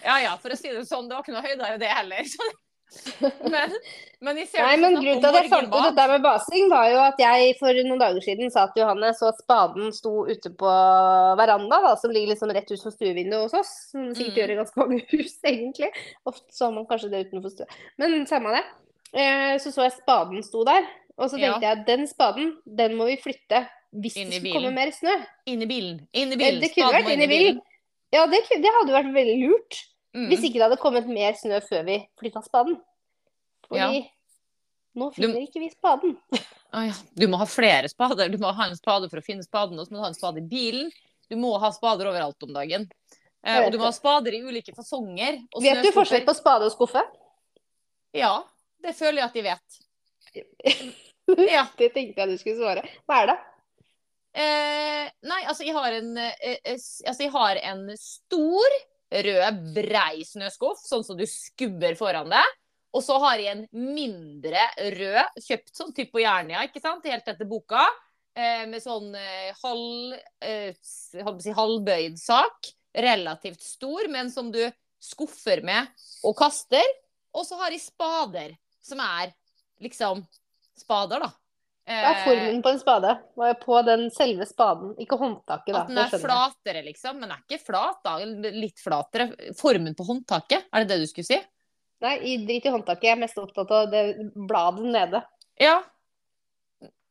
Ja 0.04 0.18
ja, 0.28 0.37
for 0.37 0.50
å 0.50 0.56
si 0.58 0.68
det 0.73 0.87
sånn, 0.88 1.08
det 1.08 1.14
var 1.16 1.23
ikke 1.26 1.37
noe 1.37 1.47
høydere 1.49 1.78
det 1.78 1.88
heller. 1.88 2.25
Så. 2.25 2.49
Men, 3.52 3.73
men 4.25 4.37
Nei, 4.38 4.76
men 4.80 4.94
grunnen 4.97 5.18
til 5.20 5.28
at 5.28 5.35
jeg 5.42 5.50
fant 5.52 5.68
ut 5.68 5.82
dette 5.90 6.06
med 6.08 6.23
basing, 6.25 6.70
var 6.73 6.87
jo 6.88 7.02
at 7.04 7.18
jeg 7.20 7.50
for 7.58 7.76
noen 7.85 8.00
dager 8.00 8.25
siden 8.25 8.49
sa 8.50 8.62
til 8.73 8.80
Johanne 8.80 9.11
så 9.12 9.28
at 9.28 9.42
spaden 9.42 9.92
sto 9.92 10.23
ute 10.25 10.49
på 10.56 10.70
veranda, 11.37 11.82
da, 11.85 11.90
som 12.00 12.11
ligger 12.16 12.32
liksom 12.32 12.49
rett 12.56 12.73
ut 12.73 12.80
for 12.80 12.94
stuevinduet 12.97 13.44
hos 13.44 13.58
oss. 13.61 13.75
Som 13.92 14.08
sikkert 14.16 14.32
Mm. 14.32 14.40
gjør 14.40 14.50
i 14.54 14.58
ganske 14.62 14.80
mange 14.80 15.02
hus, 15.12 15.37
egentlig. 15.44 15.90
Ofte 16.25 16.49
så 16.56 16.64
har 16.64 16.73
man 16.78 16.87
kanskje 16.88 17.11
det 17.12 17.26
utenfor 17.28 17.52
stua. 17.52 17.66
Men 18.00 18.25
samme 18.26 18.56
det. 18.56 18.64
Eh, 19.14 19.56
så 19.58 19.72
så 19.72 19.82
jeg 19.86 19.92
spaden 20.02 20.42
sto 20.44 20.64
der, 20.64 20.84
og 21.16 21.30
så 21.30 21.38
Ja. 21.38 21.52
tenkte 21.52 21.66
jeg 21.68 21.78
at 21.78 21.86
den 21.86 22.06
spaden, 22.06 22.56
den 22.66 22.96
må 22.96 23.06
vi 23.06 23.16
flytte 23.16 23.68
hvis 23.94 24.14
det 24.14 24.26
skulle 24.34 24.52
komme 24.52 24.74
mer 24.74 24.90
snø. 24.92 25.14
Inn 25.46 25.62
i 25.62 25.66
bilen. 25.66 26.06
Inn 26.12 26.28
i 26.28 26.34
Eh, 26.34 26.38
bilen. 26.38 26.60
Det 26.60 26.74
kunne 26.74 26.90
Spaden 26.90 27.04
vært 27.04 27.12
inn 27.12 27.22
i 27.22 27.26
bilen. 27.26 27.60
Ja, 28.12 28.26
det, 28.26 28.42
kunne- 28.48 28.62
det 28.62 28.72
hadde 28.76 28.92
vært 28.92 29.12
veldig 29.14 29.48
lurt. 29.48 29.84
Mm. 30.14 30.28
Hvis 30.28 30.40
ikke 30.44 30.54
det 30.54 30.62
hadde 30.62 30.76
kommet 30.80 31.06
mer 31.08 31.32
snø 31.32 31.60
før 31.60 31.84
vi 31.84 32.08
flytta 32.20 32.42
spaden. 32.44 32.80
Fordi 33.68 34.10
nå 34.96 35.10
finner 35.14 35.40
ikke 35.46 35.60
vi 35.60 35.70
spaden. 35.70 36.16
Ah, 36.70 36.82
ja. 36.84 36.92
Du 37.16 37.26
må 37.26 37.38
ha 37.38 37.46
flere 37.46 37.88
spader. 37.88 38.28
Du 38.28 38.36
må 38.36 38.52
ha 38.52 38.64
en 38.68 38.76
spade 38.76 39.08
for 39.08 39.16
å 39.16 39.24
finne 39.24 39.40
spaden, 39.42 39.78
og 39.80 39.86
så 39.86 39.90
må 39.90 39.96
du 39.96 40.02
ha 40.02 40.08
en 40.08 40.14
spade 40.14 40.36
i 40.36 40.44
bilen. 40.44 40.90
Du 41.30 41.34
må 41.36 41.58
ha 41.58 41.70
spader 41.72 42.04
overalt 42.10 42.36
om 42.44 42.52
dagen. 42.52 42.84
Eh, 43.42 43.64
og 43.64 43.72
du 43.72 43.78
må 43.78 43.84
ha 43.84 43.90
spader 43.90 44.34
i 44.36 44.42
ulike 44.44 44.74
fasonger. 44.76 45.38
Vet 45.62 45.80
du 45.82 45.88
forskjell 45.92 46.26
på 46.26 46.34
spade 46.36 46.66
og 46.68 46.72
skuffe? 46.76 47.00
Ja, 48.12 48.42
det 48.85 48.94
føler 48.97 49.23
jeg 49.23 49.28
at 49.28 49.38
de 49.38 49.47
vet. 49.50 49.78
Ja. 51.28 51.66
Det 51.76 51.90
tenkte 51.92 52.23
jeg 52.23 52.30
du 52.30 52.38
skulle 52.40 52.56
svare. 52.56 52.82
Hva 53.04 53.18
er 53.20 53.26
det? 53.28 53.35
Eh, 54.38 55.08
nei, 55.28 55.40
altså 55.44 55.66
jeg 55.66 55.75
har 55.76 55.97
en 55.99 56.14
eh, 56.20 56.38
eh, 56.47 56.78
Altså 56.78 57.26
jeg 57.26 57.32
har 57.35 57.61
en 57.68 57.82
stor, 58.00 58.76
rød, 59.26 59.58
brei 59.76 60.25
snøskuff, 60.25 60.80
sånn 60.88 61.04
som 61.04 61.18
du 61.18 61.26
skubber 61.28 61.99
foran 62.00 62.32
deg. 62.32 62.56
Og 62.97 63.04
så 63.04 63.18
har 63.20 63.42
jeg 63.42 63.52
en 63.52 63.64
mindre 63.76 64.62
rød, 64.97 65.40
kjøpt 65.44 65.75
sånn 65.76 65.92
type 65.97 66.14
på 66.14 66.23
Jernia, 66.25 66.64
ikke 66.64 66.80
sant, 66.80 67.04
helt 67.08 67.28
etter 67.28 67.49
boka. 67.49 67.85
Eh, 68.38 68.64
med 68.70 68.82
sånn 68.85 69.11
eh, 69.18 69.50
halv, 69.64 70.14
eh, 70.44 70.70
si, 70.85 71.54
halvbøyd 71.56 72.18
sak. 72.20 72.73
Relativt 72.99 73.62
stor, 73.62 74.08
men 74.12 74.30
som 74.32 74.52
du 74.54 74.62
skuffer 75.02 75.61
med 75.66 75.90
og 76.26 76.37
kaster. 76.38 76.87
Og 77.37 77.44
så 77.47 77.58
har 77.61 77.75
jeg 77.75 77.85
spader, 77.85 78.54
som 78.88 79.00
er 79.04 79.35
liksom 79.85 80.25
spader, 80.78 81.23
da. 81.26 81.30
Hva 81.88 82.09
er 82.12 82.18
formen 82.26 82.59
på 82.61 82.68
en 82.75 82.80
spade? 82.83 83.12
På 83.62 83.78
den 83.87 84.09
selve 84.12 84.45
spaden? 84.49 84.90
Ikke 85.00 85.16
håndtaket, 85.16 85.73
da. 85.73 85.85
At 85.87 85.88
den 85.88 86.00
er 86.02 86.11
flatere, 86.21 86.83
liksom. 86.85 87.16
Men 87.16 87.30
den 87.30 87.37
er 87.38 87.45
ikke 87.47 87.62
flat, 87.64 88.02
da. 88.04 88.16
Litt 88.52 88.83
flatere. 88.83 89.30
Formen 89.57 89.97
på 89.97 90.04
håndtaket, 90.11 90.66
er 90.68 90.85
det 90.85 90.90
det 90.92 90.99
du 91.00 91.07
skulle 91.09 91.28
si? 91.30 91.38
Nei, 92.04 92.12
drit 92.47 92.66
i 92.68 92.75
håndtaket. 92.75 93.09
Jeg 93.09 93.16
er 93.16 93.23
mest 93.23 93.40
opptatt 93.40 93.73
av 93.75 93.88
det 93.90 94.02
bladet 94.37 94.85
nede. 94.85 95.23
Ja. 95.59 95.78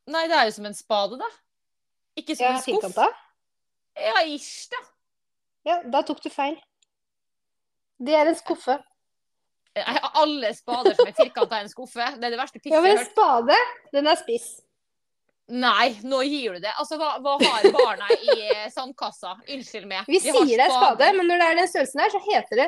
Nei, 0.08 0.28
det 0.30 0.38
er 0.38 0.46
jo 0.48 0.54
som 0.60 0.70
en 0.70 0.78
spade, 0.78 1.18
da. 1.20 1.32
Ikke 2.18 2.38
som 2.38 2.46
Ja, 2.46 2.54
en 2.54 2.62
skuff. 2.62 2.78
firkanta. 2.86 3.10
Ja, 3.98 4.22
ish, 4.30 4.70
da. 4.72 4.84
Ja, 5.68 5.82
da 5.90 6.04
tok 6.06 6.22
du 6.24 6.30
feil. 6.32 6.56
Det 7.98 8.14
er 8.14 8.30
en 8.30 8.38
skuffe. 8.38 8.78
Alle 10.22 10.54
spader 10.58 10.96
som 10.98 11.10
er 11.10 11.18
firkanta, 11.18 11.60
i 11.60 11.68
en 11.68 11.72
skuffe. 11.72 12.08
Det 12.18 12.30
er 12.30 12.34
det 12.34 12.40
verste 12.40 12.62
pisset 12.62 12.74
jeg 12.74 12.82
har 12.82 12.88
hørt. 12.88 12.96
Ja, 12.96 13.04
men 13.04 13.12
spade, 13.12 13.60
den 13.98 14.10
er 14.12 14.20
spiss. 14.20 14.48
Nei, 15.48 15.94
nå 16.04 16.20
gir 16.28 16.58
du 16.58 16.64
det. 16.66 16.74
Altså, 16.76 16.98
hva, 17.00 17.14
hva 17.24 17.38
har 17.40 17.70
barna 17.72 18.10
i 18.18 18.34
eh, 18.50 18.66
sandkassa? 18.74 19.38
Unnskyld 19.48 19.88
meg. 19.88 20.10
Vi 20.10 20.20
De 20.20 20.34
sier 20.34 20.58
det 20.58 20.66
er 20.66 20.74
spade, 20.74 21.14
men 21.16 21.30
når 21.30 21.40
det 21.40 21.48
er 21.48 21.62
den 21.62 21.72
størrelsen 21.72 22.04
her, 22.04 22.12
så 22.12 22.24
heter 22.26 22.64
det 22.64 22.68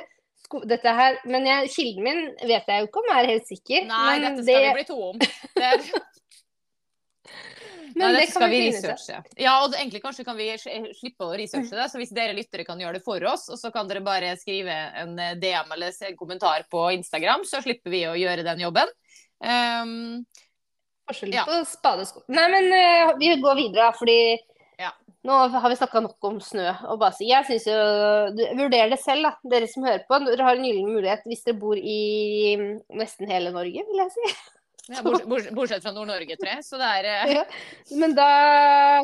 dette 0.70 0.94
her. 0.96 1.20
Men 1.30 1.48
jeg, 1.50 1.72
kilden 1.76 2.06
min 2.06 2.22
vet 2.40 2.72
jeg 2.72 2.84
jo 2.84 2.88
ikke 2.88 3.02
om 3.04 3.10
jeg 3.12 3.20
er 3.26 3.32
helt 3.34 3.50
sikker. 3.52 3.90
Nei, 3.90 4.14
dette 4.24 4.46
skal 4.46 4.64
det, 4.64 4.70
vi 4.70 4.78
bli 4.80 4.88
to 4.88 5.00
om. 5.10 5.20
Det. 5.60 5.74
Men 7.96 8.04
Nei, 8.14 8.22
det 8.22 8.32
skal 8.32 8.50
vi 8.52 8.60
researche. 8.68 9.22
Ja, 9.40 9.56
og 9.64 9.76
egentlig 9.78 10.02
kanskje 10.04 10.26
kan 10.28 10.38
vi 10.38 10.50
slippe 10.58 11.26
å 11.26 11.36
researche 11.38 11.78
det. 11.78 11.88
Så 11.92 12.02
hvis 12.02 12.14
dere 12.16 12.36
lyttere 12.38 12.66
kan 12.68 12.80
gjøre 12.82 13.00
det 13.00 13.06
for 13.06 13.24
oss, 13.30 13.48
og 13.50 13.60
så 13.62 13.72
kan 13.76 13.90
dere 13.90 14.04
bare 14.06 14.36
skrive 14.40 14.76
en 15.02 15.16
eh, 15.20 15.38
DM 15.40 15.74
eller 15.76 15.96
en 16.10 16.20
kommentar 16.20 16.68
på 16.72 16.90
Instagram, 16.98 17.46
så 17.48 17.64
slipper 17.66 17.94
vi 17.94 18.04
å 18.10 18.18
gjøre 18.20 18.46
den 18.48 18.66
jobben. 18.66 18.92
Um, 19.40 20.26
Forskjell 21.08 21.32
Ja. 21.34 21.46
på 21.48 21.62
spadesko 21.64 22.26
Nei, 22.28 22.44
men 22.52 22.66
uh, 22.76 23.14
vi 23.22 23.32
går 23.40 23.56
videre, 23.56 23.94
fordi 23.96 24.18
Ja. 24.80 24.92
nå 25.24 25.38
har 25.56 25.70
vi 25.72 25.80
snakka 25.80 26.04
nok 26.04 26.28
om 26.28 26.42
snø 26.44 26.68
og 26.92 27.00
basing. 27.00 27.32
Jeg 27.32 27.48
syns 27.48 27.66
jo 27.72 27.80
du, 28.36 28.44
Vurder 28.60 28.92
det 28.92 29.00
selv, 29.02 29.30
da, 29.30 29.34
dere 29.56 29.72
som 29.72 29.88
hører 29.88 30.04
på. 30.08 30.20
Dere 30.28 30.46
har 30.46 30.60
en 30.60 30.68
gyllen 30.68 30.92
mulighet 30.92 31.24
hvis 31.26 31.44
dere 31.48 31.60
bor 31.60 31.80
i 31.80 32.56
mm, 32.60 32.72
nesten 33.00 33.32
hele 33.32 33.56
Norge, 33.56 33.88
vil 33.88 34.04
jeg 34.04 34.16
si. 34.18 34.38
Ja, 34.90 35.04
bortsett 35.06 35.84
fra 35.84 35.94
Nord-Norge, 35.94 36.38
tror 36.40 36.52
jeg. 36.52 36.64
Så 36.66 36.80
det 36.82 36.94
er 37.00 37.10
eh, 37.12 37.34
Ja. 37.40 37.44
Men 38.02 38.16
da 38.18 38.30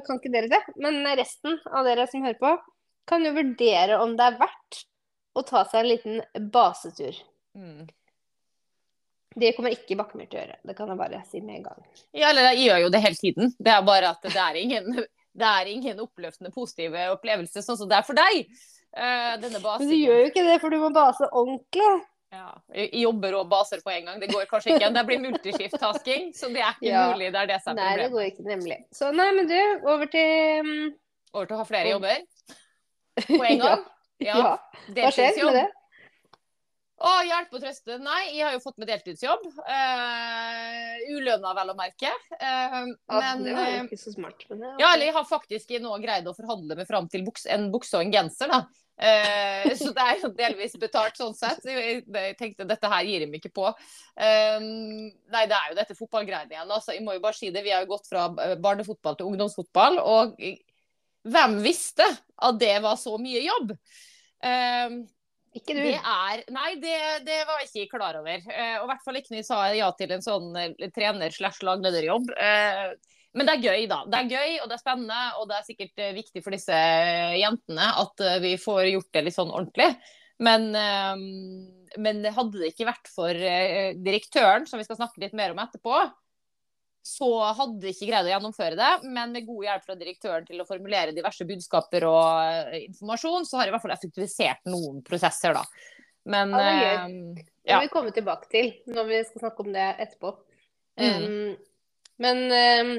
kan 0.06 0.20
ikke 0.20 0.34
dere 0.34 0.52
det. 0.52 0.62
Men 0.82 1.04
resten 1.18 1.60
av 1.72 1.86
dere 1.88 2.08
som 2.12 2.26
hører 2.26 2.40
på, 2.42 2.56
kan 3.10 3.26
jo 3.26 3.36
vurdere 3.36 4.00
om 4.02 4.16
det 4.18 4.32
er 4.32 4.40
verdt 4.40 4.82
å 5.36 5.44
ta 5.46 5.66
seg 5.70 5.84
en 5.84 5.92
liten 5.92 6.50
basetur. 6.52 7.22
mm. 7.58 7.86
Det 9.36 9.50
kommer 9.52 9.74
ikke 9.76 9.98
Bakkemyr 10.00 10.30
til 10.32 10.40
å 10.40 10.44
gjøre. 10.46 10.58
Det 10.64 10.74
kan 10.78 10.88
jeg 10.88 11.00
bare 11.00 11.18
si 11.28 11.42
med 11.44 11.58
en 11.58 11.66
gang. 11.66 11.80
Ja, 12.16 12.30
eller 12.30 12.54
jeg 12.54 12.70
gjør 12.70 12.86
jo 12.86 12.92
det 12.94 13.02
hele 13.04 13.20
tiden. 13.20 13.50
Det 13.60 13.74
er 13.74 13.82
bare 13.84 14.14
at 14.16 14.24
det 14.24 14.40
er 14.40 14.60
ingen, 14.62 15.02
det 15.42 15.50
er 15.50 15.72
ingen 15.74 16.00
oppløftende 16.06 16.54
positive 16.56 17.10
opplevelser 17.18 17.66
sånn 17.66 17.80
som 17.82 17.92
det 17.92 17.98
er 18.00 18.08
for 18.08 18.16
deg. 18.16 18.46
Uh, 18.96 19.36
denne 19.44 19.60
Men 19.60 19.90
du 19.92 19.98
gjør 19.98 20.22
jo 20.22 20.30
ikke 20.30 20.46
det, 20.48 20.56
for 20.64 20.72
du 20.72 20.80
må 20.80 20.88
base 20.96 21.28
ordentlig. 21.28 21.90
Ja, 22.34 22.50
jobber 23.00 23.36
og 23.40 23.50
baser 23.50 23.82
på 23.86 23.92
en 23.94 24.10
gang. 24.10 24.20
Det 24.20 24.32
går 24.34 24.48
kanskje 24.50 24.76
ikke. 24.76 24.90
Det 24.96 25.04
blir 25.08 25.22
multiskift-tasking, 25.24 26.32
så 26.36 26.50
det 26.52 26.64
er 26.64 26.74
ikke 26.74 26.90
Ja. 26.90 27.06
mulig. 27.14 27.32
Det 27.32 27.42
er 27.44 27.48
det 27.54 27.62
som 27.64 27.78
er 27.78 27.82
problemet. 27.82 27.98
Nei, 27.98 28.04
det 28.04 28.12
går 28.12 28.26
ikke, 28.32 28.46
nemlig. 28.50 28.78
Så 28.92 29.12
nei, 29.16 29.32
men 29.38 29.48
du, 29.48 29.58
over 29.88 30.06
til 30.12 30.60
um... 30.60 30.76
Over 31.36 31.46
til 31.46 31.56
å 31.56 31.60
ha 31.60 31.66
flere 31.68 31.90
jobber 31.96 32.22
på 33.40 33.44
en 33.46 33.60
gang. 33.60 33.88
Ja, 34.20 34.38
Ja. 34.38 34.54
Hva 34.96 35.12
skjer 35.12 35.44
med 35.46 35.60
det? 35.62 35.66
Å, 36.96 37.12
hjelpe 37.28 37.58
og 37.58 37.62
trøste. 37.62 37.98
Nei, 38.00 38.22
jeg 38.38 38.46
har 38.48 38.54
jo 38.56 38.62
fått 38.64 38.78
meg 38.80 38.88
deltidsjobb. 38.88 39.44
Uh, 39.68 40.94
Ulønna, 41.12 41.52
vel 41.58 41.74
å 41.74 41.76
merke. 41.76 42.12
Uh, 42.40 42.94
Ja, 43.12 43.20
men 43.20 43.44
det 43.44 43.56
var 43.58 43.68
jo 43.68 43.74
eh, 43.82 43.84
ikke 43.90 44.00
så 44.00 44.14
smart. 44.16 44.46
Men 44.50 44.64
det, 44.64 44.70
ja, 44.80 44.94
eller 44.94 45.10
jeg 45.10 45.16
har 45.18 45.28
faktisk 45.28 45.76
nå 45.84 45.98
greid 46.04 46.30
å 46.32 46.36
forhandle 46.38 46.78
meg 46.80 46.88
fram 46.88 47.10
til 47.12 47.26
buks, 47.28 47.44
en 47.52 47.68
bukse 47.74 48.00
og 48.00 48.06
en 48.06 48.16
genser, 48.16 48.48
da. 48.52 48.62
Eh, 48.96 49.74
så 49.76 49.90
det 49.92 50.04
er 50.04 50.22
jo 50.22 50.30
delvis 50.36 50.78
betalt 50.80 51.18
sånn 51.20 51.36
sett. 51.36 51.66
Jeg, 51.68 52.04
tenkte 52.40 52.68
dette 52.68 52.92
her 52.92 53.08
gir 53.08 53.26
meg 53.28 53.42
ikke 53.42 53.56
på. 53.60 53.72
Eh, 54.16 54.60
nei, 54.62 55.44
det 55.50 55.58
er 55.58 55.72
jo 55.72 55.80
dette 55.80 55.98
fotballgreiene 55.98 56.56
igjen. 56.56 56.72
Altså, 56.72 56.96
jeg 56.96 57.04
må 57.06 57.18
jo 57.18 57.24
bare 57.24 57.38
si 57.38 57.52
det. 57.52 57.66
Vi 57.66 57.74
har 57.76 57.84
jo 57.84 57.92
gått 57.96 58.08
fra 58.12 58.30
eh, 58.46 58.56
barnefotball 58.62 59.20
til 59.20 59.32
ungdomsfotball, 59.32 60.00
og 60.00 60.40
hvem 61.26 61.60
visste 61.66 62.06
at 62.06 62.62
det 62.62 62.78
var 62.86 63.00
så 63.02 63.18
mye 63.22 63.44
jobb? 63.44 63.76
Eh, 64.46 65.02
Ikke 65.58 65.76
du. 65.76 65.82
det 65.82 65.98
er 65.98 66.44
Nei, 66.54 66.72
det, 66.82 66.98
det 67.28 67.42
var 67.50 67.64
jeg 67.64 67.86
ikke 67.86 67.98
klar 67.98 68.22
over. 68.22 68.48
Eh, 68.48 68.78
og 68.80 68.88
i 68.88 68.94
hvert 68.94 69.04
fall 69.06 69.20
ikke 69.20 69.34
når 69.34 69.42
jeg 69.42 69.50
sa 69.50 69.60
ja 69.76 69.92
til 69.98 70.16
en 70.16 70.26
sånn 70.26 70.56
eh, 70.62 70.88
trener-slash-laglederjobb. 70.96 72.32
Eh, 72.38 72.96
men 73.36 73.48
det 73.48 73.56
er 73.56 73.66
gøy, 73.66 73.88
da. 73.92 74.02
Det 74.10 74.20
er 74.20 74.30
gøy, 74.32 74.52
og 74.64 74.70
det 74.70 74.78
er 74.78 74.84
spennende, 74.84 75.24
og 75.40 75.50
det 75.50 75.58
er 75.58 75.66
sikkert 75.68 76.04
eh, 76.04 76.14
viktig 76.16 76.44
for 76.44 76.56
disse 76.56 76.84
jentene 77.40 77.88
at 78.04 78.24
eh, 78.24 78.38
vi 78.44 78.54
får 78.62 78.86
gjort 78.94 79.10
det 79.18 79.26
litt 79.28 79.38
sånn 79.38 79.52
ordentlig. 79.52 79.90
Men, 80.44 80.70
eh, 80.76 81.98
men 82.02 82.22
hadde 82.36 82.62
det 82.62 82.74
ikke 82.74 82.90
vært 82.90 83.12
for 83.12 83.32
eh, 83.32 83.96
direktøren, 84.00 84.68
som 84.70 84.80
vi 84.80 84.88
skal 84.88 85.00
snakke 85.00 85.24
litt 85.24 85.36
mer 85.38 85.56
om 85.56 85.60
etterpå, 85.64 86.00
så 87.06 87.28
hadde 87.54 87.86
vi 87.86 87.92
ikke 87.94 88.08
greid 88.10 88.26
å 88.26 88.32
gjennomføre 88.32 88.78
det. 88.80 88.92
Men 89.14 89.36
med 89.36 89.46
god 89.46 89.68
hjelp 89.68 89.84
fra 89.86 89.98
direktøren 90.00 90.48
til 90.48 90.62
å 90.64 90.66
formulere 90.66 91.14
diverse 91.14 91.46
budskaper 91.46 92.08
og 92.10 92.72
eh, 92.72 92.80
informasjon, 92.88 93.46
så 93.46 93.60
har 93.60 93.68
jeg 93.68 93.74
i 93.74 93.76
hvert 93.76 93.86
fall 93.86 93.96
effektivisert 93.98 94.72
noen 94.72 95.04
prosesser, 95.06 95.54
da. 95.60 95.62
Men 96.26 96.56
Ja, 96.56 96.64
det 96.66 96.88
eh, 96.90 97.44
ja. 97.70 97.78
må 97.78 97.86
vi 97.86 97.94
komme 97.94 98.14
tilbake 98.16 98.50
til 98.50 98.72
når 98.90 99.12
vi 99.12 99.22
skal 99.28 99.44
snakke 99.44 99.66
om 99.68 99.76
det 99.76 99.86
etterpå. 100.08 100.34
Mm. 100.98 101.28
Um, 101.28 101.84
men 102.24 102.42
um, 102.48 102.92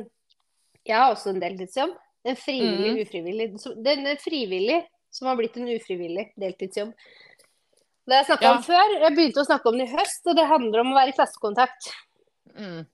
jeg 0.86 0.96
har 0.96 1.12
også 1.14 1.30
en 1.34 1.40
deltidsjobb. 1.42 1.94
En 2.26 2.36
frivillig, 2.36 2.90
Mm. 2.92 3.00
ufrivillig. 3.04 3.46
Den 3.84 4.06
er 4.06 4.16
frivillig 4.16 4.80
som 5.10 5.28
har 5.28 5.36
blitt 5.36 5.56
en 5.56 5.68
ufrivillig 5.68 6.32
deltidsjobb. 6.38 6.92
Det 8.06 8.14
har 8.14 8.22
jeg 8.24 8.26
snakka 8.38 8.42
Ja. 8.42 8.52
om 8.56 8.62
før. 8.62 9.00
Jeg 9.00 9.12
begynte 9.16 9.42
å 9.42 9.46
snakke 9.46 9.66
om 9.66 9.78
det 9.78 9.88
i 9.88 9.96
høst, 9.96 10.26
og 10.26 10.36
det 10.36 10.46
handler 10.46 10.80
om 10.80 10.92
å 10.92 10.96
være 10.98 11.08
i 11.08 11.16
klassekontakt. 11.16 11.88
Mm. 12.58 12.86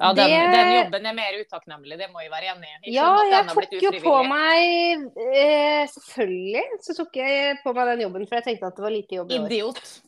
Ja, 0.00 0.12
den, 0.14 0.28
Det- 0.28 0.52
den 0.54 0.84
jobben 0.84 1.06
er 1.06 1.12
mer 1.14 1.32
utakknemlig, 1.42 1.98
det 1.98 2.08
må 2.12 2.20
jeg 2.22 2.30
være 2.30 2.54
enig 2.54 2.68
i. 2.86 2.92
Ja, 2.92 3.16
skjønner 3.16 3.30
jeg 3.30 3.70
tok 3.70 3.82
jo 3.82 3.90
på 4.00 4.28
meg 4.28 5.10
eh, 5.34 5.86
Selvfølgelig 5.86 6.62
så 6.80 6.94
tok 6.96 7.12
jeg 7.16 7.56
på 7.64 7.74
meg 7.74 7.86
den 7.98 8.00
jobben, 8.06 8.26
for 8.28 8.36
jeg 8.36 8.44
tenkte 8.44 8.66
at 8.68 8.76
det 8.76 8.82
var 8.84 8.90
lite 8.90 9.16
jobb 9.16 9.32
i 9.32 9.38
år. 9.38 9.46
Idiot. 9.48 10.00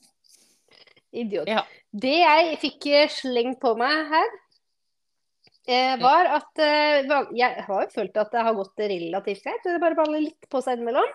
Idiot. 1.12 1.48
Ja. 1.48 1.64
Det 1.92 2.14
jeg 2.22 2.58
fikk 2.62 2.86
eh, 2.86 3.08
slengt 3.08 3.58
på 3.60 3.76
meg 3.76 4.06
her, 4.12 4.28
var 6.00 6.30
at 6.38 6.62
eh, 6.64 7.04
Jeg 7.36 7.64
har 7.66 7.84
jo 7.84 7.92
følt 7.94 8.16
at 8.20 8.32
det 8.34 8.46
har 8.46 8.56
gått 8.58 8.82
relativt 8.82 9.44
greit. 9.44 9.62
Det 9.64 9.80
bare 9.82 9.98
baller 9.98 10.24
litt 10.24 10.48
på 10.50 10.62
seg 10.64 10.78
innimellom. 10.78 11.08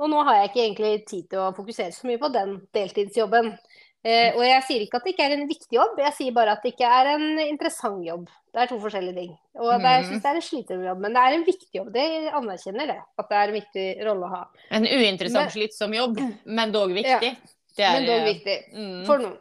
Og 0.00 0.08
nå 0.08 0.22
har 0.24 0.38
jeg 0.38 0.50
ikke 0.50 0.64
egentlig 0.64 0.92
tid 1.10 1.28
til 1.28 1.42
å 1.42 1.52
fokusere 1.56 1.92
så 1.92 2.08
mye 2.08 2.20
på 2.20 2.30
den 2.32 2.56
deltidsjobben. 2.72 3.52
Eh, 4.00 4.32
og 4.32 4.40
jeg 4.46 4.64
sier 4.64 4.82
ikke 4.86 4.96
at 4.96 5.04
det 5.04 5.12
ikke 5.12 5.24
er 5.28 5.34
en 5.34 5.48
viktig 5.50 5.76
jobb, 5.76 5.98
jeg 6.00 6.14
sier 6.16 6.32
bare 6.32 6.54
at 6.56 6.62
det 6.64 6.70
ikke 6.72 6.88
er 6.88 7.10
en 7.18 7.26
interessant 7.42 8.00
jobb. 8.06 8.30
Det 8.50 8.62
er 8.62 8.70
to 8.70 8.78
forskjellige 8.80 9.18
ting. 9.18 9.34
Og 9.60 9.68
det, 9.74 9.92
jeg 9.92 10.06
syns 10.08 10.22
det 10.24 10.30
er 10.30 10.38
en 10.38 10.46
slitsom 10.46 10.86
jobb, 10.86 11.02
men 11.04 11.14
det 11.18 11.24
er 11.26 11.36
en 11.36 11.44
viktig 11.46 11.68
jobb. 11.76 11.90
Det 11.94 12.06
anerkjenner 12.40 12.88
det. 12.94 12.96
At 13.20 13.28
det 13.28 13.36
er 13.42 13.52
en 13.52 13.58
viktig 13.58 13.84
rolle 14.08 14.30
å 14.30 14.32
ha. 14.32 14.40
En 14.78 14.88
uinteressant, 14.88 15.44
Men- 15.44 15.54
slitsom 15.58 15.94
jobb, 15.98 16.24
men 16.58 16.72
dog 16.74 16.96
viktig. 16.96 17.34
Det 17.76 17.84
er, 17.84 17.98
Men 17.98 18.08
dog 18.08 18.26
viktig. 18.30 18.56
Mm. 18.72 18.98
For 19.06 19.26
noen. 19.26 19.38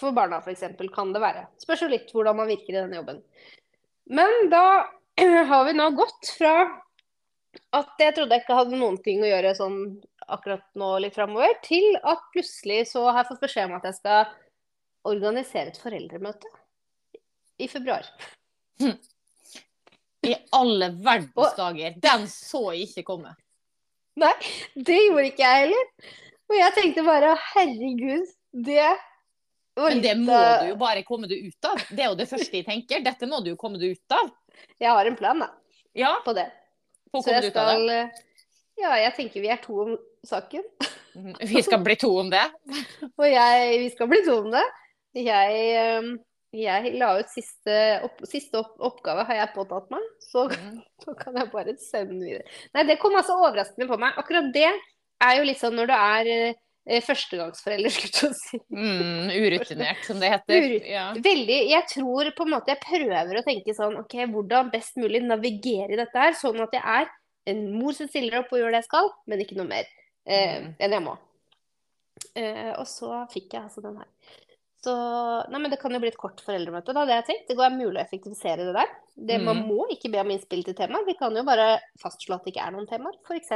For 0.00 0.14
barna 0.16 0.38
f.eks. 0.40 0.62
kan 0.94 1.12
det 1.12 1.20
være. 1.20 1.44
Spørs 1.60 1.82
jo 1.84 1.88
litt 1.90 2.12
hvordan 2.14 2.38
man 2.38 2.48
virker 2.48 2.72
i 2.72 2.78
denne 2.78 3.00
jobben. 3.02 3.18
Men 4.10 4.50
da 4.50 4.90
har 5.50 5.64
vi 5.64 5.74
nå 5.78 5.90
gått 5.94 6.32
fra 6.38 6.54
at 7.74 8.02
jeg 8.02 8.14
trodde 8.16 8.34
jeg 8.34 8.44
ikke 8.44 8.58
hadde 8.58 8.78
noen 8.78 8.98
ting 9.02 9.22
å 9.22 9.28
gjøre 9.30 9.54
sånn 9.58 9.78
akkurat 10.30 10.64
nå 10.78 10.90
litt 11.02 11.16
framover, 11.16 11.56
til 11.66 11.96
at 12.06 12.22
plutselig 12.34 12.84
så 12.92 13.08
har 13.08 13.22
jeg 13.22 13.30
fått 13.32 13.44
beskjed 13.44 13.70
om 13.70 13.76
at 13.78 13.86
jeg 13.88 13.98
skal 13.98 14.32
organisere 15.10 15.72
et 15.72 15.80
foreldremøte 15.80 16.50
i 17.60 17.68
februar. 17.70 18.06
I 20.30 20.34
alle 20.54 20.90
verdens 21.00 21.54
dager. 21.56 21.94
Den 22.02 22.26
så 22.30 22.70
jeg 22.74 22.90
ikke 22.90 23.06
komme. 23.08 23.32
Nei, 24.20 24.34
det 24.74 24.98
gjorde 24.98 25.30
ikke 25.30 25.46
jeg 25.46 25.64
heller. 25.64 26.10
Og 26.50 26.56
jeg 26.58 26.76
tenkte 26.76 27.06
bare 27.06 27.34
herregud, 27.52 28.26
det 28.66 28.90
Men 29.88 30.02
det 30.04 30.14
må 30.18 30.36
du 30.60 30.68
jo 30.72 30.76
bare 30.80 31.02
komme 31.06 31.28
deg 31.30 31.46
ut 31.48 31.64
av. 31.70 31.80
Det 31.90 32.04
er 32.04 32.08
jo 32.10 32.18
det 32.20 32.28
første 32.28 32.56
jeg 32.60 32.66
tenker. 32.66 33.02
Dette 33.04 33.26
må 33.30 33.40
du 33.44 33.50
jo 33.52 33.56
komme 33.60 33.78
deg 33.80 33.96
ut 33.96 34.16
av. 34.16 34.30
Jeg 34.80 34.90
har 34.92 35.06
en 35.06 35.16
plan 35.16 35.38
da, 35.40 35.48
Ja, 35.96 36.14
på 36.24 36.34
det. 36.36 36.46
på 37.12 37.22
Så 37.24 37.30
jeg 37.32 37.50
ut 37.50 37.56
av 37.56 37.68
det. 37.70 37.76
skal 37.76 37.90
eh, 37.90 38.08
Ja, 38.80 38.94
jeg 38.96 39.14
tenker 39.16 39.40
vi 39.44 39.48
er 39.52 39.60
to 39.62 39.80
om 39.82 39.96
saken. 40.26 40.62
Mhm. 41.14 41.34
Vi 41.48 41.62
skal 41.62 41.80
bli 41.84 41.96
to 41.96 42.10
om 42.20 42.30
det. 42.30 42.42
Og 43.18 43.26
jeg, 43.26 43.78
vi 43.80 43.88
skal 43.94 44.08
bli 44.08 44.20
to 44.26 44.38
om 44.44 44.50
det. 44.52 44.64
Jeg, 45.14 45.56
eh, 45.74 46.10
jeg 46.60 46.92
la 46.98 47.12
ut 47.18 47.28
siste, 47.30 47.74
opp, 48.06 48.22
siste 48.30 48.58
opp, 48.60 48.76
oppgave 48.90 49.24
har 49.28 49.34
jeg 49.42 49.54
påtatt 49.54 49.90
meg, 49.90 50.02
så, 50.30 50.46
Mhm. 50.50 50.80
så 51.04 51.14
kan 51.18 51.36
jeg 51.36 51.50
bare 51.52 51.76
sende 51.78 52.20
videre. 52.24 52.44
Nei, 52.74 52.84
det 52.84 52.98
kom 53.02 53.14
altså 53.16 53.36
overraskende 53.40 53.88
på 53.90 53.98
meg. 53.98 54.14
Akkurat 54.18 54.52
det 54.54 54.66
er 54.70 55.36
jo 55.36 55.44
litt 55.44 55.58
sånn 55.60 55.76
når 55.76 55.86
du 55.90 55.94
er 55.96 56.30
eh, 56.36 56.54
førstegangsforelder, 56.86 57.90
skulle 57.94 58.30
jeg 58.30 58.34
si. 58.40 58.60
Mm, 58.72 59.30
urutinert, 59.36 60.04
som 60.06 60.18
det 60.20 60.30
heter. 60.32 60.54
Urut- 60.64 60.86
Ja. 60.90 61.12
Veldig, 61.14 61.58
jeg 61.70 61.86
tror 61.92 62.30
på 62.36 62.46
en 62.46 62.50
måte 62.56 62.72
jeg 62.72 62.80
prøver 62.82 63.38
å 63.40 63.44
tenke 63.46 63.74
sånn 63.76 63.98
OK, 64.00 64.14
hvordan 64.32 64.70
best 64.72 64.96
mulig 64.96 65.22
navigere 65.22 65.92
i 65.92 65.96
dette 66.00 66.18
her, 66.18 66.32
sånn 66.32 66.60
at 66.64 66.72
jeg 66.72 66.82
er 66.82 67.08
en 67.46 67.64
mor 67.78 67.92
som 67.92 68.08
stiller 68.08 68.38
opp 68.40 68.52
og 68.52 68.58
gjør 68.60 68.70
det 68.72 68.80
jeg 68.82 68.88
skal, 68.90 69.10
men 69.26 69.40
ikke 69.44 69.56
noe 69.60 69.68
mer 69.70 69.84
eh, 70.26 70.60
Mm. 70.60 70.74
enn 70.78 70.92
jeg 70.92 71.02
må. 71.02 71.16
Eh, 72.36 72.72
og 72.78 72.86
så 72.86 73.24
fikk 73.32 73.54
jeg 73.56 73.62
altså 73.64 73.82
den 73.82 73.96
her. 74.00 74.08
Så 74.80 74.92
Nei, 75.52 75.58
men 75.60 75.70
det 75.70 75.78
kan 75.80 75.92
jo 75.92 75.98
bli 76.00 76.08
et 76.08 76.16
kort 76.20 76.40
foreldremøte, 76.40 76.94
da. 76.96 77.04
Det 77.04 77.12
har 77.12 77.22
jeg 77.22 77.26
tenkt. 77.30 77.48
Det 77.50 77.56
går 77.58 77.72
mulig 77.74 77.98
å 78.00 78.04
effektivisere 78.04 78.64
det 78.64 78.72
der. 78.76 78.92
Det, 79.16 79.38
Man 79.44 79.58
Mm. 79.60 79.68
må 79.68 79.86
ikke 79.92 80.10
be 80.12 80.20
om 80.22 80.30
innspill 80.30 80.62
til 80.64 80.74
tema. 80.74 81.02
Vi 81.04 81.12
kan 81.18 81.34
jo 81.36 81.42
bare 81.44 81.80
fastslå 82.00 82.34
at 82.36 82.44
det 82.44 82.54
ikke 82.54 82.66
er 82.66 82.70
noen 82.72 82.86
temaer, 82.88 83.12
f.eks. 83.26 83.50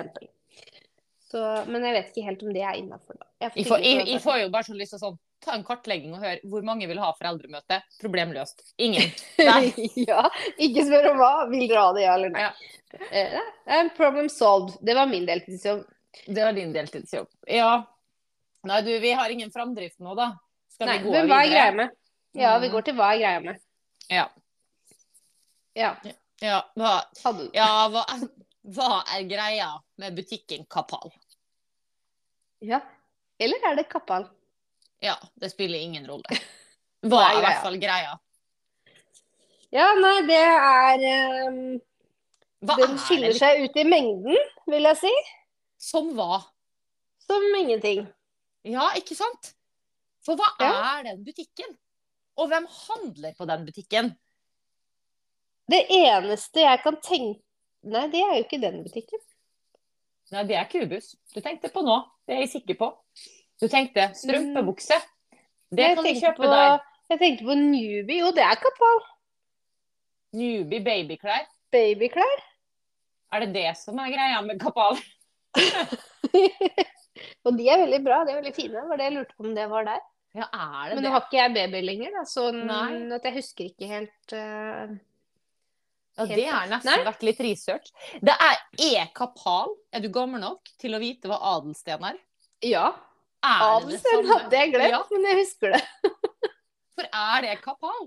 Så, 1.34 1.40
men 1.66 1.82
jeg 1.82 1.94
vet 1.96 2.10
ikke 2.12 2.26
helt 2.28 2.42
om 2.46 2.50
det 2.54 2.60
er 2.62 2.76
innafor. 2.78 3.16
Jeg 3.42 3.50
Jeg 3.58 3.66
jeg, 3.82 4.02
jeg 4.06 4.20
får 4.22 4.36
jo 4.44 4.50
bare 4.54 4.66
sånn 4.68 4.76
lyst 4.78 4.94
til 4.94 5.00
sånn, 5.02 5.16
ta 5.42 5.56
en 5.56 5.64
kartlegging 5.66 6.12
og 6.14 6.22
høre 6.22 6.38
hvor 6.46 6.62
mange 6.62 6.86
vil 6.86 7.00
ha 7.02 7.08
foreldremøte. 7.18 7.80
Problemløst. 7.98 8.62
Ingen. 8.78 9.10
Nei. 9.48 9.72
ja, 9.98 10.28
ikke 10.62 10.84
spør 10.86 11.08
om 11.10 11.18
hva. 11.18 11.32
Vil 11.50 11.64
dere 11.66 11.82
ha 11.82 11.88
det, 11.96 12.04
ja 12.06 12.14
eller 12.14 12.30
nei? 12.36 12.44
Ja. 12.46 13.42
Uh, 13.66 13.90
problem 13.98 14.28
solved. 14.30 14.76
Det 14.86 14.94
var 14.94 15.10
min 15.10 15.26
deltidsjobb. 15.26 15.82
Det 16.30 16.38
var 16.46 16.54
din 16.54 16.70
deltidsjobb. 16.76 17.26
Ja. 17.50 17.72
Nei, 18.70 18.78
du, 18.86 18.92
vi 19.02 19.10
har 19.18 19.34
ingen 19.34 19.50
framdrift 19.50 19.98
nå, 19.98 20.14
da. 20.14 20.30
Skal 20.70 20.92
Nei, 20.92 21.00
vi 21.02 21.08
gå 21.08 21.16
men 21.18 21.28
hva 21.32 21.40
er 21.42 21.50
greia 21.50 21.74
med? 21.82 21.98
Ja, 22.38 22.54
vi 22.62 22.70
Mm. 22.70 22.72
går 22.78 22.86
til 22.86 22.94
hva 22.98 23.10
er 23.14 23.18
greia 23.24 23.40
med. 23.42 23.58
Ja. 24.10 24.28
Ja, 25.74 25.96
Ja, 26.42 26.60
hva, 26.78 26.94
ja 27.54 27.68
hva, 27.90 28.04
hva 28.74 28.88
er 29.16 29.26
greia 29.28 29.68
med 29.98 30.14
butikken 30.16 30.64
Kapal? 30.70 31.10
Ja. 32.64 32.80
Eller 33.42 33.64
er 33.70 33.76
det 33.78 33.88
Kappal? 33.92 34.26
Ja, 35.04 35.16
det 35.40 35.50
spiller 35.52 35.78
ingen 35.84 36.06
rolle. 36.08 36.38
Hva 37.08 37.20
er 37.28 37.38
i 37.38 37.42
hvert 37.44 37.62
fall 37.64 37.78
greia? 37.82 38.14
Ja, 39.74 39.88
nei, 39.98 40.14
det 40.28 40.38
er 40.38 41.02
um, 41.50 41.56
Hva 42.64 42.76
Den 42.78 42.94
er 42.94 43.00
skiller 43.02 43.32
det 43.34 43.40
seg 43.40 43.64
ut 43.66 43.76
i 43.80 43.84
mengden, 43.88 44.38
vil 44.70 44.86
jeg 44.88 45.00
si. 45.02 45.12
som 45.84 46.12
hva? 46.16 46.38
Som 47.26 47.42
ingenting. 47.58 48.06
Ja, 48.64 48.86
ikke 48.96 49.16
sant? 49.18 49.50
For 50.24 50.38
hva 50.40 50.46
Ja. 50.62 50.70
er 50.94 51.08
den 51.10 51.24
butikken? 51.26 51.74
Og 52.40 52.48
hvem 52.48 52.64
handler 52.70 53.34
på 53.36 53.44
den 53.50 53.66
butikken? 53.66 54.14
Det 55.68 55.82
eneste 55.92 56.64
jeg 56.64 56.80
kan 56.84 56.96
tenke 57.04 57.40
Nei, 57.84 58.06
det 58.08 58.20
er 58.24 58.30
jo 58.38 58.44
ikke 58.46 58.62
den 58.62 58.78
butikken. 58.86 59.20
Nei, 60.32 60.44
det 60.48 60.56
er 60.56 60.68
Kubus. 60.70 61.14
Du 61.34 61.40
tenkte 61.44 61.70
på 61.72 61.82
nå. 61.84 61.98
Det 62.24 62.36
er 62.36 62.44
jeg 62.46 62.54
sikker 62.56 62.78
på. 62.80 62.90
Du 63.60 63.66
tenkte 63.70 64.08
strømpebukse. 64.16 64.96
Det 65.74 65.88
Jeg 65.88 65.98
kan 65.98 66.06
du 66.06 66.20
kjøpe 66.20 66.40
på, 66.40 66.48
der. 66.50 66.78
Jeg 67.10 67.20
tenkte 67.20 67.44
på 67.44 67.56
Newbie. 67.58 68.22
Jo, 68.22 68.30
det 68.34 68.44
er 68.46 68.56
kapal. 68.62 69.04
Newbie 70.34 70.82
babyklær. 70.84 71.44
Babyklær. 71.74 72.42
Er 73.34 73.44
det 73.44 73.54
det 73.54 73.70
som 73.78 73.98
er 73.98 74.12
greia 74.14 74.40
med 74.46 74.60
Kapal? 74.62 74.98
Og 77.46 77.56
de 77.58 77.68
er 77.70 77.80
veldig 77.82 78.00
bra. 78.04 78.20
De 78.24 78.34
er 78.34 78.40
veldig 78.40 78.54
fine. 78.54 78.84
Var 78.88 79.00
det 79.00 79.08
jeg 79.08 79.16
lurte 79.16 79.36
på 79.36 79.46
om 79.46 79.56
det 79.56 79.64
var 79.70 79.88
der. 79.88 80.02
Ja, 80.34 80.46
er 80.50 80.90
det 80.90 80.98
Men 80.98 81.06
nå 81.06 81.10
har 81.14 81.26
ikke 81.26 81.38
jeg 81.38 81.54
baby 81.54 81.82
lenger, 81.84 82.14
da, 82.16 82.22
så 82.26 82.48
at 82.50 83.26
jeg 83.28 83.36
husker 83.36 83.68
ikke 83.68 83.86
helt 83.86 84.34
eh, 84.34 84.94
Ja, 86.16 86.24
det 86.30 86.44
har 86.46 86.66
nesten 86.70 86.90
Nei. 86.92 87.04
vært 87.08 87.22
litt 87.26 87.40
research. 87.42 87.88
Det 88.22 88.34
er, 88.48 88.58
er 88.86 89.08
kapal. 89.16 89.72
Er 89.92 90.00
du 90.04 90.08
gammel 90.14 90.40
nok 90.44 90.70
til 90.78 90.94
å 90.94 91.00
vite 91.02 91.26
hva 91.30 91.40
adelsten 91.56 92.04
er? 92.10 92.18
Ja. 92.62 92.84
Er 93.44 93.64
adelsten 93.74 94.22
det 94.22 94.30
hadde 94.30 94.60
jeg 94.60 94.70
glemt, 94.76 94.92
Ja, 94.94 95.00
men 95.10 95.26
jeg 95.28 95.40
husker 95.42 95.74
det. 95.74 95.80
for 96.94 97.08
er 97.10 97.42
det 97.48 97.56
kapal? 97.64 98.04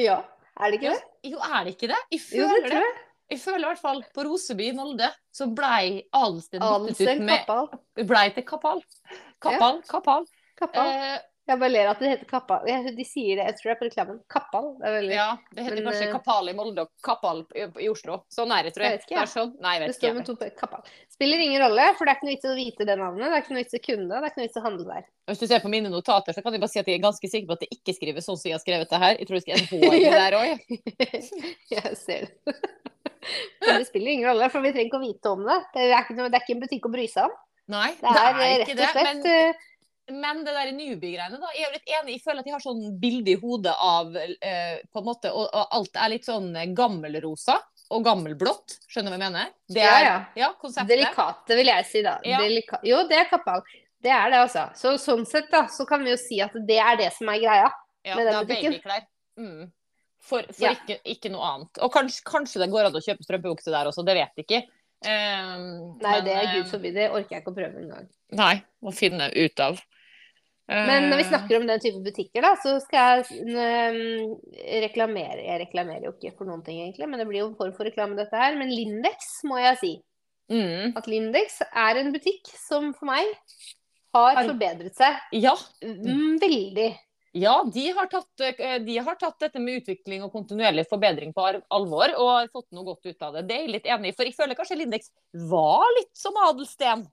Ja. 0.00 0.22
Er 0.58 0.70
det 0.72 0.78
ikke 0.80 0.94
det? 0.94 1.02
Jo, 1.34 1.38
er 1.42 1.64
det 1.66 1.74
ikke 1.76 1.90
det? 1.92 2.00
Jeg 2.14 2.20
Jo, 2.20 2.46
føler 2.48 2.54
det 2.54 2.62
det. 2.62 2.70
tror 2.72 2.86
jeg. 2.88 2.94
Jeg 3.34 3.40
føler 3.40 3.62
i 3.64 3.68
hvert 3.70 3.80
fall 3.80 4.00
på 4.14 4.24
Roseby 4.26 4.64
i 4.68 4.72
Molde 4.76 5.06
så 5.34 5.46
blei 5.56 6.02
adelsten 6.14 6.60
byttet 6.60 7.08
ut 7.08 7.22
med. 7.24 8.06
Blei 8.08 8.26
til 8.36 8.44
kapal. 8.48 8.82
Kapal, 9.42 9.78
kapal. 9.88 10.26
Kappal. 10.60 10.90
Eh, 10.92 11.14
Jeg 11.44 11.60
bare 11.60 11.72
ler 11.72 11.88
at 11.90 12.00
det 12.00 12.08
heter 12.08 12.28
Kappal. 12.28 12.64
De 12.64 13.04
sier 13.04 13.36
det, 13.36 13.44
jeg 13.50 13.56
tror 13.58 13.68
det 13.68 13.74
er 13.74 13.80
på 13.80 13.88
reklamen. 13.88 14.20
Kappal. 14.32 14.70
Det 14.80 14.86
er 14.88 14.94
veldig 14.98 15.16
ja, 15.16 15.26
det 15.52 15.66
heter 15.66 15.76
Men, 15.76 15.88
kanskje 15.90 16.06
Kappal 16.12 16.24
kapal 16.24 16.48
i 16.48 16.54
Molde 16.56 16.84
og 16.86 16.90
Kappal 17.04 17.42
i, 17.54 17.66
i 17.84 17.88
Oslo. 17.92 18.22
Sånn 18.32 18.52
er 18.54 18.64
det, 18.64 18.72
tror 18.74 18.86
jeg. 18.86 18.94
Jeg 18.94 19.00
vet 19.00 19.04
ikke, 19.04 19.14
ja. 19.14 19.24
Det 19.24 19.28
er 19.28 19.32
sånn. 19.34 19.50
Nei, 19.60 19.74
jeg 19.76 19.90
Det 19.90 19.96
står 19.98 20.14
med 20.16 20.28
to 20.28 20.36
på 20.40 20.48
Kappal. 20.58 20.92
Spiller 21.12 21.44
ingen 21.44 21.60
rolle, 21.62 21.88
for 21.98 22.08
det 22.08 22.14
er 22.14 22.18
ikke 22.18 22.28
noe 22.28 22.34
vits 22.34 22.46
i 22.46 22.50
å 22.50 22.56
vite 22.58 22.86
det 22.88 22.96
navnet. 23.00 23.26
Det 23.28 23.36
er 23.36 23.44
ikke 23.44 23.54
noe 23.54 23.62
vits 23.62 23.76
i 23.76 23.80
å 23.80 23.84
kunne 23.84 24.08
det. 24.08 24.14
Det 24.14 24.24
er 24.24 24.32
ikke 24.32 24.40
noe 24.40 24.48
vits 24.48 24.56
i 24.56 24.62
å 24.62 24.64
handle 24.64 24.88
der. 24.88 25.04
Hvis 25.30 25.42
du 25.42 25.46
ser 25.50 25.64
på 25.64 25.72
mine 25.72 25.92
notater, 25.92 26.36
så 26.36 26.44
kan 26.44 26.56
jeg 26.56 26.64
bare 26.64 26.74
si 26.74 26.80
at 26.80 26.90
jeg 26.90 26.98
er 26.98 27.04
ganske 27.04 27.30
sikker 27.34 27.50
på 27.50 27.58
at 27.58 27.64
det 27.64 27.70
ikke 27.76 27.96
skrives 27.98 28.28
sånn 28.28 28.40
som 28.40 28.50
jeg 28.50 28.56
har 28.56 28.64
skrevet 28.64 28.94
det 28.94 29.02
her. 29.04 29.20
Jeg 29.20 29.28
tror 29.28 29.38
det 29.38 29.44
skal 29.44 29.60
en 29.60 29.68
H 29.70 29.92
inni 30.00 30.16
der 30.16 30.38
òg. 30.40 30.66
Jeg 31.74 31.96
ser 32.00 32.28
det. 32.28 32.56
Men 33.64 33.80
det 33.80 33.88
spiller 33.88 34.12
ingen 34.12 34.28
rolle, 34.28 34.50
for 34.52 34.64
vi 34.64 34.72
trenger 34.74 34.90
ikke 34.90 35.00
å 35.00 35.04
vite 35.04 35.30
om 35.32 35.44
det. 35.48 35.56
Det 35.72 35.86
er 35.88 35.96
ikke, 36.02 36.16
noe, 36.18 36.28
det 36.28 36.36
er 36.36 36.44
ikke 36.44 36.56
en 36.56 36.64
butikk 36.64 36.88
å 36.88 36.92
bry 36.92 37.06
seg 37.08 37.28
om. 37.30 37.38
Nei, 37.72 37.94
Det 37.96 38.10
er, 38.12 38.40
eh, 38.44 38.58
ikke 38.60 38.74
rett 38.76 38.82
og 38.84 38.92
slett 38.92 39.06
Men, 39.08 39.22
eh, 39.24 39.62
men 40.12 40.42
det 40.44 40.52
der 40.56 40.72
newbie-greiene, 40.76 41.38
da. 41.40 41.50
Jeg 41.56 41.64
er 41.64 41.68
jo 41.70 41.76
litt 41.78 41.92
enig. 41.98 42.16
Jeg 42.18 42.22
føler 42.24 42.40
at 42.42 42.48
jeg 42.50 42.54
har 42.56 42.64
sånn 42.64 42.82
bilde 43.00 43.30
i 43.32 43.38
hodet 43.40 43.72
av 43.80 44.16
eh, 44.16 44.80
på 44.92 45.00
en 45.00 45.06
måte, 45.06 45.30
og, 45.32 45.46
og 45.48 45.78
alt 45.78 45.96
er 45.96 46.12
litt 46.12 46.26
sånn 46.28 46.50
gammelrosa 46.76 47.56
og 47.94 48.04
gammelblått. 48.04 48.78
Skjønner 48.88 49.12
du 49.12 49.16
hva 49.16 49.20
jeg 49.20 49.32
mener? 49.32 49.54
Det 49.68 49.80
Ja, 49.84 49.94
er 49.94 50.04
ja. 50.08 50.18
ja, 50.40 50.50
konseptet. 50.60 50.92
Delikate, 50.92 51.56
vil 51.56 51.70
jeg 51.72 51.86
si 51.88 52.02
da. 52.04 52.18
Ja. 52.24 52.42
Delika 52.42 52.80
jo, 52.84 53.00
det 53.08 53.18
er 53.22 53.30
Kappal. 53.32 53.64
Det 54.04 54.12
er 54.12 54.28
det, 54.32 54.42
altså. 54.44 54.66
Så 54.76 54.94
sånn 55.00 55.24
sett, 55.28 55.48
da, 55.52 55.64
så 55.72 55.86
kan 55.88 56.04
vi 56.04 56.12
jo 56.12 56.18
si 56.20 56.40
at 56.44 56.52
det 56.68 56.76
er 56.80 56.98
det 57.00 57.08
som 57.16 57.28
er 57.32 57.40
greia. 57.40 57.70
Ja, 58.04 58.16
med 58.18 58.26
den 58.28 58.34
det 58.36 58.46
butikken. 58.50 58.74
babyklær. 58.76 59.04
Mm. 59.40 59.72
For, 60.24 60.44
for 60.52 60.64
Ja. 60.64 60.72
ikke, 60.76 60.98
ikke 61.08 61.30
noe 61.32 61.44
annet. 61.48 61.80
Og 61.84 61.92
kanskje, 61.92 62.20
kanskje 62.28 62.60
det 62.60 62.68
går 62.72 62.90
an 62.90 62.96
å 62.96 63.04
kjøpe 63.04 63.24
strømpebukse 63.24 63.72
der 63.72 63.88
også, 63.88 64.04
det 64.04 64.16
vet 64.20 64.40
jeg 64.40 64.44
ikke. 64.48 64.60
Um, 65.04 65.98
Nei, 66.00 66.12
men, 66.14 66.24
det 66.24 66.32
er 66.32 66.46
eh, 66.46 66.52
gud 66.58 66.68
forbi. 66.70 66.92
Det 66.96 67.10
orker 67.12 67.34
jeg 67.36 67.42
ikke 67.42 67.52
å 67.52 67.56
prøve 67.58 67.80
engang. 67.82 68.06
Nei, 68.40 68.54
må 68.84 68.92
finne 68.96 69.26
ut 69.36 69.60
av. 69.60 69.80
Men 70.68 71.10
når 71.10 71.20
vi 71.20 71.24
Eh, 71.26 71.28
snakker 71.28 71.58
om 71.58 71.66
den 71.68 71.80
type 71.80 72.00
butikker, 72.00 72.40
da, 72.40 72.54
så 72.56 72.78
skal 72.80 73.20
jeg 73.20 73.44
mm, 73.52 74.30
reklamere 74.86 75.44
Jeg 75.44 75.60
reklamerer 75.66 76.06
jo 76.08 76.14
ikke 76.14 76.32
for 76.38 76.48
noen 76.48 76.62
ting, 76.64 76.80
egentlig, 76.80 77.08
men 77.10 77.20
det 77.20 77.26
blir 77.28 77.42
jo 77.42 77.50
en 77.50 77.58
form 77.58 77.74
for 77.76 77.84
reklame, 77.84 78.16
dette 78.16 78.38
her. 78.38 78.56
Men 78.56 78.72
Lindex 78.72 79.42
må 79.44 79.60
jeg 79.60 79.80
si. 79.82 79.94
mm, 80.52 80.94
At 80.96 81.08
Lindex 81.10 81.60
er 81.68 82.00
en 82.00 82.12
butikk 82.14 82.48
som 82.56 82.94
for 82.96 83.12
meg 83.12 83.28
har 84.14 84.38
forbedret 84.46 84.94
seg 84.94 85.16
ja, 85.42 85.52
veldig. 85.82 86.86
ja 87.34 87.54
de, 87.66 87.84
har 87.96 88.06
tatt, 88.12 88.44
eh, 88.46 88.78
de 88.84 88.96
har 89.02 89.18
tatt 89.20 89.36
dette 89.42 89.60
med 89.60 89.82
utvikling 89.82 90.22
og 90.24 90.32
kontinuerlig 90.32 90.86
forbedring 90.88 91.34
på 91.34 91.44
alvor 91.50 92.14
og 92.14 92.30
har 92.30 92.48
fått 92.54 92.70
noe 92.72 92.86
godt 92.88 93.10
ut 93.10 93.26
av 93.26 93.36
det. 93.36 93.44
Det 93.50 93.58
er 93.58 93.66
jeg 93.66 93.74
litt 93.74 93.90
enig 93.90 94.14
i, 94.14 94.16
for 94.16 94.30
jeg 94.30 94.38
føler 94.38 94.56
kanskje 94.56 94.80
Lindex 94.80 95.12
var 95.50 95.84
litt 95.98 96.14
som 96.16 96.40
Adelsten. 96.46 97.04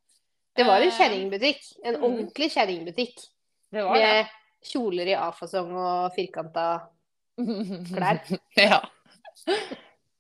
Det 0.56 0.64
var 0.68 0.82
en 0.84 0.92
Eh, 0.92 0.98
kjerringbutikk. 0.98 1.62
En 1.84 1.96
mm. 1.96 2.04
ordentlig 2.04 2.52
kjerringbutikk. 2.52 3.22
Det 3.72 3.84
var 3.88 3.96
det. 3.96 4.08
Med 4.08 4.38
kjoler 4.72 5.10
i 5.10 5.16
A-fasong 5.18 5.72
og 5.74 6.16
firkanta 6.16 6.66
klær. 7.38 8.20
ja. 8.60 8.82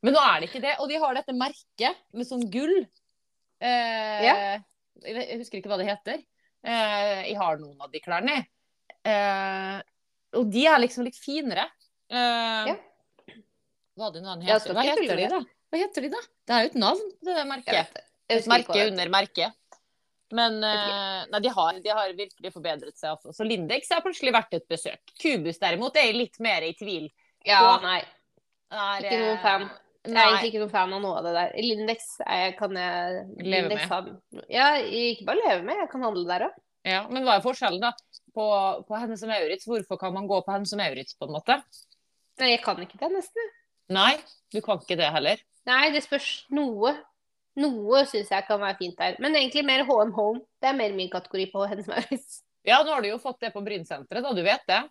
Men 0.01 0.15
nå 0.15 0.21
er 0.23 0.41
det 0.41 0.49
ikke 0.49 0.63
det. 0.63 0.75
Og 0.81 0.89
de 0.89 0.99
har 1.03 1.17
dette 1.19 1.35
merket 1.37 1.99
med 2.15 2.27
sånn 2.27 2.45
gull. 2.53 2.77
Eh, 3.61 4.25
Ja. 4.25 4.35
jeg, 5.03 5.39
husker 5.41 5.59
ikke 5.59 5.71
hva 5.71 5.77
det 5.81 5.89
heter. 5.91 6.23
Eh, 6.63 7.19
jeg 7.29 7.37
har 7.37 7.59
noen 7.61 7.77
av 7.81 7.91
de 7.93 8.01
klærne. 8.01 8.39
Eh, 9.05 9.77
og 10.37 10.49
de 10.53 10.65
er 10.69 10.81
liksom 10.81 11.05
litt 11.05 11.19
finere. 11.19 11.67
Eh, 12.09 12.71
Ja. 12.71 12.77
Hva 13.99 14.07
er 14.07 14.15
heter? 14.47 14.73
Hva 14.73 14.83
heter 14.87 15.17
de, 15.19 15.27
da? 15.29 15.39
Hva 15.71 15.79
heter 15.83 16.05
de, 16.05 16.09
da? 16.09 16.21
Det 16.47 16.55
er 16.55 16.63
jo 16.63 16.69
et 16.71 16.79
navn, 16.79 17.09
det 17.21 17.35
der 17.35 17.49
merket. 17.49 17.99
Jeg 18.31 18.39
Et 18.41 18.47
merke 18.47 18.87
under 18.87 19.09
merket. 19.11 19.57
Men 20.37 20.57
eh, 20.63 21.25
nei, 21.31 21.39
de, 21.43 21.51
har, 21.55 21.79
de 21.83 21.91
har 21.93 22.13
virkelig 22.17 22.51
forbedret 22.53 22.97
seg. 22.97 23.13
Altså. 23.15 23.33
Så 23.35 23.47
Lindex 23.47 23.89
har 23.91 24.03
plutselig 24.05 24.33
vært 24.35 24.53
et 24.57 24.67
besøk. 24.71 25.01
Kubus 25.21 25.59
derimot 25.61 25.97
er 25.99 26.09
jeg 26.09 26.17
litt 26.19 26.39
mer 26.43 26.65
i 26.67 26.73
tvil. 26.79 27.09
Ja, 27.47 27.61
og, 27.75 27.85
nei. 27.85 27.99
Er, 28.71 29.03
Ikke 29.03 29.17
noen 29.19 29.33
eh, 29.35 29.41
fan. 29.43 29.69
Jeg 30.01 30.15
er 30.17 30.23
egentlig 30.31 30.49
ikke 30.49 30.61
noen 30.63 30.73
fan 30.73 30.93
av 30.97 31.01
noe 31.03 31.17
av 31.19 31.25
det 31.27 31.31
der. 31.35 31.51
Lindex 31.61 32.05
jeg, 32.23 32.53
kan 32.57 32.77
jeg 32.79 33.17
Leve 33.37 33.49
Lindex 33.51 33.81
med. 33.83 33.91
har- 33.91 34.45
Ja, 34.49 34.69
ikke 34.81 35.27
bare 35.27 35.41
leve 35.43 35.65
med, 35.67 35.77
jeg 35.83 35.89
kan 35.91 36.05
handle 36.07 36.23
der 36.29 36.45
òg. 36.47 36.55
Ja, 36.87 37.01
men 37.13 37.21
hva 37.27 37.35
er 37.37 37.43
forskjellen 37.45 37.83
da 37.83 37.91
på, 38.33 38.45
på 38.87 38.97
henne 38.97 39.17
som 39.19 39.29
Maurits? 39.29 39.67
Hvorfor 39.69 39.99
kan 40.01 40.15
man 40.15 40.25
gå 40.31 40.39
på 40.41 40.55
henne 40.55 40.65
som 40.65 40.79
Maurits 40.81 41.13
på 41.19 41.27
en 41.27 41.35
måte? 41.35 41.59
Nei, 42.41 42.53
jeg 42.55 42.63
kan 42.63 42.79
ikke 42.81 42.97
det, 42.97 43.11
nesten. 43.13 43.51
Nei, 43.93 44.15
du 44.55 44.57
kan 44.65 44.79
ikke 44.81 44.97
det 44.97 45.11
heller. 45.13 45.43
Nei, 45.69 45.91
det 45.93 46.01
spørs 46.07 46.29
noe. 46.49 46.95
Noe 47.59 48.05
syns 48.07 48.29
jeg 48.31 48.45
kan 48.47 48.61
være 48.61 48.77
fint 48.79 48.95
der. 48.99 49.17
Men 49.19 49.35
egentlig 49.35 49.65
mer 49.67 49.83
HM 49.87 50.13
Home. 50.15 50.39
Det 50.61 50.69
er 50.71 50.77
mer 50.77 50.93
min 50.95 51.09
kategori 51.11 51.49
på 51.51 51.65
Hennes 51.67 51.87
Maurits. 51.91 52.41
Ja, 52.67 52.77
nå 52.85 52.93
har 52.93 53.01
du 53.03 53.09
jo 53.09 53.17
fått 53.19 53.41
det 53.41 53.49
på 53.55 53.63
Brynsenteret, 53.65 54.23
da. 54.23 54.31
Du 54.37 54.43
vet 54.45 54.67
det? 54.69 54.81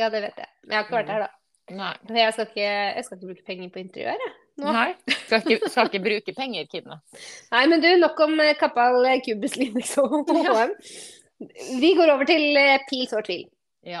Ja, 0.00 0.08
det 0.10 0.22
vet 0.24 0.38
jeg. 0.40 0.48
Men 0.64 0.74
jeg 0.74 0.78
har 0.80 0.86
ikke 0.88 0.96
vært 0.98 1.12
der, 1.12 1.26
da. 1.26 1.34
Nei. 1.78 1.92
Jeg 2.16 2.32
skal 2.32 2.46
ikke, 2.48 2.68
jeg 2.96 3.04
skal 3.04 3.18
ikke 3.18 3.28
bruke 3.28 3.44
penger 3.50 3.72
på 3.74 3.80
interiør, 3.82 4.22
jeg. 4.24 4.34
Nå. 4.58 4.72
Nei. 4.74 4.88
Skal 5.28 5.42
ikke, 5.44 5.68
skal 5.70 5.90
ikke 5.90 6.00
bruke 6.08 6.34
penger, 6.38 6.64
Kidne. 6.72 6.96
Nei, 7.52 7.62
men 7.70 7.82
du, 7.84 7.88
nok 8.00 8.22
om 8.24 8.34
eh, 8.42 8.54
Kappal, 8.58 8.98
eh, 9.06 9.20
Kubus, 9.26 9.54
Lindex 9.60 9.92
og 10.00 10.16
HM. 10.32 10.72
Vi 11.82 11.92
går 11.94 12.10
over 12.16 12.26
til 12.26 12.56
eh, 12.58 12.80
Pil 12.88 13.04
sår 13.10 13.26
tvil 13.28 13.44
Ja. 13.86 14.00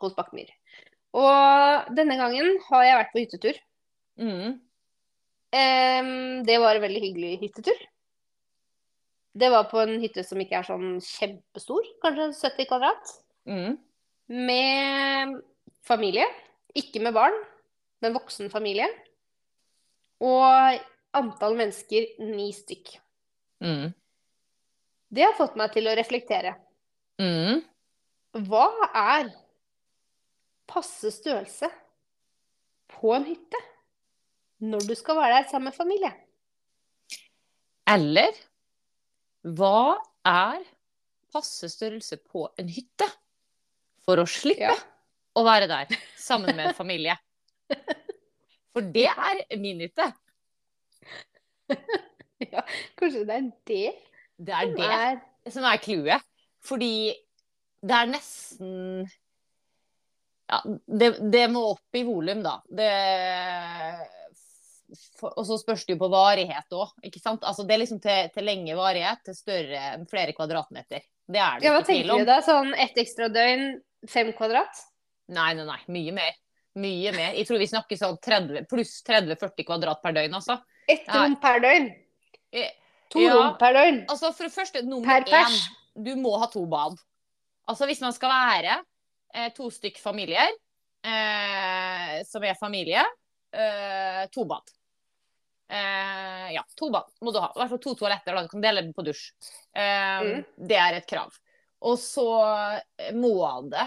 hos 0.00 0.14
Bakkemyr. 0.16 0.48
Og 1.18 1.90
denne 1.98 2.14
gangen 2.20 2.54
har 2.70 2.86
jeg 2.86 2.98
vært 3.00 3.10
på 3.12 3.20
hyttetur. 3.24 3.58
Mm. 4.22 4.54
Em, 5.50 6.42
det 6.46 6.58
var 6.62 6.76
en 6.76 6.84
veldig 6.84 7.02
hyggelig 7.02 7.32
hyttetur. 7.42 7.80
Det 9.40 9.50
var 9.50 9.68
på 9.70 9.78
en 9.82 9.96
hytte 10.02 10.22
som 10.26 10.40
ikke 10.42 10.58
er 10.58 10.66
sånn 10.66 10.98
kjempestor, 11.04 11.86
kanskje 12.02 12.30
70 12.34 12.68
kvadrat. 12.70 13.12
Mm. 13.50 13.76
Med 14.48 15.36
familie. 15.86 16.26
Ikke 16.78 17.02
med 17.02 17.14
barn, 17.16 17.34
men 18.02 18.14
voksen 18.14 18.50
familie. 18.52 18.86
Og 20.22 20.78
antall 21.16 21.56
mennesker 21.58 22.06
ni 22.22 22.50
stykk. 22.54 22.92
Mm. 23.64 23.90
Det 25.10 25.24
har 25.26 25.34
fått 25.38 25.56
meg 25.58 25.72
til 25.74 25.90
å 25.90 25.96
reflektere. 25.98 26.54
Mm. 27.20 27.62
Hva 28.46 28.68
er 28.94 29.32
passe 30.70 31.10
størrelse 31.10 31.66
på 32.94 33.10
en 33.16 33.26
hytte 33.26 33.58
når 34.60 34.84
du 34.88 34.94
skal 34.98 35.16
være 35.18 35.38
der 35.40 35.48
sammen 35.50 35.70
med 35.70 35.76
familie? 35.76 36.10
Eller 37.90 38.36
hva 39.56 39.96
er 40.28 40.60
passe 41.32 41.68
størrelse 41.72 42.18
på 42.20 42.44
en 42.60 42.68
hytte 42.70 43.06
for 44.04 44.20
å 44.20 44.26
slippe 44.28 44.68
Ja. 44.68 44.74
å 45.38 45.44
være 45.46 45.68
der 45.70 45.94
sammen 46.18 46.54
med 46.56 46.70
en 46.70 46.76
familie? 46.76 47.16
For 48.70 48.86
det 48.94 49.08
er 49.10 49.40
min 49.58 49.80
hytte. 49.82 50.04
ja, 52.52 52.62
kanskje 52.98 53.24
det 53.26 53.34
er 53.36 53.48
det 53.66 53.80
Det 54.38 54.54
er 54.54 54.70
det 54.76 54.90
er 54.94 55.50
som 55.50 55.64
er 55.66 55.80
clouet. 55.82 56.22
Fordi 56.62 56.92
det 57.82 57.96
er 57.96 58.10
nesten 58.12 59.08
Ja, 60.50 60.60
det, 60.66 61.12
det 61.32 61.44
må 61.50 61.64
opp 61.72 61.98
i 61.98 62.02
volum, 62.06 62.42
da. 62.44 62.56
Det 62.66 62.90
for, 65.18 65.32
Og 65.36 65.46
så 65.46 65.56
spørs 65.60 65.84
det 65.86 65.94
jo 65.96 66.00
på 66.02 66.08
varighet 66.12 66.72
òg, 66.76 66.90
ikke 67.06 67.20
sant. 67.22 67.42
Altså, 67.44 67.64
det 67.66 67.74
er 67.74 67.82
liksom 67.84 68.00
til, 68.02 68.28
til 68.34 68.44
lenge 68.44 68.76
varighet, 68.76 69.22
til 69.24 69.34
større, 69.38 69.82
flere 70.10 70.32
kvadratmeter. 70.36 71.02
Det 71.30 71.38
er 71.40 71.60
det 71.60 71.64
Ja, 71.68 71.72
hva 71.74 71.80
ikke 71.82 71.86
tvil 71.92 72.02
tenker 72.02 72.14
om. 72.14 72.18
du 72.24 72.30
da? 72.32 72.38
Sånn 72.42 72.74
ett 72.74 72.96
ekstra 72.98 73.28
døgn, 73.32 73.66
fem 74.08 74.32
kvadrat? 74.36 74.80
Nei, 75.30 75.52
nei, 75.54 75.64
nei. 75.68 75.78
Mye 75.88 76.12
mer. 76.16 76.32
Mye 76.80 77.12
mer. 77.14 77.32
Jeg 77.38 77.46
tror 77.46 77.58
vi 77.62 77.66
snakker 77.70 77.98
sånn 77.98 78.18
30, 78.22 78.64
pluss 78.70 79.02
30-40 79.06 79.66
kvadrat 79.68 80.02
per 80.02 80.12
døgn, 80.16 80.34
altså. 80.38 80.58
Ett 80.90 81.06
rom 81.14 81.36
per 81.42 81.60
døgn. 81.62 81.90
Eh, 82.52 82.70
To 83.10 83.18
Ja. 83.20 83.32
rom 83.34 83.56
per 83.58 83.74
døgn. 83.74 84.04
Altså, 84.08 84.32
for 84.32 84.44
det 84.46 84.52
første, 84.54 84.82
nummer 84.86 85.24
Per 85.24 85.34
én, 85.34 85.56
du 86.04 86.14
må 86.16 86.38
ha 86.38 86.46
to 86.46 86.64
bad. 86.66 86.94
Altså, 87.68 87.86
hvis 87.86 88.00
man 88.00 88.12
skal 88.12 88.30
være 88.30 88.76
eh, 89.34 89.48
to 89.54 89.66
stykk 89.70 89.98
familier, 89.98 90.46
eh, 91.04 92.22
som 92.26 92.42
er 92.46 92.54
familie, 92.58 93.02
eh, 93.52 94.26
to 94.34 94.44
bad. 94.44 94.62
Eh, 95.70 96.48
ja, 96.56 96.64
to 96.74 96.88
bad 96.90 97.06
må 97.22 97.30
du 97.32 97.38
ha. 97.38 97.52
I 97.54 97.60
hvert 97.60 97.70
fall 97.70 97.82
to 97.84 97.94
toaletter, 98.00 98.34
da. 98.34 98.42
Du 98.42 98.50
kan 98.50 98.64
dele 98.64 98.88
på 98.96 99.04
dusj. 99.06 99.30
Eh, 99.76 100.20
Mm. 100.20 100.44
Det 100.68 100.76
er 100.76 100.96
et 100.98 101.06
krav. 101.08 101.32
Og 101.86 101.96
så 102.02 102.26
eh, 102.98 103.12
må 103.16 103.32
det 103.70 103.86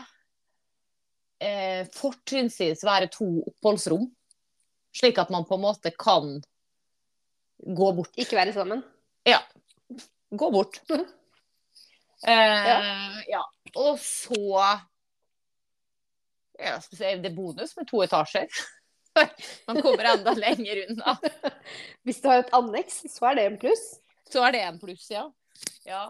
eh, 1.43 1.83
fortrinnsvis 1.93 2.85
være 2.87 3.11
to 3.13 3.27
oppholdsrom. 3.51 4.07
Slik 4.95 5.19
at 5.21 5.29
man 5.33 5.45
på 5.45 5.57
en 5.57 5.65
måte 5.65 5.91
kan 5.91 6.37
gå 7.63 7.91
bort. 7.97 8.15
Ikke 8.17 8.37
være 8.39 8.53
sammen. 8.55 8.83
Ja. 9.27 9.41
Gå 10.31 10.51
bort. 10.55 10.81
Eh, 12.23 13.15
ja. 13.27 13.41
Og 13.75 13.97
så 13.99 14.37
ja, 16.55 16.77
Det 16.95 17.09
er 17.27 17.35
bonus 17.35 17.73
med 17.75 17.89
to 17.89 17.99
etasjer. 18.05 18.47
Man 19.67 19.81
kommer 19.81 20.09
enda 20.13 20.33
lenger 20.33 20.83
unna. 20.89 21.15
Hvis 22.05 22.21
du 22.21 22.29
har 22.31 22.43
et 22.43 22.53
anneks, 22.55 23.03
så 23.13 23.29
er 23.29 23.39
det 23.39 23.47
en 23.49 23.57
pluss. 23.61 23.85
Så 24.31 24.43
er 24.47 24.55
det 24.55 24.63
en 24.65 24.79
pluss, 24.81 25.07
ja. 25.11 25.27
ja. 25.87 26.03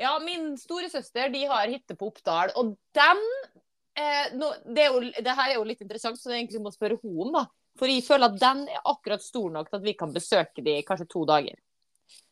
Ja, 0.00 0.14
min 0.24 0.54
storesøster 0.56 1.28
de 1.32 1.44
har 1.50 1.68
hytte 1.68 1.96
på 1.98 2.08
Oppdal, 2.08 2.54
og 2.56 2.72
dem 2.96 3.18
eh, 3.98 4.30
nå, 4.32 4.48
det, 4.64 4.86
er 4.86 4.94
jo, 4.94 5.02
det 5.12 5.34
her 5.36 5.50
er 5.50 5.58
jo 5.58 5.66
litt 5.68 5.82
interessant, 5.84 6.16
så 6.16 6.30
det 6.30 6.38
er 6.38 6.42
egentlig 6.44 6.62
må 6.64 6.72
spørre 6.72 6.96
henne 7.02 7.26
om, 7.26 7.34
da. 7.36 7.44
For 7.78 7.90
jeg 7.90 8.04
føler 8.06 8.32
at 8.32 8.40
den 8.40 8.64
er 8.72 8.88
akkurat 8.88 9.22
stor 9.22 9.52
nok 9.52 9.68
til 9.68 9.78
at 9.78 9.84
vi 9.84 9.94
kan 9.98 10.14
besøke 10.14 10.64
de 10.64 10.78
kanskje 10.88 11.08
to 11.12 11.26
dager. 11.28 11.60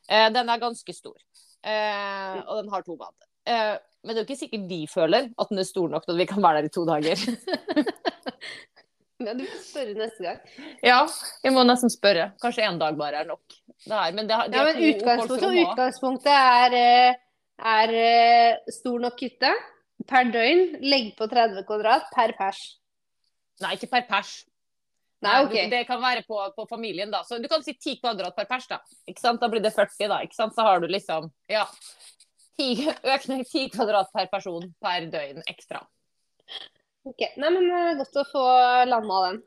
Eh, 0.08 0.30
den 0.32 0.48
er 0.48 0.62
ganske 0.62 0.96
stor, 0.96 1.18
eh, 1.60 2.40
og 2.40 2.62
den 2.62 2.72
har 2.72 2.86
to 2.86 2.96
bad. 2.96 3.12
Eh, 3.48 3.76
men 4.04 4.14
det 4.14 4.22
er 4.22 4.24
jo 4.24 4.28
ikke 4.30 4.40
sikkert 4.40 4.68
de 4.70 4.80
føler 4.88 5.28
at 5.28 5.52
den 5.52 5.60
er 5.60 5.68
stor 5.68 5.88
nok 5.92 6.06
til 6.06 6.14
at 6.14 6.20
vi 6.22 6.28
kan 6.30 6.42
være 6.42 6.62
der 6.62 6.70
i 6.70 6.72
to 6.72 6.86
dager. 6.88 7.20
Ja, 9.18 9.33
du 9.35 9.42
får 9.50 9.62
spørre 9.66 9.94
neste 9.98 10.22
gang. 10.22 10.37
ja, 10.87 10.98
jeg 11.42 11.52
må 11.54 11.64
nesten 11.66 11.90
spørre. 11.90 12.28
Kanskje 12.42 12.62
én 12.68 12.76
dag 12.78 12.94
bare 13.00 13.24
er 13.24 13.26
nok. 13.26 13.40
Det 13.83 13.90
er, 13.96 14.12
men 14.14 14.28
det, 14.28 14.37
har- 14.38 14.48
de 14.52 14.57
Ja, 14.57 14.64
men 14.68 14.76
utgangspunktet, 14.92 15.57
utgangspunktet 15.64 16.35
er, 16.35 16.76
eh, 16.78 17.14
er 17.74 17.94
eh, 17.98 18.70
stor 18.70 19.00
nok 19.02 19.18
hytte 19.20 19.50
per 20.07 20.31
døgn. 20.31 20.62
Legg 20.87 21.16
på 21.18 21.26
30 21.33 21.64
kvadrat 21.66 22.07
per 22.14 22.33
pers. 22.38 22.61
Nei, 23.61 23.72
ikke 23.74 23.90
per 23.90 24.07
pers. 24.07 24.44
Nei, 25.20 25.35
du- 25.42 25.48
OK. 25.50 25.70
Det 25.70 25.87
kan 25.88 26.00
være 26.00 26.22
på, 26.28 26.38
på 26.54 26.68
familien, 26.70 27.11
da. 27.11 27.24
Så 27.26 27.42
du 27.42 27.48
kan 27.50 27.62
si 27.66 27.74
10 27.74 27.98
kvadrat 28.00 28.37
per 28.38 28.46
pers, 28.46 28.68
da. 28.70 28.78
Ikke 29.11 29.20
sant? 29.20 29.40
Da 29.42 29.48
blir 29.50 29.61
det 29.66 29.74
40, 29.74 30.07
da. 30.07 30.20
Ikke 30.22 30.38
sant? 30.38 30.54
Så 30.54 30.62
har 30.62 30.78
du 30.78 30.87
liksom 30.87 31.26
ja. 31.50 31.64
10, 32.57 32.87
økning 33.16 33.42
10 33.44 33.68
kvadrat 33.74 34.14
per 34.14 34.31
person 34.31 34.62
per 34.81 35.11
døgn 35.11 35.42
ekstra. 35.50 35.83
Ok, 37.08 37.22
Nei, 37.40 37.50
men 37.54 37.68
eh, 37.72 37.94
godt 37.98 38.18
å 38.20 38.26
få 38.28 38.44
landa 38.88 39.20
den. 39.28 39.38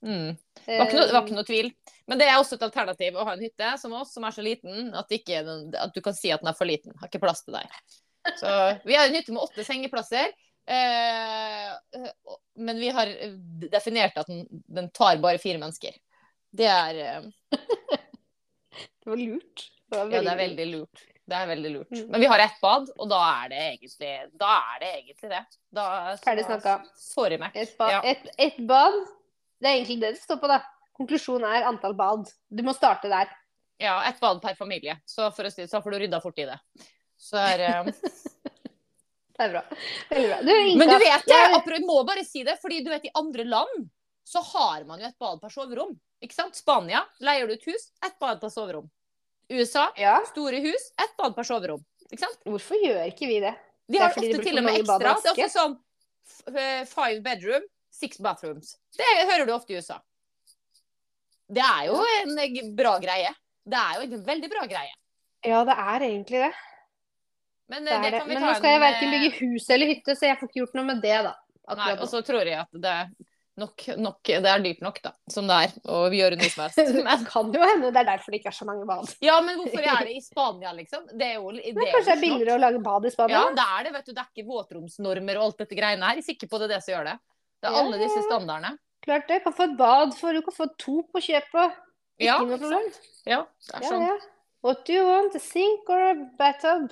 Mm. 0.00 0.28
Det 0.64 0.76
var, 0.78 0.92
noe, 0.96 1.08
var 1.12 1.24
ikke 1.26 1.36
noe 1.36 1.48
tvil. 1.48 1.70
Men 2.08 2.20
det 2.20 2.28
er 2.30 2.38
også 2.40 2.56
et 2.56 2.64
alternativ 2.64 3.16
å 3.16 3.24
ha 3.28 3.34
en 3.36 3.42
hytte 3.44 3.72
som 3.80 3.96
oss, 3.98 4.14
som 4.16 4.24
er 4.24 4.34
så 4.34 4.44
liten 4.44 4.94
at, 4.96 5.10
ikke, 5.12 5.42
at 5.78 5.96
du 5.96 6.00
kan 6.04 6.16
si 6.16 6.32
at 6.32 6.42
den 6.42 6.52
er 6.52 6.56
for 6.56 6.68
liten. 6.68 6.94
Har 7.00 7.10
ikke 7.10 7.22
plass 7.22 7.44
til 7.44 7.56
deg. 7.58 7.80
Så 8.40 8.54
vi 8.86 8.96
har 8.96 9.08
en 9.08 9.16
hytte 9.16 9.34
med 9.34 9.44
åtte 9.44 9.64
sengeplasser. 9.66 10.32
Eh, 10.70 12.08
men 12.60 12.80
vi 12.80 12.92
har 12.94 13.12
definert 13.72 14.18
at 14.20 14.28
den, 14.30 14.44
den 14.48 14.90
tar 14.96 15.20
bare 15.22 15.40
fire 15.42 15.60
mennesker. 15.60 15.96
Det 16.50 16.68
er 16.70 17.00
eh, 17.04 17.56
Det 19.00 19.08
var 19.08 19.20
lurt. 19.20 19.66
Det 19.90 19.98
var 19.98 20.12
Ja, 20.12 20.22
det 20.22 20.32
er 20.34 20.42
veldig 20.44 20.68
lurt. 20.70 21.06
Det 21.30 21.38
er 21.38 21.46
veldig 21.46 21.70
lurt. 21.76 21.90
Mm. 21.94 22.06
Men 22.10 22.20
vi 22.24 22.28
har 22.32 22.42
ett 22.42 22.56
bad, 22.62 22.88
og 22.98 23.06
da 23.12 23.18
er 23.44 23.50
det 23.52 23.58
egentlig, 23.68 24.12
da 24.40 24.50
er 24.74 24.80
det, 24.82 24.88
egentlig 24.98 25.30
det. 25.30 25.42
Da, 25.78 25.84
Ferdig 26.24 26.44
snakka. 26.48 26.72
Sorry, 26.98 27.38
Mac. 27.38 27.54
Ett 27.54 27.76
ba 27.78 27.90
Ja. 27.92 28.00
et, 28.10 28.24
et 28.38 28.58
bad. 28.66 28.96
Det 29.60 29.68
er 29.70 29.76
egentlig 29.78 30.00
det 30.02 30.14
det 30.16 30.22
står 30.24 30.40
på, 30.42 30.50
da. 30.50 30.58
Konklusjonen 30.98 31.46
er 31.54 31.68
antall 31.68 31.94
bad. 31.94 32.26
Du 32.50 32.64
må 32.66 32.74
starte 32.74 33.08
der. 33.12 33.30
Ja, 33.80 34.00
ett 34.10 34.18
bad 34.20 34.42
per 34.42 34.58
familie. 34.58 34.98
Så, 35.08 35.30
for 35.32 35.46
å 35.46 35.52
si, 35.54 35.68
så 35.70 35.78
får 35.84 35.94
du 35.94 35.98
rydda 36.02 36.20
fort 36.20 36.38
i 36.42 36.48
det. 36.50 36.58
Så 37.16 37.38
er, 37.40 37.62
um... 37.80 37.92
Det 39.40 39.46
er 39.46 39.52
bra. 39.54 39.62
Veldig 40.10 40.28
bra. 40.28 40.38
Du, 40.44 40.52
Men 40.82 40.88
du 40.90 40.98
vet 40.98 41.24
det, 41.24 41.32
jeg- 41.38 41.62
jeg 41.78 41.86
må 41.88 42.02
bare 42.04 42.24
si 42.28 42.42
det, 42.44 42.58
fordi 42.60 42.82
du 42.84 42.90
vet 42.92 43.06
i 43.08 43.12
andre 43.16 43.44
land 43.48 43.86
så 44.26 44.42
har 44.44 44.84
man 44.84 45.00
jo 45.00 45.06
et 45.08 45.16
bad 45.18 45.40
per 45.40 45.48
soverom. 45.48 45.94
Ikke 46.22 46.34
sant? 46.36 46.54
Spania 46.58 47.00
leier 47.24 47.46
du 47.48 47.54
et 47.54 47.64
hus, 47.70 47.86
ett 48.04 48.18
bad 48.20 48.40
per 48.42 48.50
soverom. 48.52 48.90
USA, 49.50 49.88
Ja, 49.98 50.20
store 50.30 50.60
hus, 50.64 50.90
ett 51.02 51.16
bad 51.18 51.34
per 51.36 51.46
soverom. 51.46 51.82
Hvorfor 52.46 52.78
gjør 52.78 53.02
ikke 53.10 53.28
vi 53.30 53.40
det? 53.42 53.54
Vi 53.90 53.98
har 53.98 54.14
ofte 54.14 54.42
til 54.42 54.58
og 54.60 54.66
med 54.66 54.78
ekstra. 54.78 54.98
Det 54.98 55.10
er 55.10 55.32
ofte 55.32 55.48
sånn 55.50 55.76
eh, 56.54 56.86
five 56.86 57.18
bedroom, 57.24 57.66
six 57.94 58.22
bathrooms. 58.22 58.76
Det 58.96 59.10
hører 59.26 59.46
du 59.48 59.54
ofte 59.54 59.74
i 59.74 59.80
USA. 59.80 59.98
Det 61.50 61.62
er 61.66 61.86
jo 61.90 61.98
en 61.98 62.38
eh, 62.38 62.58
bra 62.78 62.96
greie. 63.02 63.30
Det 63.66 63.78
er 63.78 63.98
jo 63.98 64.06
en 64.06 64.26
veldig 64.26 64.50
bra 64.52 64.66
greie. 64.70 64.94
Ja, 65.46 65.62
det 65.66 65.76
er 65.82 66.06
egentlig 66.06 66.42
det. 66.44 66.52
Men 67.70 67.86
det, 67.86 67.94
eh, 67.94 68.02
det 68.02 68.10
det. 68.10 68.18
kan 68.18 68.28
vi 68.28 68.34
Men 68.34 68.42
ta 68.42 68.48
nå 68.48 68.54
skal 68.58 68.74
jeg 68.74 68.80
en, 68.80 68.84
verken 68.86 69.08
eh, 69.08 69.16
bygge 69.16 69.32
hus 69.40 69.70
eller 69.70 69.90
hytte, 69.90 70.16
så 70.18 70.30
jeg 70.30 70.38
får 70.40 70.50
ikke 70.50 70.62
gjort 70.62 70.78
noe 70.78 70.88
med 70.92 71.02
det, 71.04 71.18
da. 71.26 71.34
Nei, 71.78 71.90
og 71.98 72.08
så 72.10 72.22
tror 72.26 72.48
jeg 72.48 72.58
at 72.58 72.80
det 72.82 72.96
nok, 73.60 73.84
nok 74.00 74.18
Det 74.30 74.48
er 74.50 74.62
dyrt 74.64 74.80
nok, 74.84 74.98
da. 75.04 75.12
Som 75.30 75.46
det 75.50 75.56
er. 75.66 75.74
Å 75.92 76.00
gjøre 76.14 76.38
noe 76.40 76.50
som 76.52 76.62
helst. 76.64 76.80
Men, 77.06 77.24
kan 77.28 77.52
jo 77.54 77.60
hende 77.70 77.90
det 77.94 78.00
er 78.02 78.08
derfor 78.10 78.34
det 78.34 78.40
ikke 78.40 78.50
er 78.52 78.56
så 78.58 78.66
mange 78.68 78.86
bad. 78.88 79.12
ja, 79.24 79.36
men 79.44 79.60
hvorfor 79.60 79.84
er 79.92 80.04
det 80.08 80.16
i 80.16 80.22
Spania, 80.24 80.72
liksom? 80.76 81.06
Det 81.12 81.28
er 81.28 81.34
jo, 81.38 81.52
det 81.56 81.74
Men 81.76 81.90
kanskje 81.92 82.06
det 82.10 82.16
er 82.16 82.22
billigere 82.24 82.56
å 82.58 82.62
lage 82.64 82.82
bad 82.88 83.06
i 83.06 83.12
Spania? 83.14 83.36
Ja, 83.44 83.52
det 83.60 83.66
er 83.76 83.84
det. 83.88 83.92
vet 83.98 84.08
du. 84.08 84.12
Det 84.16 84.24
er 84.24 84.30
ikke 84.34 84.48
våtromsnormer 84.50 85.40
og 85.40 85.46
alt 85.50 85.62
dette 85.64 85.78
greiene 85.78 86.08
her. 86.10 86.18
Jeg 86.20 86.24
er 86.26 86.28
sikker 86.32 86.50
på 86.52 86.58
det 86.62 86.68
er 86.70 86.74
det 86.76 86.80
som 86.88 86.94
gjør 86.96 87.10
det. 87.12 87.16
Det 87.60 87.68
er 87.70 87.76
Ja, 87.76 87.84
alle 87.84 88.00
disse 88.00 88.24
standardene. 88.26 88.74
Klart 89.04 89.28
det. 89.28 89.38
Kan 89.44 89.54
få 89.56 89.68
et 89.70 89.76
bad 89.78 90.12
for 90.18 90.32
Du 90.36 90.42
kan 90.48 90.56
få 90.58 90.66
to 90.80 90.98
på 91.12 91.22
kjøpet. 91.28 91.78
Ikke 92.20 92.26
Ja, 92.28 92.38
noe 92.44 92.58
problem. 92.60 92.90
Ja, 93.28 93.42
det 93.68 93.78
er 93.78 93.86
sånn. 93.88 94.02
ja. 94.08 94.16
What 94.64 94.82
do 94.84 94.92
you 94.92 95.04
want? 95.08 95.34
A 95.36 95.40
sink 95.40 95.88
or 95.88 96.02
a 96.10 96.14
bathtub? 96.36 96.90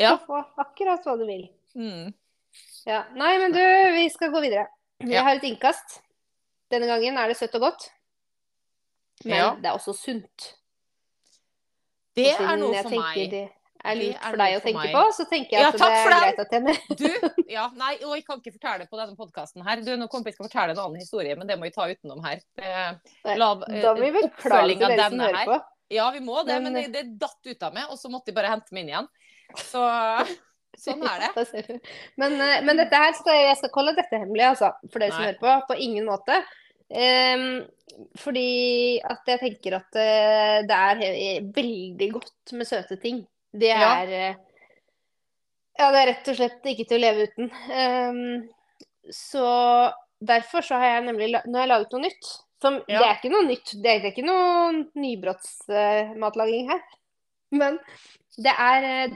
Ja. 0.00 0.14
Du 0.16 0.22
får 0.24 0.46
akkurat 0.62 1.04
hva 1.04 1.18
du 1.20 1.26
vil. 1.28 1.42
Mm. 1.76 2.14
Ja. 2.88 3.02
Nei, 3.14 3.34
men 3.42 3.52
du, 3.52 3.60
vi 3.92 4.06
skal 4.12 4.30
gå 4.32 4.40
videre. 4.40 4.66
Vi 5.04 5.12
Ja. 5.12 5.22
har 5.26 5.36
et 5.36 5.44
innkast. 5.44 5.98
Denne 6.70 6.86
gangen 6.90 7.16
er 7.18 7.28
det 7.32 7.36
søtt 7.40 7.54
og 7.58 7.60
godt. 7.68 7.88
Men 9.24 9.36
Ja. 9.36 9.54
det 9.56 9.66
er 9.66 9.76
også 9.76 9.94
sunt. 9.96 10.54
Det 12.16 12.34
Og 12.34 12.44
er 12.46 12.56
noe 12.60 12.82
for 12.82 12.90
meg. 12.90 13.30
Det 13.30 13.42
er 13.84 13.94
lurt 13.96 14.16
er 14.16 14.30
for 14.30 14.36
deg 14.36 14.50
deg 14.52 14.56
å 14.58 14.62
tenke 14.64 14.82
meg. 14.84 14.92
på, 14.94 15.02
så 15.16 15.24
tenker 15.30 15.56
jeg 15.56 15.66
at 15.66 15.76
det 15.78 15.88
er 15.88 16.10
greit 16.10 16.40
at 16.42 16.50
jeg 16.52 16.96
Du, 17.00 17.28
ja, 17.56 17.68
nei, 17.80 17.94
og 18.04 18.14
jeg 18.16 18.24
kan 18.26 18.40
ikke 18.42 18.52
fortelle 18.58 18.78
det 18.84 18.90
på 18.90 18.98
denne 19.00 19.16
podkasten 19.16 19.64
her. 19.66 19.80
Du, 19.86 19.92
nå 19.96 20.08
kommer 20.12 20.28
jeg 20.28 20.34
skal 20.36 20.48
fortelle 20.50 20.74
en 20.76 20.82
annen 20.84 21.00
historie, 21.00 21.36
men 21.38 21.46
det 21.48 21.56
må 21.58 21.68
vi 21.68 21.72
ta 21.76 21.86
utenom 21.88 22.20
her. 22.26 22.42
La, 23.24 23.54
Da 23.54 23.94
må 23.94 24.00
vi 24.04 24.12
beklage 24.18 24.36
klare 24.42 24.74
til 24.76 24.84
av 24.84 24.90
dere 24.96 25.08
som 25.14 25.24
hører 25.24 25.48
på. 25.54 25.60
Ja, 25.90 26.10
vi 26.14 26.20
må 26.22 26.44
det, 26.46 26.60
Men- 26.62 26.72
men 26.72 26.92
det, 26.92 27.18
datt 27.18 27.40
ut 27.46 27.62
av 27.66 27.74
meg, 27.74 27.88
og 27.90 27.98
så 27.98 28.10
måtte 28.12 28.26
jeg 28.30 28.34
bare 28.36 28.52
hente 28.52 28.70
meg 28.72 28.84
inn 28.84 28.92
igjen. 28.92 29.08
Så 29.56 29.80
sånn 30.84 31.02
er 31.02 31.32
det. 31.34 31.80
Men, 32.16 32.36
eh, 32.40 32.60
men 32.62 32.76
dette 32.76 32.94
her 32.94 33.12
skal 33.16 33.34
jeg 33.34 33.56
skal 33.58 33.70
holde 33.74 33.96
dette 33.96 34.20
hemmelig, 34.22 34.44
altså, 34.52 34.70
for 34.90 34.98
dere 35.00 35.10
som 35.10 35.22
Nei. 35.24 35.32
hører 35.32 35.40
på. 35.40 35.66
På 35.72 35.78
ingen 35.78 36.06
måte. 36.06 36.44
Ehm, 36.90 37.64
fordi 38.18 38.98
at 39.06 39.28
jeg 39.28 39.40
tenker 39.42 39.76
at 39.78 39.98
eh, 40.00 40.60
det 40.66 40.76
er 40.76 41.50
veldig 41.54 42.08
godt 42.16 42.54
med 42.58 42.68
søte 42.68 42.98
ting. 43.02 43.24
Det 43.50 43.72
er 43.74 44.14
ja. 44.14 44.30
Ja, 45.80 45.88
det 45.94 46.00
er 46.02 46.08
rett 46.10 46.28
og 46.28 46.36
slett 46.36 46.66
ikke 46.68 46.84
til 46.88 46.98
å 46.98 47.04
leve 47.06 47.26
uten. 47.30 47.50
Ehm, 47.72 48.48
så 49.14 49.46
derfor 50.20 50.66
så 50.66 50.76
har 50.80 50.96
jeg 50.96 51.06
nemlig 51.06 51.30
Nå 51.32 51.56
har 51.56 51.64
jeg 51.64 51.72
laget 51.72 51.94
noe 51.94 52.04
nytt. 52.04 52.32
Som, 52.60 52.76
Det 52.84 52.98
er 52.98 53.14
ikke 53.14 53.32
noe 53.32 53.46
nytt. 53.46 53.72
Det 53.80 53.92
er 53.94 54.08
ikke 54.10 54.26
noe 54.26 54.82
nybrottsmatlaging 55.00 56.68
her. 56.68 56.82
Men 57.56 57.78
det 58.36 58.52
er 58.52 58.88
eh, 58.90 59.14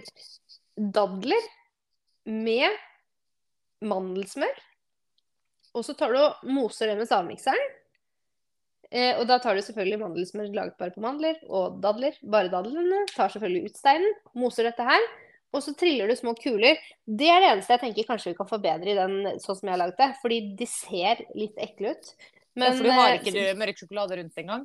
dadler 0.96 1.50
med 2.24 2.72
mandelsmør. 3.84 4.62
Og 5.74 5.84
så 5.86 5.94
tar 5.98 6.12
du 6.14 6.18
og 6.20 6.44
moser 6.46 6.90
det 6.92 6.98
med 7.00 7.08
stavmikseren. 7.10 7.72
Eh, 8.94 9.16
og 9.18 9.26
da 9.26 9.40
tar 9.42 9.56
du 9.58 9.62
selvfølgelig 9.64 9.98
mandelsmør 10.04 10.50
laget 10.54 10.76
bare 10.78 10.94
på 10.94 11.02
mandler 11.02 11.40
og 11.48 11.80
dadler. 11.82 12.14
Bare 12.22 12.50
dadlene. 12.52 13.00
Tar 13.14 13.32
selvfølgelig 13.34 13.70
ut 13.72 13.80
steinen. 13.80 14.14
Moser 14.38 14.68
dette 14.68 14.86
her. 14.86 15.06
Og 15.54 15.62
så 15.62 15.74
triller 15.78 16.10
du 16.10 16.14
små 16.18 16.34
kuler. 16.38 16.78
Det 17.06 17.26
er 17.30 17.42
det 17.42 17.50
eneste 17.52 17.74
jeg 17.74 17.82
tenker 17.84 18.06
kanskje 18.08 18.32
vi 18.32 18.38
kan 18.38 18.48
forbedre 18.50 18.90
i 18.90 18.96
den 18.98 19.16
sånn 19.42 19.58
som 19.58 19.68
jeg 19.68 19.74
har 19.74 19.82
laget 19.82 19.98
det. 20.02 20.08
Fordi 20.22 20.38
de 20.58 20.66
ser 20.70 21.24
litt 21.38 21.58
ekle 21.62 21.94
ut. 21.94 22.14
ja, 22.54 22.70
for 22.70 22.82
du 22.86 22.90
har 22.94 23.10
eh, 23.12 23.18
ikke 23.20 23.34
du 23.34 23.60
mørk 23.60 23.78
sjokolade 23.82 24.18
rundt 24.20 24.38
engang? 24.42 24.64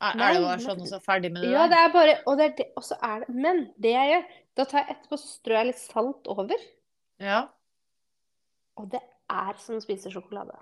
Er, 0.00 0.14
Nei, 0.16 0.28
er 0.30 0.34
det 0.38 0.44
bare 0.44 0.56
men- 0.56 0.64
sånn 0.64 0.80
og 0.80 0.88
så 0.88 1.00
ferdig 1.04 1.30
med 1.32 1.42
det 1.44 1.50
Ja, 1.52 1.66
der? 1.68 1.72
det 1.74 1.78
er 1.84 1.90
bare 1.92 2.12
Og 2.26 2.38
det 2.40 2.66
og 2.76 2.84
så 2.86 2.96
er 3.04 3.18
det 3.20 3.34
Men 3.36 3.58
det 3.76 3.90
jeg 3.92 4.08
gjør, 4.12 4.22
da 4.56 4.64
tar 4.64 4.78
jeg 4.80 4.96
etterpå 4.96 5.18
strør 5.20 5.58
jeg 5.58 5.66
litt 5.66 5.78
salt 5.82 6.30
over. 6.32 6.62
Ja. 7.20 7.40
Og 8.80 8.88
det 8.94 9.00
er 9.30 9.58
som 9.62 9.80
spiser 9.82 10.12
sjokolade. 10.12 10.56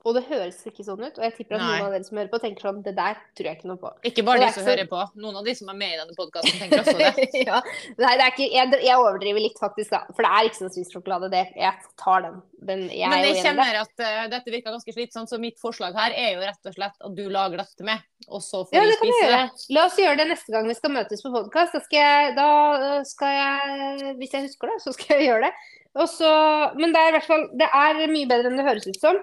Og 0.00 0.14
det 0.16 0.22
høres 0.30 0.56
ikke 0.64 0.84
sånn 0.84 1.02
ut. 1.02 1.18
Og 1.18 1.24
jeg 1.26 1.34
tipper 1.36 1.58
at 1.58 1.60
Nei. 1.60 1.72
noen 1.76 1.86
av 1.90 1.94
dere 1.94 2.06
som 2.06 2.16
hører 2.16 2.30
på, 2.32 2.38
tenker 2.40 2.64
sånn 2.64 2.78
Det 2.84 2.94
der 2.96 3.18
tror 3.36 3.48
jeg 3.50 3.58
ikke 3.58 3.68
noe 3.68 3.80
på. 3.82 3.90
Ikke 4.08 4.22
bare 4.24 4.40
de 4.40 4.52
som 4.54 4.64
så- 4.64 4.70
hører 4.70 4.88
på. 4.88 5.00
Noen 5.20 5.36
av 5.36 5.44
de 5.44 5.54
som 5.58 5.68
er 5.68 5.76
med 5.76 5.92
i 5.92 5.98
denne 6.00 6.16
podkasten, 6.16 6.56
tenker 6.56 6.80
også 6.80 6.96
det. 6.96 7.26
ja. 7.50 7.58
Nei, 7.98 8.12
det 8.16 8.24
er 8.24 8.32
ikke 8.32 8.46
jeg, 8.48 8.78
jeg 8.86 8.96
overdriver 8.96 9.44
litt, 9.44 9.58
faktisk, 9.60 9.90
da. 9.92 10.00
For 10.16 10.24
det 10.24 10.30
er 10.30 10.48
ikke 10.48 10.60
sånn. 10.62 11.26
Det, 11.30 11.42
jeg 11.60 11.90
tar 12.00 12.22
den. 12.24 12.38
den 12.64 12.86
jeg 12.88 13.12
Men 13.12 13.26
jeg 13.26 13.44
kjenner 13.44 13.80
at 13.82 13.92
uh, 14.00 14.22
dette 14.32 14.54
virker 14.54 14.72
ganske 14.72 14.94
slitsomt, 14.96 15.28
så 15.28 15.40
mitt 15.42 15.60
forslag 15.60 15.98
her 15.98 16.16
er 16.16 16.30
jo 16.32 16.46
rett 16.46 16.70
og 16.70 16.76
slett 16.78 16.96
at 16.96 17.16
du 17.18 17.28
lager 17.28 17.60
dette 17.60 17.84
med, 17.84 18.00
og 18.28 18.40
så 18.44 18.62
får 18.64 18.78
Ja, 18.78 18.86
vi 18.86 18.96
spise 18.96 19.26
det. 19.28 19.42
La 19.76 19.84
oss 19.90 19.98
gjøre 20.00 20.16
det 20.22 20.30
neste 20.32 20.54
gang 20.54 20.70
vi 20.70 20.78
skal 20.78 20.94
møtes 20.96 21.24
på 21.24 21.32
podkast. 21.34 21.76
Da, 21.90 22.06
da 22.36 22.48
øh, 22.78 23.04
skal 23.04 23.36
jeg 23.36 24.14
Hvis 24.16 24.32
jeg 24.32 24.48
husker 24.48 24.72
det, 24.72 24.78
så 24.80 24.94
skal 24.96 25.18
jeg 25.18 25.28
gjøre 25.28 25.50
det. 25.50 25.52
Og 26.00 26.08
så, 26.08 26.30
men 26.78 26.94
det 26.94 27.02
er 27.02 27.10
i 27.10 27.14
hvert 27.16 27.26
fall 27.26 27.48
Det 27.58 27.66
er 27.66 28.12
mye 28.12 28.28
bedre 28.30 28.50
enn 28.50 28.60
det 28.60 28.66
høres 28.68 28.86
ut 28.86 29.00
som. 29.02 29.20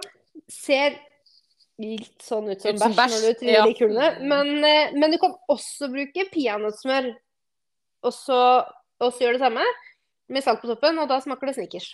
Ser 0.52 0.97
litt 1.78 2.23
sånn 2.26 2.50
ut 2.50 2.62
som 2.63 2.78
bæsj 2.97 3.13
når 3.13 3.21
du 3.28 3.39
triller 3.41 3.60
ja. 3.60 3.67
i 3.69 3.76
kulene. 3.78 4.08
Men, 4.26 4.50
eh, 4.65 4.95
men 4.97 5.13
du 5.13 5.19
kan 5.21 5.36
også 5.52 5.89
bruke 5.93 6.26
peanøttsmør, 6.34 7.12
og 8.08 8.13
så 8.15 8.41
og 8.97 9.13
så 9.13 9.28
gjøre 9.28 9.38
det 9.38 9.43
samme 9.45 9.65
med 10.34 10.43
salt 10.43 10.63
på 10.63 10.67
toppen, 10.71 10.97
og 11.00 11.08
da 11.10 11.19
smaker 11.21 11.52
det 11.52 11.56
Snickers. 11.60 11.91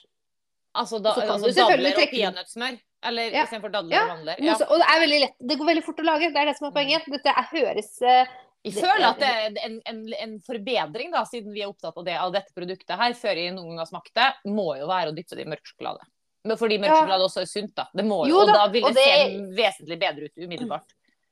Altså, 0.74 1.02
da, 1.04 1.12
altså 1.20 1.52
dadler 1.54 1.98
og 2.00 2.10
peanøttsmør? 2.14 2.80
Eller 3.04 3.34
Ja. 3.36 3.44
istedenfor 3.44 3.74
dadler 3.74 3.94
Ja. 3.98 4.04
og 4.04 4.14
mandler? 4.14 4.40
Ja. 4.40 4.54
Og 4.70 4.80
det 4.80 4.88
er 4.88 5.00
veldig 5.04 5.20
lett. 5.20 5.36
Det 5.44 5.58
går 5.60 5.68
veldig 5.68 5.84
fort 5.84 6.00
å 6.00 6.06
lage. 6.08 6.32
Det 6.32 6.40
er 6.40 6.46
det 6.46 6.56
som 6.58 6.68
er 6.70 6.72
poenget. 6.72 7.04
Dette 7.12 7.30
er, 7.30 7.48
høres 7.52 8.02
eh, 8.02 8.26
Jeg 8.64 8.74
føler 8.80 9.04
er- 9.04 9.10
at 9.10 9.20
det 9.20 9.28
er 9.28 9.66
en, 9.68 9.82
en, 9.86 10.14
en 10.24 10.40
forbedring, 10.40 11.12
da, 11.12 11.26
siden 11.28 11.52
vi 11.54 11.62
er 11.62 11.68
opptatt 11.68 11.98
av 11.98 12.06
det 12.06 12.16
av 12.16 12.32
dette 12.32 12.54
produktet 12.56 12.96
her, 12.98 13.12
før 13.12 13.36
jeg 13.36 13.52
noen 13.54 13.74
gang 13.76 13.84
har 13.84 13.92
smakt 13.92 14.14
det, 14.16 14.30
må 14.48 14.80
jo 14.80 14.88
være 14.88 15.12
å 15.12 15.16
dyppe 15.16 15.36
det 15.36 15.46
i 15.46 15.50
mørk 15.52 15.68
sjokolade. 15.68 16.00
Men 16.46 16.58
fordi 16.60 16.78
mørk 16.82 17.08
Ja. 17.08 17.18
også 17.24 17.42
er 17.42 17.46
sunt, 17.48 17.74
da. 17.76 17.86
Det 17.96 18.04
må 18.06 18.26
jo, 18.28 18.34
Jo 18.34 18.40
og 18.44 18.48
da, 18.52 18.68
vil 18.68 18.84
det, 18.84 18.96
det- 18.96 19.04
se 19.04 19.62
vesentlig 19.62 20.00
bedre 20.00 20.26
ut 20.28 20.38
umiddelbart. 20.44 20.90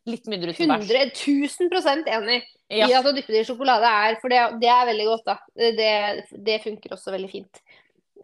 Litt 0.08 0.26
mindre 0.26 0.50
ut 0.50 0.56
som 0.58 0.68
bæsj. 0.72 0.88
100 0.88 1.12
1000 1.12 2.08
enig 2.08 2.42
Ja. 2.72 2.88
i 2.88 2.94
at 2.94 3.06
å 3.06 3.12
dyppe 3.14 3.28
det 3.28 3.42
i 3.42 3.54
sjokolade 3.54 3.84
er 3.86 4.16
For 4.22 4.30
det, 4.30 4.60
det 4.62 4.70
er 4.70 4.86
veldig 4.88 5.06
godt, 5.06 5.26
da. 5.26 5.38
Det, 5.56 6.26
det 6.44 6.62
funker 6.64 6.90
også 6.96 7.12
veldig 7.12 7.30
fint. 7.30 7.60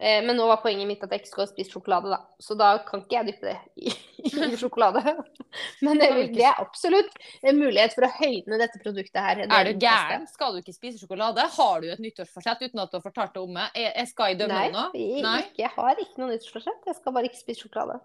Eh, 0.00 0.24
men 0.24 0.36
nå 0.38 0.46
var 0.46 0.60
poenget 0.62 0.86
mitt 0.86 1.02
at 1.02 1.10
jeg 1.10 1.24
ikke 1.24 1.30
skal 1.32 1.48
spise 1.50 1.72
sjokolade, 1.74 2.10
da. 2.12 2.20
Så 2.42 2.54
da 2.58 2.70
kan 2.86 3.02
ikke 3.02 3.16
jeg 3.16 3.26
dyppe 3.32 3.48
det 3.50 3.56
i, 3.82 3.94
i 4.28 4.56
sjokolade. 4.60 5.02
Men 5.84 5.98
det, 5.98 6.10
vil, 6.14 6.28
det 6.36 6.44
er 6.44 6.58
absolutt 6.60 7.14
en 7.42 7.56
mulighet 7.58 7.94
for 7.96 8.04
å 8.06 8.10
høyne 8.18 8.58
dette 8.60 8.78
produktet 8.82 9.18
her. 9.24 9.40
Er 9.46 9.70
du 9.70 9.80
gæren? 9.82 10.26
Skal 10.30 10.54
du 10.54 10.60
ikke 10.60 10.74
spise 10.76 11.00
sjokolade? 11.00 11.46
Har 11.56 11.80
du 11.82 11.88
et 11.90 12.02
nyttårsforsett 12.04 12.62
uten 12.66 12.82
at 12.84 12.92
du 12.92 12.98
har 12.98 13.04
fortalt 13.06 13.34
det 13.34 13.42
om 13.42 13.54
meg? 13.56 13.72
Jeg, 13.78 13.94
jeg 13.96 14.10
skal 14.12 14.34
i 14.34 14.38
dømme 14.38 14.60
nå. 14.74 14.84
Nei. 15.24 15.40
Jeg 15.58 15.72
har 15.74 16.04
ikke 16.04 16.20
noe 16.22 16.30
nyttårsforsett. 16.34 16.86
Jeg 16.90 16.98
skal 17.00 17.16
bare 17.16 17.30
ikke 17.30 17.40
spise 17.40 17.64
sjokolade. 17.64 17.98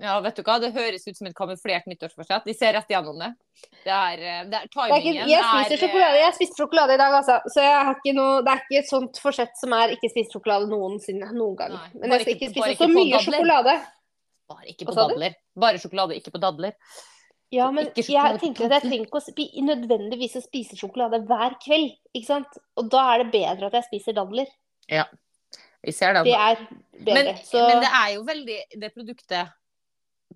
Ja, 0.00 0.20
vet 0.22 0.36
du 0.38 0.44
hva? 0.46 0.58
Det 0.62 0.70
høres 0.76 1.06
ut 1.08 1.16
som 1.18 1.26
et 1.26 1.34
kamuflert 1.34 1.86
nyttårsforsett. 1.90 2.44
De 2.46 2.54
ser 2.54 2.72
rett 2.76 2.90
gjennom 2.92 3.18
det. 3.18 3.32
Det 3.82 3.90
er, 3.90 4.20
eh, 4.22 4.44
det 4.46 4.54
er 4.60 4.68
Det 4.68 4.78
er 4.78 4.84
ikke, 4.84 5.02
timingen 5.02 5.28
jeg 5.32 5.42
spiser 5.42 5.72
er, 5.72 5.74
eh, 5.74 5.82
sjokolade. 5.82 6.20
Jeg 6.22 6.34
spiste 6.36 6.60
sjokolade 6.62 6.94
i 6.94 7.00
dag, 7.00 7.16
altså. 7.18 7.38
Så 7.50 7.64
noe, 8.14 8.42
det 8.46 8.52
er 8.52 8.62
ikke 8.62 8.78
et 8.78 8.90
sånt 8.92 9.18
forsett 9.18 9.58
som 9.58 9.72
er 9.72 9.96
ikke 9.96 10.10
spist 10.12 10.32
sjokolade 10.36 10.70
noensinne. 10.70 11.32
Noen 11.34 11.56
gang. 11.56 11.72
Nei, 11.72 11.88
Men 11.94 12.10
jeg 12.10 12.20
skal 12.20 12.34
ikke- 12.34 12.48
ikke 12.48 12.62
spise 12.62 12.78
så 12.78 12.88
mye 12.88 13.10
dadler. 13.10 13.26
sjokolade. 13.26 13.86
Bare 14.48 14.66
ikke 14.70 14.86
på 14.86 14.94
dadler. 14.94 15.34
Bare 15.56 15.78
sjokolade, 15.78 16.14
ikke 16.14 16.30
på 16.32 16.40
dadler. 16.40 16.72
Ja, 17.50 17.70
men 17.70 17.86
jeg 17.86 18.04
tenker 18.04 18.64
at 18.66 18.70
jeg 18.70 18.82
trenger 18.82 19.06
ikke 19.06 19.20
å 19.20 19.24
spi 19.24 19.50
nødvendigvis 19.62 20.36
å 20.36 20.42
spise 20.44 20.76
sjokolade 20.76 21.26
hver 21.26 21.56
kveld. 21.58 21.96
Ikke 22.14 22.26
sant? 22.26 22.58
Og 22.76 22.90
da 22.90 23.14
er 23.14 23.24
det 23.24 23.32
bedre 23.32 23.66
at 23.66 23.72
jeg 23.72 23.84
spiser 23.84 24.12
dadler. 24.14 24.46
Vi 24.88 25.92
ser 25.92 26.12
det. 26.12 26.24
Det 26.24 26.34
er 26.34 26.56
bedre. 27.04 27.24
Men, 27.24 27.36
Så 27.36 27.58
men 27.66 27.80
det 27.80 27.90
er 27.90 28.14
jo 28.14 28.22
veldig 28.22 28.80
det 28.80 28.94
produktet 28.94 29.52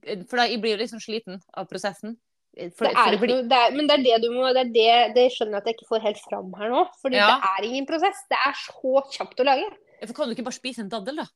For 0.02 0.40
da 0.40 0.46
jeg 0.50 0.60
blir 0.62 0.76
jo 0.76 0.82
liksom 0.82 1.02
sliten 1.02 1.40
av 1.54 1.68
prosessen. 1.70 2.16
For, 2.76 2.84
det 2.84 2.92
er 3.00 3.14
det 3.14 3.20
blir, 3.22 3.38
det 3.48 3.58
er, 3.58 3.70
men 3.72 3.86
det 3.88 3.94
er 3.94 4.02
det 4.04 4.16
du 4.26 4.32
må 4.34 4.50
det, 4.52 4.66
er 4.66 4.72
det, 4.74 4.96
det 5.16 5.22
skjønner 5.32 5.56
jeg 5.56 5.62
at 5.62 5.68
jeg 5.70 5.76
ikke 5.78 5.88
får 5.88 6.02
helt 6.04 6.18
fram 6.20 6.50
her 6.58 6.72
nå. 6.72 6.82
Fordi 7.00 7.16
Ja. 7.16 7.28
det 7.30 7.48
er 7.48 7.68
ingen 7.70 7.86
prosess. 7.88 8.18
Det 8.28 8.36
er 8.36 8.58
så 8.58 9.04
kjapt 9.14 9.40
å 9.40 9.46
lage. 9.48 9.70
for 10.02 10.12
kan 10.18 10.28
du 10.28 10.34
ikke 10.34 10.44
bare 10.44 10.60
spise 10.60 10.82
en 10.82 10.90
daddel, 10.92 11.22
da? 11.22 11.26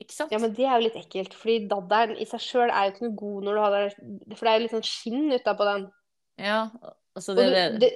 Ikke 0.00 0.14
sant? 0.14 0.30
Ja, 0.32 0.38
men 0.38 0.54
det 0.56 0.64
er 0.64 0.76
jo 0.78 0.86
litt 0.86 1.00
ekkelt. 1.00 1.34
Fordi 1.36 1.56
daddelen 1.68 2.20
i 2.20 2.28
seg 2.28 2.44
sjøl 2.44 2.70
er 2.70 2.86
jo 2.86 2.92
ikke 2.94 3.06
noe 3.08 3.18
god 3.18 3.48
når 3.48 3.58
du 3.58 3.62
har 3.64 3.74
det 3.74 4.36
For 4.36 4.44
det 4.44 4.52
er 4.52 4.56
jo 4.56 4.64
litt 4.64 4.76
sånn 4.76 4.86
skinn 4.88 5.34
utapå 5.34 5.66
den. 5.68 5.88
Ja, 6.40 6.60
altså 7.18 7.34
det, 7.36 7.48
du, 7.50 7.82
det, 7.82 7.90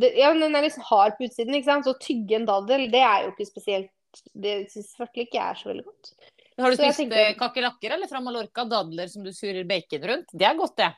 det, 0.00 0.12
ja, 0.16 0.30
men 0.32 0.46
den 0.46 0.56
er 0.56 0.64
liksom 0.64 0.86
hard 0.88 1.18
på 1.18 1.26
utsiden, 1.26 1.58
ikke 1.58 1.68
sant. 1.68 1.88
Så 1.88 1.96
å 1.96 2.00
tygge 2.00 2.38
en 2.38 2.48
daddel, 2.48 2.86
det 2.92 3.02
er 3.02 3.26
jo 3.26 3.34
ikke 3.34 3.50
spesielt 3.50 3.90
Det 4.36 4.54
syns 4.68 4.92
i 4.92 5.00
hvert 5.00 5.12
fall 5.12 5.24
ikke 5.24 5.38
jeg 5.38 5.48
er 5.48 5.58
så 5.58 5.68
veldig 5.72 5.84
godt. 5.88 6.14
Har 6.58 6.70
du 6.70 6.76
spist 6.76 6.98
tenker- 7.00 7.30
eh, 7.30 7.34
kakerlakker 7.38 7.92
eller 7.92 8.06
fra 8.08 8.20
Mallorca? 8.20 8.64
Dadler 8.68 9.08
som 9.08 9.22
du 9.24 9.30
surer 9.32 9.64
bacon 9.64 10.02
rundt? 10.02 10.26
Det 10.32 10.46
er 10.46 10.54
godt, 10.58 10.76
det. 10.76 10.90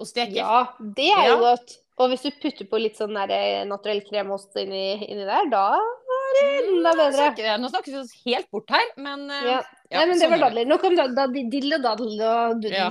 Og 0.00 0.06
steker. 0.06 0.36
Ja, 0.36 0.68
det 0.78 1.08
er 1.10 1.26
jo 1.28 1.36
Ja. 1.36 1.54
godt. 1.56 1.78
Og 1.98 2.10
hvis 2.10 2.22
du 2.22 2.30
putter 2.30 2.64
på 2.70 2.78
litt 2.80 2.94
sånn 2.96 3.16
eh, 3.28 3.64
naturell 3.64 4.00
kremost 4.06 4.54
inni, 4.56 4.94
inni 5.10 5.24
der, 5.26 5.48
da 5.50 5.74
er 5.74 6.34
det 6.38 6.68
enda 6.68 6.92
bedre. 6.94 7.58
Nå 7.58 7.68
snakkes 7.72 7.86
vi 7.92 7.98
oss 7.98 8.12
helt 8.24 8.48
bort 8.52 8.70
her, 8.70 8.86
men 8.96 9.28
eh, 9.28 9.42
Ja. 9.42 9.62
ja, 9.90 9.98
Nei, 9.98 10.06
men 10.06 10.18
det 10.18 10.22
sånn 10.22 10.30
var 10.30 10.38
er 10.38 10.50
dadler. 10.50 10.66
Nok 10.66 10.84
om 10.84 10.94
da- 10.94 11.08
da- 11.08 11.26
dill 11.26 11.74
og 11.74 11.82
daddel 11.82 12.20
og 12.22 12.60
dudel. 12.62 12.72
Ja. 12.72 12.90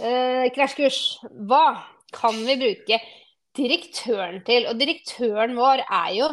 Eh, 0.00 0.48
krasjkurs. 0.56 1.18
Hva 1.46 1.82
kan 2.10 2.32
vi 2.46 2.56
bruke 2.56 3.00
direktøren 3.54 4.42
til? 4.46 4.66
Og 4.66 4.78
direktøren 4.78 5.54
vår 5.54 5.84
er 5.84 6.14
jo 6.16 6.28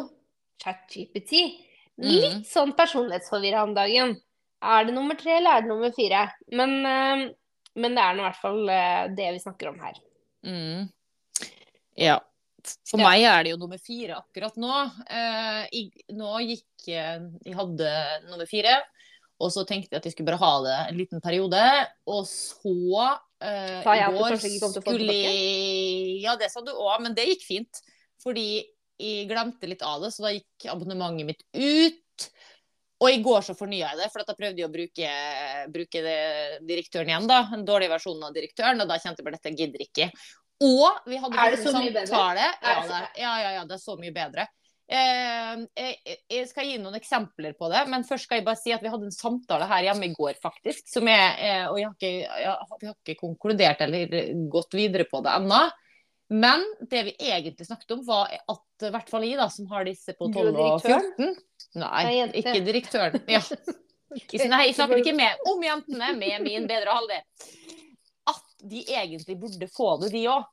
ChatGPT. 0.64 1.58
Mm. 2.00 2.10
Litt 2.10 2.46
sånn 2.46 2.74
personlighetsforvirra 2.76 3.62
om 3.62 3.74
dagen. 3.74 4.16
Er 4.64 4.86
det 4.88 4.94
nummer 4.96 5.18
tre, 5.18 5.36
eller 5.38 5.58
er 5.58 5.64
det 5.66 5.68
nummer 5.70 5.92
fire? 5.94 6.22
Men, 6.52 6.78
eh, 6.86 7.26
men 7.76 7.96
det 7.96 8.02
er 8.02 8.16
nå 8.16 8.22
i 8.24 8.28
hvert 8.30 8.40
fall 8.40 8.62
eh, 8.72 9.02
det 9.16 9.28
vi 9.36 9.42
snakker 9.42 9.68
om 9.72 9.78
her. 9.84 9.98
Mm. 10.46 10.88
Ja. 11.96 12.18
For 12.88 12.98
Ja. 12.98 13.08
meg 13.10 13.22
er 13.22 13.44
det 13.44 13.52
jo 13.52 13.58
nummer 13.60 13.78
fire 13.78 14.16
akkurat 14.18 14.56
nå. 14.58 14.72
Eh, 15.06 15.60
jeg, 15.70 15.90
nå 16.16 16.32
gikk 16.42 16.88
eh, 16.90 17.20
Jeg 17.44 17.54
hadde 17.54 17.90
nummer 18.26 18.48
fire, 18.50 18.80
og 19.38 19.52
så 19.52 19.62
tenkte 19.68 19.94
jeg 19.94 20.00
at 20.00 20.08
jeg 20.08 20.16
skulle 20.16 20.32
bare 20.32 20.40
ha 20.42 20.54
det 20.64 20.78
en 20.88 20.98
liten 20.98 21.22
periode. 21.22 21.62
Og 22.10 22.24
så 22.26 22.74
eh, 23.44 23.82
Sa 23.84 23.94
jeg 23.94 24.00
i 24.00 24.06
at 24.08 24.16
du 24.16 24.18
går 24.22 24.38
ikke 24.38 24.72
skulle 24.80 25.18
Ja, 26.24 26.34
det 26.40 26.50
sa 26.50 26.64
du 26.64 26.72
òg, 26.72 26.96
men 27.04 27.14
det 27.14 27.28
gikk 27.28 27.46
fint. 27.46 27.82
Fordi 28.24 28.64
jeg 28.98 29.28
glemte 29.28 29.68
litt 29.68 29.84
av 29.84 30.00
det, 30.02 30.10
så 30.14 30.24
da 30.24 30.32
gikk 30.32 30.66
abonnementet 30.72 31.28
mitt 31.28 31.44
ut. 31.52 32.02
Og 33.04 33.12
i 33.12 33.20
går 33.20 33.42
så 33.44 33.52
fornya 33.56 33.90
jeg 33.90 33.98
det, 34.00 34.08
for 34.12 34.22
at 34.22 34.30
da 34.30 34.34
prøvde 34.38 34.62
jeg 34.62 34.68
å 34.70 34.72
bruke, 34.72 35.08
bruke 35.72 36.02
det, 36.06 36.18
direktøren 36.64 37.10
igjen. 37.12 37.26
da, 37.28 37.42
En 37.52 37.64
dårlig 37.68 37.90
versjon 37.92 38.22
av 38.24 38.32
direktøren, 38.36 38.80
og 38.80 38.88
da 38.88 38.96
kjente 39.02 39.20
jeg 39.20 39.26
bare 39.26 39.36
dette 39.36 39.52
gidder 39.58 39.84
ikke. 39.84 40.10
Og 40.64 41.02
vi 41.04 41.18
hadde 41.20 41.42
Er 41.42 41.52
det 41.52 41.60
så 41.60 41.74
mye 41.76 41.92
bedre? 41.92 42.06
samtale. 42.08 42.46
Ja, 42.62 42.76
Er 42.78 42.88
det 42.88 43.20
ja, 43.20 43.34
ja, 43.42 43.50
ja, 43.58 43.64
det 43.68 43.76
er 43.76 43.82
så 43.82 43.98
mye 44.00 44.14
bedre. 44.16 44.46
Eh, 44.88 45.62
jeg, 45.76 46.16
jeg 46.30 46.48
skal 46.48 46.68
gi 46.70 46.76
noen 46.78 46.94
eksempler 46.96 47.56
på 47.58 47.68
det, 47.72 47.82
men 47.90 48.06
først 48.06 48.28
skal 48.28 48.38
jeg 48.38 48.46
bare 48.46 48.60
si 48.60 48.72
at 48.72 48.84
vi 48.84 48.92
hadde 48.92 49.08
en 49.10 49.14
samtale 49.14 49.66
her 49.68 49.88
hjemme 49.90 50.08
i 50.08 50.14
går, 50.14 50.38
faktisk. 50.40 50.86
Som 50.88 51.10
er, 51.12 51.26
eh, 51.36 51.64
og 51.68 51.76
jeg 51.80 51.88
har 51.90 51.96
ikke, 51.98 52.12
jeg, 52.46 52.78
vi 52.80 52.88
har 52.88 52.96
ikke 53.02 53.20
konkludert 53.20 53.82
eller 53.84 54.14
gått 54.52 54.78
videre 54.78 55.04
på 55.10 55.20
det 55.26 55.34
ennå. 55.36 55.66
Men 56.32 56.64
det 56.90 57.04
vi 57.06 57.12
egentlig 57.22 57.66
snakket 57.68 57.92
om, 57.98 58.00
var 58.06 58.32
at 58.32 58.86
i 58.88 58.90
hvert 58.94 59.10
fall 59.10 59.26
jeg, 59.26 59.36
da, 59.38 59.50
som 59.52 59.68
har 59.70 59.84
disse 59.86 60.14
på 60.18 60.26
12 60.32 60.56
og 60.56 60.80
14 60.82 61.36
Nei, 61.76 62.24
ikke 62.42 62.60
direktøren. 62.64 63.20
Ja. 63.36 63.42
Nei, 64.48 64.68
jeg 64.70 64.76
snakker 64.78 65.00
ikke 65.02 65.12
med 65.16 65.48
om 65.50 65.60
jentene, 65.60 66.12
med 66.16 66.44
min 66.44 66.64
bedre 66.70 66.94
halvdel. 66.94 67.24
At 68.32 68.44
de 68.64 68.84
egentlig 68.86 69.36
burde 69.42 69.68
få 69.68 69.90
det, 70.00 70.12
de 70.14 70.22
òg. 70.32 70.46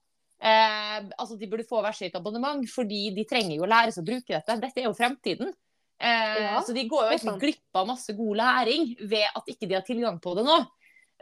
Eh, 0.43 0.97
altså 1.15 1.37
De 1.39 1.47
burde 1.47 1.63
få 1.69 1.79
hvert 1.85 1.95
sitt 1.95 2.17
abonnement, 2.19 2.65
fordi 2.67 3.05
de 3.15 3.23
trenger 3.29 3.55
jo 3.55 3.63
å 3.63 3.69
lære 3.71 3.93
seg 3.95 4.03
å 4.03 4.09
bruke 4.09 4.33
dette. 4.35 4.57
Dette 4.65 4.83
er 4.83 4.89
jo 4.89 4.97
fremtiden. 4.97 5.53
Eh, 6.03 6.41
Ja, 6.49 6.59
så 6.65 6.75
de 6.75 6.83
går 6.91 7.05
jo 7.05 7.13
egentlig 7.13 7.39
glipp 7.45 7.79
av 7.79 7.87
masse 7.87 8.17
god 8.17 8.41
læring 8.41 8.89
ved 8.99 9.29
at 9.29 9.47
ikke 9.53 9.69
de 9.69 9.77
har 9.77 9.85
tilgang 9.87 10.19
på 10.19 10.35
det 10.35 10.43
nå. 10.49 10.59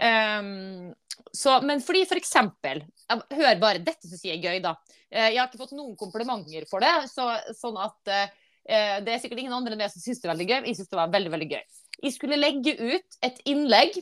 Um, 0.02 0.94
så, 1.36 1.60
men 1.62 1.84
fordi 1.86 2.00
for 2.10 2.18
eksempel 2.18 2.80
Hør 3.12 3.60
bare, 3.62 3.82
dette 3.84 4.08
syns 4.08 4.24
jeg 4.26 4.40
er 4.40 4.48
gøy, 4.48 4.62
da. 4.64 4.72
Eh, 5.12 5.34
jeg 5.36 5.38
har 5.38 5.50
ikke 5.52 5.60
fått 5.62 5.76
noen 5.78 5.94
komplimenter 6.00 6.66
for 6.70 6.82
det, 6.82 6.94
så, 7.12 7.28
sånn 7.60 7.78
at 7.78 8.10
eh, 8.10 8.32
det 8.62 9.10
er 9.10 9.20
sikkert 9.20 9.40
ingen 9.42 9.56
andre 9.56 9.74
enn 9.74 9.80
meg 9.82 9.90
som 9.90 10.04
syns 10.04 10.20
det 10.22 10.28
er 10.28 10.34
veldig 10.36 10.46
gøy. 10.48 10.58
Jeg 10.70 10.78
syns 10.78 10.92
det 10.92 11.00
var 11.00 11.14
veldig, 11.14 11.32
veldig 11.34 11.48
gøy. 11.50 11.64
Jeg 12.02 12.14
skulle 12.16 12.38
legge 12.40 12.76
ut 12.78 13.18
et 13.26 13.40
innlegg 13.50 13.98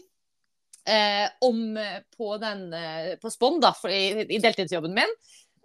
eh, 0.89 1.27
om 1.45 1.77
på 2.17 2.37
den 2.41 2.73
eh, 2.73 3.13
på 3.21 3.31
Spond, 3.33 3.61
da, 3.63 3.73
for, 3.77 3.91
i, 3.93 4.25
i 4.25 4.41
deltidsjobben 4.41 4.95
min, 4.95 5.15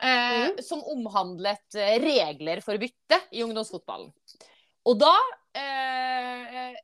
eh, 0.03 0.63
som 0.65 0.83
omhandlet 0.95 1.79
eh, 1.79 1.97
regler 2.03 2.63
for 2.65 2.81
bytte 2.81 3.21
i 3.35 3.45
ungdomsfotballen. 3.47 4.11
Og 4.85 4.99
da 5.01 5.15
eh, 5.57 6.75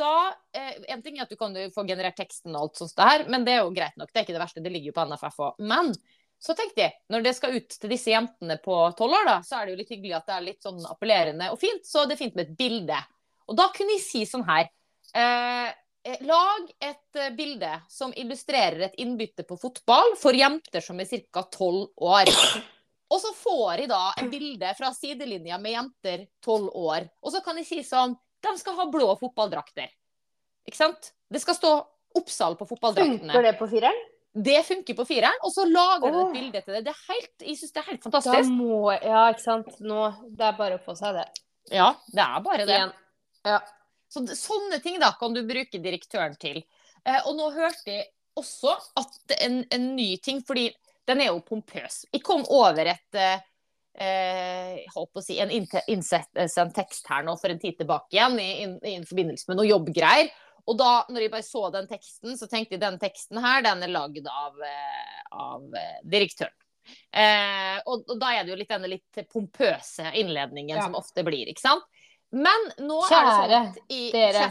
da, 0.00 0.14
eh, 0.56 0.78
En 0.94 1.02
ting 1.04 1.18
er 1.18 1.26
at 1.26 1.32
du 1.32 1.36
kan 1.38 1.54
få 1.74 1.84
generert 1.88 2.16
teksten 2.18 2.54
og 2.54 2.62
alt 2.62 2.80
sånt 2.80 2.96
der, 2.96 3.26
men 3.30 3.44
det 3.46 3.58
er 3.58 3.62
jo 3.64 3.74
greit 3.76 3.98
nok. 4.00 4.10
Det 4.10 4.22
er 4.22 4.26
ikke 4.26 4.38
det 4.38 4.46
verste, 4.46 4.64
det 4.64 4.72
ligger 4.72 4.90
jo 4.90 4.96
på 4.96 5.06
NFF 5.10 5.42
òg. 5.44 5.60
Men 5.60 5.92
så 6.40 6.54
tenkte 6.56 6.80
jeg, 6.80 6.94
når 7.12 7.24
det 7.24 7.34
skal 7.36 7.56
ut 7.58 7.74
til 7.76 7.92
disse 7.92 8.12
jentene 8.14 8.56
på 8.64 8.74
tolv 8.96 9.18
år, 9.18 9.26
da, 9.28 9.36
så 9.44 9.58
er 9.58 9.66
det 9.66 9.74
jo 9.74 9.80
litt 9.82 9.92
hyggelig 9.92 10.14
at 10.16 10.30
det 10.30 10.36
er 10.38 10.46
litt 10.46 10.64
sånn 10.64 10.78
appellerende 10.88 11.50
og 11.52 11.60
fint. 11.60 11.84
Så 11.84 12.06
det 12.08 12.16
er 12.16 12.20
fint 12.22 12.38
med 12.38 12.48
et 12.48 12.56
bilde. 12.56 13.00
Og 13.50 13.58
da 13.58 13.66
kunne 13.74 13.98
jeg 13.98 14.04
si 14.06 14.22
sånn 14.28 14.46
her 14.48 14.64
eh, 14.64 15.68
eh, 15.68 16.22
Lag 16.24 16.70
et 16.80 17.18
eh, 17.20 17.32
bilde 17.36 17.74
som 17.92 18.14
illustrerer 18.16 18.86
et 18.86 18.96
innbytte 19.04 19.44
på 19.44 19.58
fotball 19.60 20.14
for 20.20 20.36
jenter 20.36 20.84
som 20.84 21.02
er 21.02 21.10
ca. 21.28 21.44
tolv 21.52 21.90
år. 22.08 22.32
Og 23.10 23.20
så 23.20 23.34
får 23.36 23.82
jeg 23.82 23.90
da 23.90 24.00
et 24.22 24.30
bilde 24.32 24.72
fra 24.78 24.92
sidelinja 24.96 25.58
med 25.60 25.74
jenter 25.74 26.24
tolv 26.40 26.70
år. 26.72 27.10
Og 27.20 27.34
så 27.34 27.42
kan 27.44 27.58
jeg 27.60 27.68
si 27.68 27.82
sånn 27.84 28.16
De 28.40 28.52
skal 28.56 28.78
ha 28.78 28.86
blå 28.88 29.12
fotballdrakter. 29.20 29.90
Ikke 30.64 30.78
sant? 30.78 31.12
Det 31.28 31.42
skal 31.42 31.58
stå 31.58 31.74
Oppsal 32.16 32.56
på 32.58 32.66
fotballdraktene. 32.66 33.28
Funker 33.28 33.44
det 33.44 33.52
på 33.60 33.68
fireren? 33.70 33.98
Det 34.30 34.60
funker 34.62 34.94
på 34.94 35.04
fireren, 35.08 35.40
og 35.42 35.50
så 35.50 35.64
lager 35.66 36.12
du 36.14 36.18
et 36.20 36.34
bilde 36.36 36.60
til 36.62 36.76
det. 36.76 36.84
det 36.86 36.92
er 36.92 37.00
helt, 37.08 37.32
jeg 37.42 37.56
syns 37.58 37.72
det 37.74 37.80
er 37.80 37.88
helt 37.88 38.04
fantastisk. 38.04 38.52
må 38.54 38.92
Ja, 38.94 39.24
ikke 39.32 39.42
sant. 39.42 39.80
Nå 39.82 40.04
Det 40.28 40.46
er 40.46 40.58
bare 40.58 40.78
å 40.78 40.82
få 40.84 40.94
seg 40.98 41.18
det. 41.18 41.26
Ja, 41.74 41.88
det 42.14 42.22
er 42.22 42.44
bare 42.44 42.66
det. 42.68 42.78
Ja. 43.46 43.58
Så, 44.10 44.22
sånne 44.38 44.78
ting 44.82 45.00
da 45.02 45.12
kan 45.18 45.34
du 45.34 45.42
bruke 45.46 45.82
direktøren 45.82 46.36
til. 46.38 46.62
Eh, 47.02 47.20
og 47.26 47.34
nå 47.38 47.50
hørte 47.56 47.90
jeg 47.90 48.06
også 48.38 48.76
at 49.00 49.36
en, 49.40 49.60
en 49.74 49.90
ny 49.96 50.12
ting, 50.22 50.44
fordi 50.46 50.68
den 51.10 51.22
er 51.24 51.32
jo 51.32 51.42
pompøs. 51.46 52.04
Jeg 52.14 52.22
kom 52.26 52.44
over 52.54 52.92
et 52.92 53.18
eh, 53.18 53.40
jeg 54.00 54.86
holdt 54.94 55.10
på 55.12 55.20
å 55.20 55.24
si, 55.24 55.36
en 55.42 55.50
innsett 55.50 56.38
en 56.38 56.72
tekst 56.74 57.08
her 57.10 57.24
nå 57.26 57.34
for 57.40 57.52
en 57.52 57.58
tid 57.60 57.80
tilbake 57.80 58.14
igjen 58.14 58.38
i, 58.40 58.50
i, 58.62 58.94
i 58.94 58.94
forbindelse 59.06 59.50
med 59.50 59.58
noe 59.58 59.68
jobbgreier. 59.68 60.30
Og 60.66 60.78
da 60.78 60.90
når 61.08 61.24
jeg 61.24 61.32
bare 61.32 61.46
så 61.46 61.66
den 61.74 61.88
teksten, 61.90 62.36
så 62.38 62.48
tenkte 62.50 62.76
jeg 62.76 62.82
den 62.82 62.98
teksten 63.00 63.40
her, 63.42 63.62
den 63.64 63.84
er 63.86 63.92
lagd 63.92 64.26
av, 64.28 64.58
av 65.32 65.78
direktøren. 66.04 66.56
Eh, 67.12 67.76
og, 67.84 68.04
og, 68.08 68.16
da 68.18 68.32
er 68.34 68.44
det 68.44 68.54
jo 68.54 68.58
litt 68.58 68.70
denne 68.70 68.90
litt 68.90 69.20
pompøse 69.30 70.10
innledningen 70.18 70.76
ja. 70.76 70.86
som 70.86 70.96
ofte 70.98 71.24
blir, 71.26 71.50
ikke 71.50 71.62
sant. 71.62 71.86
Men 72.30 72.68
nå 72.78 73.00
Kjære 73.10 73.30
er 73.30 73.48
det 73.50 73.60
sånn 73.60 73.70
at 73.70 73.94
i 73.94 74.02
dere. 74.14 74.50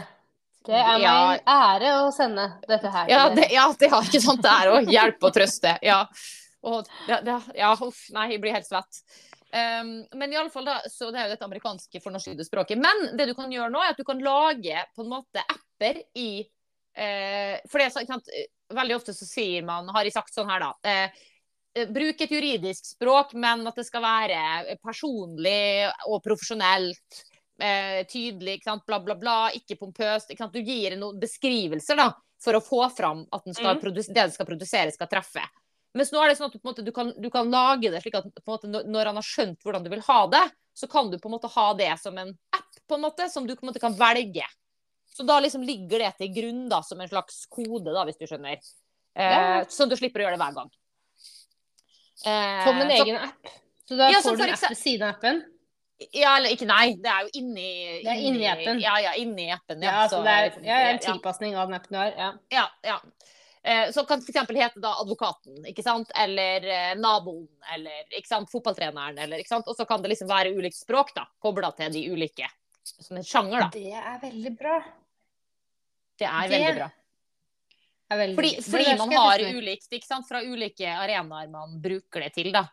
Det 0.68 0.76
er 0.76 0.98
meg 1.00 1.06
ja. 1.06 1.14
ære 1.48 1.92
å 2.02 2.10
sende 2.12 2.44
dette 2.68 2.90
her. 2.92 3.08
Ja, 3.08 3.22
det, 3.32 3.46
ja, 3.54 3.64
det 3.80 3.88
er 3.88 4.10
ikke 4.10 4.20
sant 4.20 4.42
det 4.44 4.52
er 4.52 4.68
å 4.74 4.80
hjelpe 4.84 5.30
og 5.30 5.34
trøste. 5.36 5.72
Ja. 5.84 6.02
Og, 6.68 6.88
det, 7.08 7.36
ja, 7.56 7.70
uff, 7.72 8.02
nei, 8.12 8.26
jeg 8.34 8.42
blir 8.42 8.52
helt 8.52 8.68
svett. 8.68 9.00
Um, 9.50 10.04
men 10.14 10.32
i 10.32 10.38
alle 10.38 10.52
fall 10.52 10.68
da, 10.68 10.76
så 10.86 11.08
det 11.10 11.18
er 11.18 11.26
jo 11.26 11.34
dette 11.34 11.46
amerikanske 11.48 12.02
fornorskede 12.04 12.46
språket. 12.46 12.78
Men 12.78 13.16
det 13.18 13.30
du 13.30 13.34
kan 13.38 13.50
gjøre 13.50 13.72
nå, 13.74 13.82
er 13.82 13.94
at 13.94 13.98
du 13.98 14.06
kan 14.06 14.22
lage 14.22 14.84
på 14.94 15.04
en 15.04 15.10
måte 15.10 15.42
apper 15.42 16.04
i 16.18 16.30
uh, 16.44 17.56
For 17.66 17.80
det 17.80 17.88
er 17.88 18.06
sant, 18.12 18.30
veldig 18.70 18.96
ofte 19.00 19.16
så 19.16 19.26
sier 19.26 19.66
man, 19.66 19.90
har 19.90 20.06
jeg 20.06 20.14
sagt 20.14 20.36
sånn 20.36 20.50
her, 20.50 20.68
da 20.68 20.70
uh, 20.86 21.26
Bruk 21.70 22.22
et 22.22 22.32
juridisk 22.34 22.88
språk, 22.96 23.34
men 23.38 23.62
at 23.70 23.76
det 23.78 23.86
skal 23.86 24.02
være 24.02 24.78
personlig 24.82 25.86
og 26.10 26.18
profesjonelt 26.24 27.20
eh, 27.62 28.06
tydelig, 28.10 28.56
ikke 28.58 28.70
sant? 28.72 28.86
bla, 28.86 28.98
bla, 29.04 29.14
bla, 29.14 29.36
ikke 29.54 29.78
pompøst. 29.78 30.32
Ikke 30.32 30.44
sant? 30.44 30.56
Du 30.56 30.66
gir 30.66 30.96
noen 30.98 31.20
beskrivelser 31.22 32.00
da, 32.00 32.08
for 32.42 32.58
å 32.58 32.62
få 32.64 32.82
fram 32.96 33.22
at 33.30 33.46
mm. 33.46 33.54
det 34.10 34.26
du 34.26 34.34
skal 34.34 34.48
produsere, 34.48 34.94
skal 34.94 35.10
treffe. 35.10 35.44
Mens 35.98 36.12
nå 36.14 36.20
er 36.22 36.30
det 36.30 36.38
sånn 36.38 36.50
at 36.50 36.54
du, 36.54 36.60
måte, 36.62 36.84
du, 36.86 36.92
kan, 36.94 37.10
du 37.18 37.26
kan, 37.34 37.50
lage 37.50 37.90
det 37.90 38.02
slik 38.04 38.18
at 38.20 38.28
måte, 38.46 38.70
når 38.70 39.10
han 39.10 39.18
har 39.18 39.26
skjønt 39.26 39.64
hvordan 39.64 39.82
du 39.82 39.90
vil 39.90 40.04
ha 40.06 40.20
det, 40.30 40.44
så 40.76 40.86
kan 40.90 41.10
du 41.10 41.18
på 41.18 41.28
en 41.28 41.34
måte 41.34 41.50
ha 41.50 41.66
det 41.78 41.90
som 41.98 42.18
en 42.20 42.30
app 42.54 42.82
på 42.86 42.98
en 42.98 43.04
måte, 43.04 43.26
som 43.32 43.46
du 43.46 43.56
på 43.56 43.64
en 43.64 43.72
måte 43.72 43.82
kan 43.82 43.96
velge. 43.98 44.46
Så 45.10 45.26
da 45.26 45.40
liksom 45.42 45.64
ligger 45.66 46.04
det 46.04 46.12
til 46.20 46.30
grunn 46.34 46.68
da, 46.70 46.78
som 46.86 47.00
en 47.02 47.10
slags 47.10 47.42
kode, 47.50 47.90
da, 47.90 48.04
hvis 48.06 48.20
du 48.20 48.28
skjønner. 48.30 48.60
Eh. 49.18 49.62
Sånn 49.70 49.90
du 49.90 49.96
slipper 49.98 50.22
å 50.22 50.28
gjøre 50.28 50.38
det 50.38 50.44
hver 50.44 50.58
gang. 50.60 50.70
Eh, 52.20 52.60
som 52.66 52.78
en 52.84 52.92
egen 52.94 53.18
app? 53.18 53.56
Så 53.88 53.98
da 53.98 54.12
ja, 54.12 54.20
får 54.22 54.38
du 54.38 54.44
en 54.46 54.54
app 54.54 54.68
ved 54.68 54.78
siden 54.78 55.08
av 55.08 55.16
appen? 55.16 55.42
Ja, 56.14 56.36
eller 56.38 56.54
ikke 56.54 56.68
nei. 56.68 56.94
Det 57.02 57.10
er 57.12 57.26
jo 57.26 57.42
inni 57.42 57.70
Det 58.04 58.12
er 58.12 58.22
inni 58.30 58.46
appen. 58.48 58.80
Ja, 58.80 58.94
ja, 59.02 59.16
inni 59.20 59.50
appen. 59.52 59.82
Ja, 59.84 59.98
ja 59.98 60.06
så, 60.08 60.22
det 60.24 60.36
er, 60.36 60.54
ja, 60.64 60.78
en 60.94 61.02
tilpasning 61.02 61.58
av 61.58 61.68
den 61.68 61.76
appen 61.76 61.96
du 61.96 62.00
har. 62.00 62.14
Ja. 62.16 62.30
ja, 62.54 62.64
ja. 62.86 62.96
Eh, 63.62 63.90
så 63.92 64.04
kan 64.08 64.18
f.eks. 64.18 64.38
hete 64.56 64.80
da 64.80 64.94
advokaten, 65.02 65.58
ikke 65.68 65.84
sant? 65.84 66.12
eller 66.16 66.64
eh, 66.64 66.94
naboen, 66.96 67.48
eller 67.74 68.14
ikke 68.16 68.30
sant? 68.30 68.48
fotballtreneren, 68.52 69.18
eller 69.20 69.42
ikke 69.42 69.52
sant. 69.52 69.68
Og 69.68 69.76
så 69.76 69.84
kan 69.88 70.00
det 70.00 70.14
liksom 70.14 70.30
være 70.30 70.54
ulikt 70.56 70.78
språk, 70.80 71.12
da, 71.16 71.26
kobla 71.42 71.72
til 71.76 71.92
de 71.92 72.06
ulike. 72.08 72.48
Som 72.80 73.20
en 73.20 73.26
sjanger, 73.26 73.66
da. 73.66 73.68
Det 73.74 73.92
er 73.92 74.16
veldig 74.22 74.54
bra. 74.56 74.78
Det 76.20 76.28
er 76.28 76.48
det 76.48 76.56
veldig 76.56 76.74
bra. 76.78 76.90
Er 78.10 78.18
veldig... 78.24 78.36
Fordi, 78.40 78.52
fordi 78.64 78.94
man 78.98 79.12
har 79.14 79.44
ulikt, 79.52 79.90
ikke 79.92 80.08
sant, 80.08 80.28
fra 80.28 80.40
ulike 80.42 80.96
arenaer 80.96 81.50
man 81.52 81.76
bruker 81.82 82.24
det 82.24 82.32
til, 82.38 82.50
da. 82.56 82.64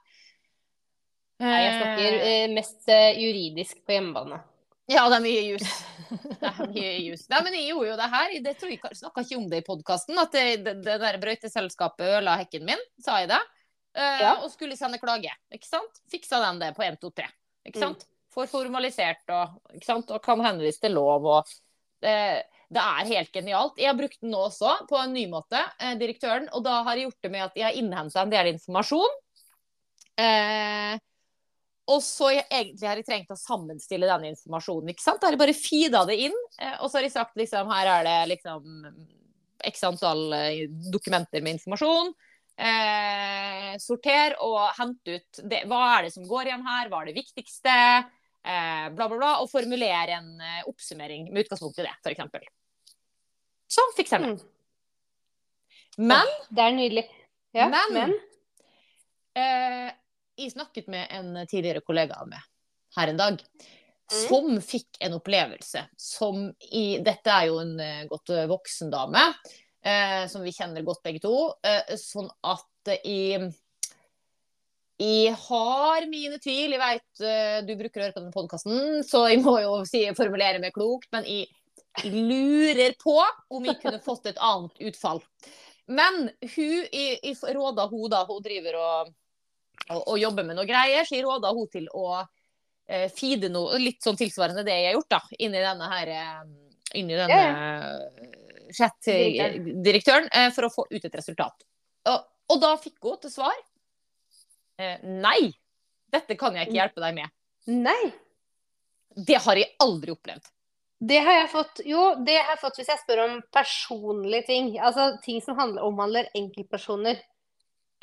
Nei, 1.43 1.57
jeg 1.61 1.73
snakker 1.75 2.15
eh, 2.25 2.45
mest 2.55 2.87
eh, 2.89 3.19
juridisk 3.21 3.83
på 3.85 3.93
hjemmebane. 3.93 4.39
Ja, 4.87 5.03
det 5.11 5.17
er 5.17 5.23
mye 5.23 5.43
jus. 5.43 5.67
Det 6.37 6.47
er 6.47 6.69
mye 6.71 6.91
jus. 7.03 7.25
Nei, 7.27 7.39
men 7.43 7.55
jeg 7.57 7.65
gjorde 7.73 7.89
jo 7.89 7.95
det 7.99 8.07
her. 8.13 8.33
Det 8.45 8.53
tror 8.59 8.69
jeg 8.71 8.97
snakka 8.99 9.23
ikke 9.25 9.37
om 9.39 9.47
det 9.51 9.59
i 9.59 9.65
podkasten. 9.65 10.19
At 10.21 10.35
det, 10.35 10.43
det, 10.63 10.75
det 10.85 10.95
der 11.01 11.17
brøyteselskapet 11.19 12.05
ødela 12.07 12.37
hekken 12.39 12.63
min, 12.69 12.83
sa 13.03 13.17
jeg 13.19 13.27
det. 13.33 13.39
Uh, 13.97 14.19
ja. 14.21 14.33
Og 14.45 14.51
skulle 14.53 14.77
sende 14.79 14.99
klage. 15.01 15.33
Ikke 15.51 15.67
sant? 15.67 15.99
Fiksa 16.11 16.39
den 16.45 16.61
det 16.61 16.71
på 16.77 16.85
1, 16.85 16.99
2, 17.01 17.11
3. 17.19 17.27
Ikke 17.67 17.81
sant? 17.81 18.05
Mm. 18.05 18.13
Får 18.37 18.49
formalisert 18.51 19.33
og, 19.33 19.57
ikke 19.73 19.89
sant? 19.89 20.13
og 20.13 20.23
kan 20.23 20.43
henvise 20.45 20.79
til 20.83 20.93
lov 20.95 21.25
og 21.25 21.51
det, 22.05 22.13
det, 22.69 22.83
er 22.83 23.09
helt 23.09 23.33
genialt. 23.33 23.79
Jeg 23.81 23.89
har 23.89 23.97
brukt 23.97 24.19
den 24.21 24.31
nå 24.31 24.45
også 24.47 24.75
på 24.87 24.99
en 25.01 25.15
ny 25.17 25.25
måte, 25.31 25.59
eh, 25.81 25.95
direktøren. 25.99 26.45
Og 26.53 26.63
da 26.63 26.83
har 26.85 26.95
jeg 26.95 27.09
gjort 27.09 27.25
det 27.25 27.31
med 27.33 27.45
at 27.47 27.57
jeg 27.57 27.65
har 27.65 27.79
innhenta 27.79 28.21
en 28.21 28.31
del 28.31 28.51
informasjon. 28.53 29.17
Eh, 30.21 30.93
og 31.87 32.01
så 32.03 32.33
egentlig 32.35 32.87
har 32.87 32.99
jeg 32.99 33.07
trengt 33.07 33.29
å 33.31 33.39
sammenstille 33.39 34.09
denne 34.09 34.31
informasjonen. 34.33 34.91
ikke 34.91 35.05
sant? 35.05 35.21
Da 35.21 35.29
har 35.29 35.37
jeg 35.37 35.43
bare 35.43 35.55
feeda 35.55 36.03
det 36.09 36.17
inn, 36.27 36.35
eh, 36.59 36.75
og 36.81 36.89
så 36.89 36.99
har 36.99 37.07
jeg 37.07 37.15
sagt 37.15 37.39
liksom 37.39 37.71
her 37.71 37.91
er 37.93 38.07
det 38.07 38.17
liksom 38.33 38.89
x 39.71 39.85
antall 39.87 40.25
eh, 40.35 40.65
dokumenter 40.91 41.43
med 41.45 41.57
informasjon. 41.57 42.11
Eh, 42.57 43.73
sorter 43.79 44.33
og 44.41 44.59
hent 44.79 45.11
ut 45.13 45.41
det, 45.45 45.63
hva 45.69 45.81
er 45.93 46.07
det 46.07 46.13
som 46.15 46.25
går 46.27 46.49
igjen 46.49 46.65
her, 46.65 46.89
hva 46.89 47.03
er 47.03 47.11
det 47.11 47.19
viktigste, 47.19 47.75
eh, 48.43 48.87
bla, 48.91 49.07
bla, 49.07 49.17
bla. 49.17 49.31
Og 49.43 49.51
formulere 49.51 50.17
en 50.19 50.33
eh, 50.41 50.63
oppsummering 50.69 51.29
med 51.31 51.45
utgangspunkt 51.45 51.79
i 51.79 51.87
det, 51.87 51.95
f.eks. 52.03 52.51
Så 53.77 53.85
fikser 53.95 54.23
jeg. 54.23 54.35
Mm. 54.35 56.09
Men 56.11 56.35
Det 56.49 56.63
er 56.65 56.75
nydelig. 56.75 57.05
Ja, 57.55 57.69
men, 57.71 57.95
men. 57.95 58.17
Eh, 59.37 59.95
jeg 60.37 60.53
snakket 60.53 60.87
med 60.93 61.09
en 61.11 61.33
tidligere 61.47 61.83
kollega 61.85 62.21
av 62.21 62.29
meg 62.29 62.43
her 62.97 63.11
en 63.11 63.19
dag. 63.19 63.43
Mm. 64.07 64.17
Som 64.29 64.61
fikk 64.63 64.99
en 65.03 65.17
opplevelse 65.17 65.83
som 65.99 66.45
i 66.71 66.99
Dette 67.03 67.31
er 67.33 67.49
jo 67.49 67.57
en 67.59 67.73
uh, 67.75 68.03
godt 68.07 68.31
uh, 68.31 68.45
voksen 68.47 68.91
dame, 68.93 69.23
eh, 69.83 70.23
som 70.31 70.45
vi 70.45 70.53
kjenner 70.55 70.85
godt 70.87 71.03
begge 71.03 71.23
to. 71.25 71.35
sånn 71.99 72.29
at 72.47 72.93
jeg 73.03 73.49
jeg 74.97 75.33
har 75.37 76.07
mine 76.09 76.39
tvil. 76.41 76.73
Jeg 76.73 76.81
vet 76.81 77.67
du 77.67 77.75
bruker 77.77 78.01
å 78.01 78.05
høre 78.07 78.15
på 78.15 78.23
den 78.23 78.33
podkasten, 78.33 79.03
så 79.05 79.27
jeg 79.29 79.43
må 79.43 79.59
jo 79.61 79.75
si, 79.85 80.01
formulere 80.17 80.57
meg 80.63 80.73
klokt. 80.73 81.05
Men 81.13 81.27
jeg 81.29 81.51
lurer 82.15 82.95
på 82.97 83.19
om 83.53 83.67
jeg 83.69 83.77
kunne 83.83 84.01
fått 84.01 84.31
et 84.31 84.41
annet 84.41 84.81
utfall. 84.89 85.21
Men 85.85 86.31
hun, 86.41 86.87
jeg, 86.89 87.19
jeg 87.21 87.55
råda 87.59 87.85
hun 87.91 88.09
da, 88.09 88.23
hun 88.25 88.41
driver 88.43 88.79
og 88.81 89.13
og, 89.89 90.01
og 90.03 90.19
jobbe 90.21 90.45
med 90.47 90.57
noe 90.57 90.67
greier, 90.69 91.07
så 91.07 91.19
råda 91.23 91.51
hun 91.55 91.67
til 91.71 91.87
å 91.95 92.07
eh, 92.19 93.07
feede 93.13 93.51
noe 93.53 93.79
litt 93.81 94.03
sånn 94.03 94.19
tilsvarende 94.19 94.65
det 94.67 94.75
jeg 94.75 94.89
har 94.89 94.97
gjort, 94.99 95.11
da, 95.17 95.21
inni 95.39 95.63
denne 95.63 95.91
her 95.93 96.15
Inni 96.95 97.13
inn 97.13 97.19
denne 97.19 97.37
yeah. 97.37 98.27
chat-direktøren, 98.75 100.29
eh, 100.31 100.51
for 100.55 100.67
å 100.67 100.71
få 100.71 100.85
ut 100.89 101.03
et 101.03 101.15
resultat. 101.15 101.65
Og, 102.07 102.27
og 102.53 102.61
da 102.63 102.73
fikk 102.79 103.03
hun 103.03 103.17
til 103.19 103.33
svar 103.33 103.55
eh, 104.79 105.01
Nei, 105.03 105.51
dette 106.13 106.37
kan 106.39 106.55
jeg 106.55 106.69
ikke 106.69 106.79
hjelpe 106.79 107.03
deg 107.03 107.17
med. 107.17 107.33
Nei. 107.75 108.13
Det 109.17 109.39
har 109.43 109.59
jeg 109.59 109.73
aldri 109.83 110.13
opplevd. 110.13 110.45
Det 110.97 111.17
har 111.21 111.35
jeg 111.35 111.49
fått 111.51 111.81
Jo, 111.85 112.03
det 112.25 112.37
har 112.39 112.55
jeg 112.55 112.61
fått 112.61 112.79
hvis 112.79 112.89
jeg 112.89 113.01
spør 113.03 113.23
om 113.25 113.33
personlige 113.53 114.47
ting. 114.47 114.69
Altså 114.79 115.09
ting 115.25 115.41
som 115.45 115.57
handler, 115.59 115.83
omhandler 115.85 116.29
enkeltpersoner. 116.37 117.19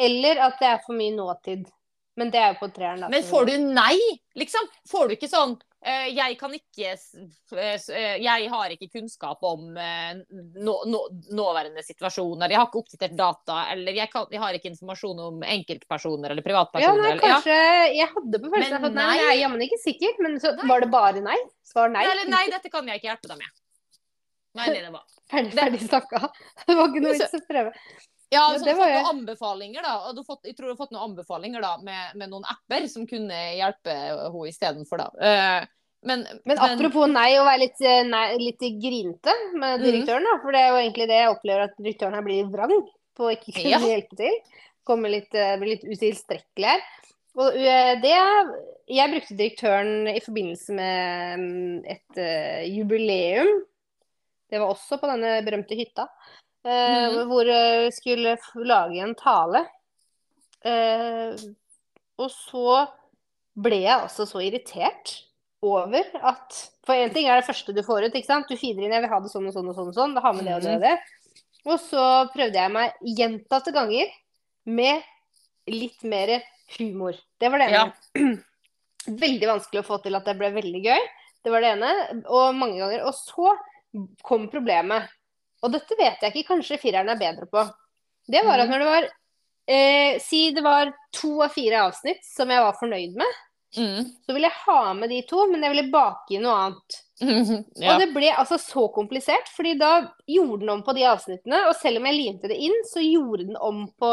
Eller 0.01 0.43
at 0.49 0.61
det 0.61 0.71
er 0.73 0.83
for 0.85 0.97
mye 0.99 1.15
nåtid. 1.15 1.69
Men 2.17 2.31
det 2.31 2.39
er 2.39 2.53
jo 2.53 2.61
på 2.63 2.71
treeren. 2.75 3.07
Men 3.11 3.25
får 3.27 3.49
du 3.49 3.55
nei, 3.75 3.99
liksom? 4.39 4.67
Får 4.91 5.09
du 5.09 5.15
ikke 5.17 5.27
sånn 5.27 5.57
uh, 5.57 6.05
Jeg 6.15 6.37
kan 6.39 6.53
ikke 6.55 6.93
uh, 6.95 7.89
Jeg 8.23 8.51
har 8.53 8.75
ikke 8.75 8.87
kunnskap 8.93 9.43
om 9.43 9.73
nå, 9.75 10.77
nå, 10.87 11.01
nåværende 11.35 11.83
situasjoner. 11.83 12.55
Jeg 12.55 12.61
har 12.61 12.69
ikke 12.71 12.85
oppdatert 12.85 13.17
data. 13.19 13.65
Eller 13.75 13.99
jeg, 13.99 14.13
kan, 14.13 14.29
jeg, 14.31 14.43
har 14.45 14.55
ikke 14.55 14.71
informasjon 14.71 15.25
om 15.27 15.43
enkeltpersoner 15.57 16.37
eller 16.37 16.47
privatpersoner. 16.47 17.03
Ja, 17.03 17.17
nei, 17.17 17.19
kanskje 17.25 17.59
ja. 17.59 17.91
Jeg 18.05 18.13
hadde 18.15 18.43
på 18.45 18.55
følelsen 18.55 18.89
at 18.91 18.97
nei, 19.01 19.11
jeg 19.19 19.33
er 19.33 19.43
jammen 19.43 19.67
ikke 19.67 19.83
sikker. 19.83 20.17
Men 20.23 20.39
så 20.43 20.55
nei. 20.55 20.71
var 20.71 20.87
det 20.87 20.93
bare 20.95 21.27
nei? 21.27 21.39
Svar 21.67 21.91
nei. 21.91 22.07
Eller 22.15 22.31
nei, 22.31 22.47
dette 22.55 22.71
kan 22.71 22.87
jeg 22.91 23.03
ikke 23.03 23.11
hjelpe 23.11 23.35
deg 23.35 23.43
med. 23.43 23.55
Nei, 24.55 24.71
det 24.71 24.91
var. 24.95 25.03
Ferdig, 25.35 25.55
ferdig 25.57 25.81
snakka. 25.83 26.29
Det 26.67 26.75
var 26.79 26.91
ikke 26.93 27.01
noe 27.03 27.15
vits 27.17 27.35
å 27.35 27.47
prøve. 27.49 27.71
Ja, 28.35 28.49
så 28.59 28.67
ja, 28.67 28.75
du 28.75 28.81
har 28.81 28.81
fått 28.81 28.95
noen 28.95 29.13
anbefalinger 29.13 29.87
da, 29.87 29.95
og 30.11 30.21
fått, 30.27 30.43
jeg 30.49 30.57
tror 30.59 30.69
du 30.69 30.75
har 30.75 30.81
fått 30.81 30.93
noen 30.95 31.11
anbefalinger 31.11 31.63
da, 31.65 31.77
med, 31.87 32.19
med 32.19 32.33
noen 32.33 32.45
apper 32.51 32.89
som 32.91 33.07
kunne 33.09 33.39
hjelpe 33.55 33.95
henne 33.95 34.45
istedenfor. 34.51 35.05
Uh, 35.21 35.63
men, 36.05 36.27
men, 36.45 36.61
apropos 36.61 37.09
nei, 37.09 37.31
å 37.41 37.47
være 37.47 37.63
litt, 37.63 37.81
eh, 37.81 38.03
nei, 38.05 38.27
litt 38.41 38.61
grinte 38.83 39.33
med 39.55 39.79
mhm. 39.79 39.85
direktøren. 39.87 40.29
da, 40.29 40.35
For 40.43 40.53
det 40.53 40.61
er 40.61 40.69
jo 40.69 40.83
egentlig 40.83 41.09
det 41.09 41.21
jeg 41.23 41.33
opplever 41.33 41.65
at 41.65 41.79
direktøren 41.81 42.19
her 42.19 42.27
blir 42.27 42.51
vrang 42.53 42.75
på 43.15 43.29
å 43.29 43.33
ikke 43.33 43.55
kunne 43.55 43.73
ja. 43.73 43.81
hjelpe 43.81 44.19
til. 44.21 44.37
Kommer 44.85 45.15
litt, 45.15 45.33
eh, 45.33 45.55
blir 45.61 45.79
litt 45.79 45.87
utilstrekkelig 45.89 46.75
her. 46.75 46.85
Og 47.35 47.57
det 47.99 48.13
Jeg 48.87 49.11
brukte 49.11 49.35
direktøren 49.35 50.11
i 50.13 50.21
forbindelse 50.23 50.75
med 50.77 51.41
mm, 51.41 51.79
et 51.91 52.21
jubileum. 52.71 53.49
Det 54.47 54.61
var 54.61 54.71
også 54.71 55.01
på 55.01 55.09
denne 55.09 55.41
berømte 55.43 55.75
hytta. 55.75 56.05
Mm. 56.65 57.27
Hvor 57.29 57.45
jeg 57.45 57.93
skulle 57.93 58.39
lage 58.65 59.03
en 59.05 59.15
tale. 59.19 59.67
Eh, 60.65 61.35
og 62.17 62.31
så 62.33 62.85
ble 63.55 63.83
jeg 63.83 63.95
altså 63.95 64.25
så 64.27 64.41
irritert 64.43 65.13
over 65.65 66.09
at 66.21 66.57
For 66.85 66.97
én 66.97 67.13
ting 67.15 67.29
er 67.29 67.39
det 67.39 67.47
første 67.47 67.73
du 67.73 67.83
får 67.85 68.09
ut. 68.09 68.17
ikke 68.17 68.29
sant? 68.29 68.49
Du 68.49 68.57
feeder 68.61 68.85
inn 68.85 68.93
'jeg 68.93 69.01
vil 69.01 69.13
ha 69.13 69.21
det 69.21 69.31
sånn 69.33 69.47
og 69.49 69.55
sånn 69.55 69.69
og 69.69 69.77
sånn', 69.77 69.89
og 69.89 69.97
sånn, 69.97 70.15
da 70.15 70.21
har 70.21 70.35
vi 70.35 70.45
det 70.45 70.55
og 70.55 70.63
det 70.63 70.75
og 70.75 70.81
mhm. 70.81 70.85
det. 70.85 70.97
Og 71.65 71.81
så 71.81 72.05
prøvde 72.35 72.61
jeg 72.61 72.73
meg 72.73 72.93
gjentatte 73.01 73.73
ganger 73.73 74.11
med 74.69 75.01
litt 75.67 76.03
mer 76.05 76.43
humor. 76.79 77.17
Det 77.41 77.49
var 77.49 77.59
det 77.59 77.69
ene. 77.71 77.81
Ja. 77.81 78.35
Veldig 79.25 79.49
vanskelig 79.49 79.81
å 79.81 79.87
få 79.87 79.99
til 80.05 80.17
at 80.17 80.25
det 80.29 80.37
ble 80.37 80.49
veldig 80.53 80.81
gøy. 80.81 81.03
Det 81.45 81.53
var 81.53 81.61
det 81.61 81.73
ene. 81.75 81.91
Og 82.25 82.55
mange 82.57 82.79
ganger. 82.81 83.03
Og 83.05 83.13
så 83.13 83.53
kom 84.25 84.47
problemet. 84.49 85.11
Og 85.65 85.73
dette 85.73 85.97
vet 85.99 86.21
jeg 86.23 86.35
ikke, 86.35 86.49
kanskje 86.53 86.79
fireren 86.83 87.09
er 87.13 87.21
bedre 87.21 87.49
på. 87.51 87.65
Det 88.29 88.43
var 88.45 88.61
at 88.63 88.69
Mhm. 88.69 88.75
når 88.75 88.85
det 88.85 88.91
var 88.93 89.09
eh, 89.67 90.19
Si 90.21 90.51
det 90.53 90.63
var 90.65 90.93
to 91.13 91.41
av 91.43 91.53
fire 91.55 91.81
avsnitt 91.89 92.23
som 92.25 92.51
jeg 92.53 92.61
var 92.61 92.77
fornøyd 92.77 93.17
med, 93.17 93.41
Mm. 93.77 94.05
så 94.23 94.33
ville 94.33 94.47
jeg 94.47 94.61
ha 94.67 94.93
med 94.95 95.09
de 95.11 95.23
to, 95.27 95.49
men 95.51 95.61
jeg 95.65 95.73
ville 95.75 95.91
bake 95.91 96.31
inn 96.37 96.43
noe 96.47 96.55
annet. 96.55 96.99
ja. 97.81 97.95
Og 97.95 97.99
det 97.99 98.13
ble 98.15 98.29
altså 98.31 98.55
så 98.61 98.85
komplisert, 98.95 99.49
fordi 99.51 99.73
da 99.81 100.13
gjorde 100.31 100.61
den 100.61 100.69
om 100.71 100.83
på 100.87 100.95
de 100.95 101.03
avsnittene. 101.11 101.59
Og 101.67 101.75
selv 101.75 101.99
om 101.99 102.07
jeg 102.07 102.15
limte 102.21 102.49
det 102.53 102.57
inn, 102.63 102.77
så 102.87 103.03
gjorde 103.03 103.47
den 103.49 103.57
om 103.57 103.89
på 103.99 104.13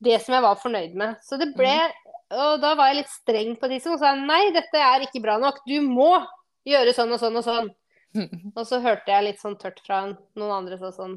det 0.00 0.22
som 0.22 0.32
jeg 0.34 0.42
var 0.46 0.56
fornøyd 0.56 0.94
med. 0.94 1.16
Så 1.22 1.36
det 1.38 1.54
ble 1.56 1.66
mm. 1.68 2.00
Og 2.34 2.60
da 2.60 2.74
var 2.74 2.88
jeg 2.88 3.02
litt 3.02 3.12
streng 3.12 3.52
på 3.60 3.68
de 3.68 3.76
som 3.84 3.98
sa 4.00 4.14
nei, 4.16 4.48
dette 4.50 4.74
er 4.80 5.04
ikke 5.04 5.20
bra 5.22 5.36
nok. 5.38 5.58
Du 5.68 5.76
må 5.84 6.24
gjøre 6.66 6.94
sånn 6.96 7.12
og 7.12 7.20
sånn 7.20 7.36
og 7.36 7.44
sånn. 7.44 7.68
Og 8.58 8.64
så 8.68 8.80
hørte 8.84 9.10
jeg 9.10 9.26
litt 9.28 9.42
sånn 9.42 9.56
tørt 9.60 9.80
fra 9.84 10.04
noen 10.12 10.54
andre 10.62 10.78
som 10.80 10.94
sånn 10.94 11.16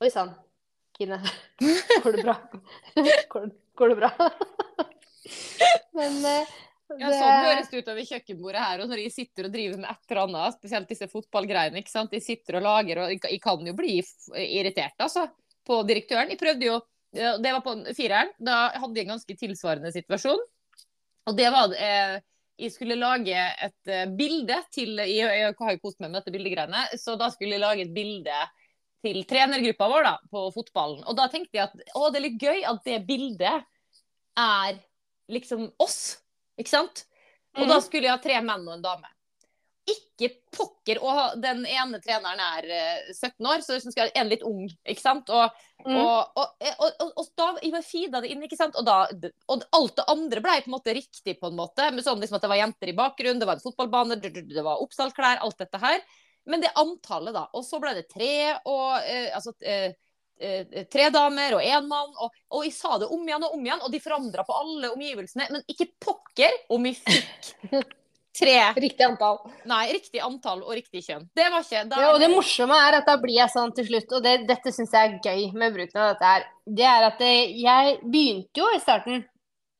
Oi 0.00 0.08
sann, 0.08 0.30
Kine. 0.96 1.18
Går 2.04 2.16
det 2.16 2.22
bra? 2.24 2.36
Går, 3.32 3.50
går 3.76 3.92
det 3.92 3.96
bra? 3.98 4.10
Men 5.96 6.16
eh, 6.24 6.54
Ja, 6.98 7.10
sånn 7.12 7.44
høres 7.44 7.68
det 7.70 7.82
ut 7.82 7.90
over 7.92 8.06
kjøkkenbordet 8.08 8.62
her. 8.64 8.80
Og 8.82 8.88
når 8.90 9.02
de 9.02 9.10
sitter 9.12 9.46
og 9.46 9.52
driver 9.54 9.82
med 9.82 9.90
et 9.92 10.14
eller 10.14 10.22
annet, 10.24 10.56
spesielt 10.56 10.88
disse 10.90 11.10
fotballgreiene, 11.12 11.82
ikke 11.82 11.92
sant. 11.92 12.14
De 12.14 12.22
sitter 12.24 12.58
og 12.58 12.64
lager, 12.64 13.02
og 13.02 13.12
jeg 13.12 13.20
jeg 13.26 13.42
kan 13.44 13.68
jo 13.68 13.76
bli 13.76 13.98
irritert, 14.40 14.96
altså, 15.04 15.26
på 15.68 15.82
direktøren. 15.88 16.32
Jeg 16.32 16.40
prøvde 16.40 16.70
jo 16.70 16.80
Det 17.12 17.52
var 17.52 17.62
på 17.66 17.76
fireren. 17.98 18.32
Da 18.38 18.70
hadde 18.70 18.96
jeg 18.96 19.08
en 19.08 19.16
ganske 19.16 19.36
tilsvarende 19.36 19.92
situasjon. 19.92 20.42
Og 21.28 21.36
det 21.36 21.48
var 21.52 21.72
eh, 21.76 22.20
Jeg 22.60 22.72
skulle 22.74 22.96
lage 23.00 23.34
et 23.64 23.88
eh, 23.90 24.06
bilde 24.18 24.56
til 24.74 24.98
Jeg, 25.00 25.24
jeg 25.24 25.54
har 25.58 25.72
jo 25.76 25.80
kost 25.82 26.00
meg 26.00 26.10
med 26.10 26.20
dette 26.20 26.34
bildegreiene, 26.34 26.82
så 27.00 27.14
da 27.20 27.30
skulle 27.32 27.56
jeg 27.56 27.62
lage 27.64 27.86
et 27.86 27.94
bilde 27.96 28.40
til 29.00 29.22
trenergruppa 29.24 29.86
vår 29.88 30.04
da, 30.04 30.14
på 30.28 30.42
fotballen. 30.52 31.04
Og 31.08 31.16
da 31.16 31.24
tenkte 31.32 31.56
jeg 31.56 31.70
at 31.70 31.94
å, 31.96 32.10
det 32.12 32.20
er 32.20 32.26
litt 32.26 32.42
gøy 32.42 32.64
at 32.68 32.82
det 32.84 32.98
bildet 33.08 33.62
er 34.40 34.80
liksom 35.32 35.70
oss. 35.80 36.18
Ikke 36.60 36.74
sant? 36.74 37.06
Og 37.56 37.64
da 37.66 37.78
Mhm. 37.78 37.84
skulle 37.86 38.06
jeg 38.10 38.12
ha 38.12 38.20
tre 38.22 38.36
menn 38.44 38.68
og 38.68 38.74
en 38.76 38.84
dame. 38.84 39.08
Ikke 39.90 40.30
pokker! 40.54 41.00
Og 41.02 41.40
den 41.42 41.64
ene 41.68 42.00
treneren 42.02 42.40
er 42.44 42.70
eh, 42.76 43.10
17 43.14 43.48
år, 43.48 43.64
så 43.64 43.76
liksom 43.76 43.94
skal 43.94 44.12
en 44.14 44.30
litt 44.30 44.46
ung. 44.46 44.66
ikke 44.84 45.02
sant? 45.04 45.32
Og, 45.34 45.66
Mm. 45.80 45.96
og, 45.96 46.36
og, 46.36 46.90
og, 47.00 47.12
og, 47.16 47.28
da 47.40 47.80
feeda 47.80 48.20
det 48.20 48.28
inn, 48.34 48.42
ikke 48.44 48.58
sant? 48.58 48.76
Og, 48.76 48.84
da, 48.84 49.30
og 49.48 49.62
alt 49.72 49.94
det 49.96 50.04
andre 50.12 50.42
ble 50.44 50.58
på 50.60 50.68
en 50.68 50.74
måte 50.74 50.92
riktig, 50.92 51.38
på 51.40 51.48
en 51.48 51.56
måte. 51.56 51.86
Med 51.94 52.04
sånn 52.04 52.20
liksom 52.20 52.36
at 52.36 52.44
det 52.44 52.50
var 52.52 52.60
jenter 52.60 52.92
i 52.92 52.96
bakgrunnen, 52.98 53.40
det 53.40 53.48
var 53.48 53.56
en 53.56 53.64
fotballbane, 53.64 54.18
det 54.20 54.66
var 54.66 54.82
Oppsal-klær, 54.84 55.40
alt 55.40 55.56
dette 55.62 55.80
her. 55.80 56.02
Men 56.50 56.60
det 56.60 56.74
antallet, 56.76 57.32
da. 57.36 57.46
Og 57.56 57.64
så 57.64 57.80
ble 57.80 57.94
det 57.96 58.06
tre 58.12 58.58
og 58.68 59.00
eh, 59.00 59.28
altså 59.36 59.52
eh, 59.60 59.92
eh, 60.40 60.84
tre 60.90 61.08
damer 61.14 61.58
og 61.58 61.64
én 61.64 61.88
mann. 61.88 62.12
Og, 62.16 62.36
og 62.56 62.66
jeg 62.66 62.74
sa 62.76 62.98
det 63.00 63.08
om 63.12 63.24
igjen 63.24 63.46
og 63.46 63.56
om 63.56 63.64
igjen, 63.64 63.84
og 63.84 63.92
de 63.92 64.02
forandra 64.02 64.44
på 64.48 64.56
alle 64.56 64.92
omgivelsene. 64.94 65.48
Men 65.52 65.64
ikke 65.70 65.90
pokker 66.00 66.60
om 66.72 66.88
vi 66.88 66.94
fikk 66.98 67.54
tre 68.36 68.56
Riktig 68.76 69.04
antall. 69.06 69.40
Nei, 69.68 69.84
riktig 69.92 70.22
antall 70.24 70.62
og 70.62 70.74
riktig 70.76 71.02
kjønn. 71.06 71.26
Det 71.36 71.48
var 71.50 71.64
ikke 71.64 71.84
da, 71.90 72.00
Ja, 72.02 72.12
og 72.14 72.20
det 72.22 72.30
morsomme 72.32 72.78
er 72.86 73.00
at 73.00 73.08
da 73.08 73.16
blir 73.20 73.36
jeg 73.38 73.52
sånn 73.54 73.74
til 73.76 73.88
slutt, 73.88 74.14
og 74.16 74.24
det, 74.26 74.36
dette 74.50 74.72
syns 74.74 74.94
jeg 74.94 75.10
er 75.10 75.18
gøy 75.24 75.50
med 75.58 75.74
bruken 75.76 76.00
av 76.00 76.14
dette 76.14 76.32
her, 76.34 76.46
det 76.80 76.86
er 76.86 77.08
at 77.08 77.20
det, 77.22 77.34
jeg 77.60 77.98
begynte 78.04 78.62
jo 78.62 78.70
i 78.74 78.80
starten, 78.82 79.24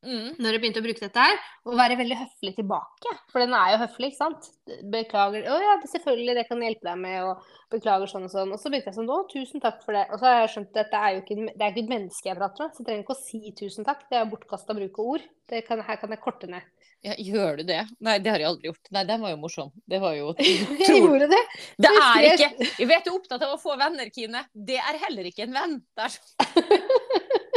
mm, 0.07 0.41
når 0.41 0.57
jeg 0.57 0.63
begynte 0.63 0.81
å 0.83 0.85
bruke 0.85 1.03
dette 1.05 1.25
her, 1.25 1.39
å 1.69 1.77
være 1.79 1.97
veldig 2.01 2.19
høflig 2.21 2.53
tilbake. 2.57 3.15
For 3.33 3.43
den 3.43 3.55
er 3.57 3.75
jo 3.75 3.81
høflig, 3.83 4.11
ikke 4.11 4.21
sant? 4.21 4.49
Beklager. 4.93 5.47
Å 5.51 5.59
ja, 5.61 5.77
selvfølgelig, 5.93 6.37
det 6.39 6.45
kan 6.49 6.63
jeg 6.63 6.73
hjelpe 6.73 6.89
deg 6.89 7.01
med, 7.03 7.19
og 7.29 7.75
beklager 7.75 8.11
sånn 8.11 8.27
og 8.27 8.33
sånn. 8.33 8.55
Og 8.55 8.61
så 8.63 8.73
begynte 8.73 8.91
jeg 8.91 8.99
sånn, 8.99 9.13
å, 9.13 9.21
tusen 9.31 9.63
takk 9.63 9.81
for 9.85 9.97
det. 9.97 10.07
Og 10.11 10.21
så 10.21 10.29
har 10.29 10.43
jeg 10.43 10.53
skjønt 10.55 10.71
at 10.73 10.79
dette 10.83 11.01
er 11.01 11.17
jo 11.17 11.23
ikke, 11.25 11.39
det 11.49 11.65
er 11.65 11.73
ikke 11.75 11.85
et 11.85 11.95
menneske 11.95 12.31
jeg 12.31 12.41
prater 12.41 12.67
med, 12.67 12.75
så 12.75 12.83
jeg 12.83 12.89
trenger 12.91 13.07
ikke 13.07 13.17
å 13.17 13.25
si 13.25 13.55
tusen 13.61 13.89
takk. 13.89 14.07
Det 14.09 14.19
er 14.19 14.25
jo 14.25 14.33
bortkasta 14.35 14.77
bruk 14.79 15.03
av 15.03 15.11
ord. 15.15 15.27
Det 15.51 15.65
kan, 15.67 15.83
her 15.87 15.99
kan 16.01 16.15
jeg 16.15 16.23
korte 16.23 16.51
ned. 16.51 16.67
ja, 17.07 17.15
gjør 17.17 17.61
du 17.61 17.65
det? 17.71 17.81
Nei, 18.05 18.19
det 18.23 18.33
har 18.33 18.43
jeg 18.43 18.51
aldri 18.51 18.71
gjort. 18.71 18.91
Nei, 18.95 19.05
den 19.09 19.23
var 19.25 19.35
jo 19.35 19.43
morsom. 19.43 19.71
Det 19.89 20.01
var 20.03 20.17
jo 20.19 20.33
Jeg 20.41 21.01
gjorde 21.01 21.31
det. 21.33 21.45
Det 21.81 21.93
er 21.93 22.29
ikke 22.33 22.51
Jeg 22.69 22.91
vet 22.91 23.07
du 23.07 23.13
er 23.13 23.17
opptatt 23.17 23.47
av 23.47 23.55
å 23.57 23.61
få 23.61 23.77
venner, 23.81 24.11
Kine. 24.15 24.45
Det 24.55 24.79
er 24.81 25.01
heller 25.07 25.31
ikke 25.31 25.47
en 25.49 25.57
venn. 25.57 25.79
Det 25.97 26.09
er 26.09 26.17
så 26.17 27.41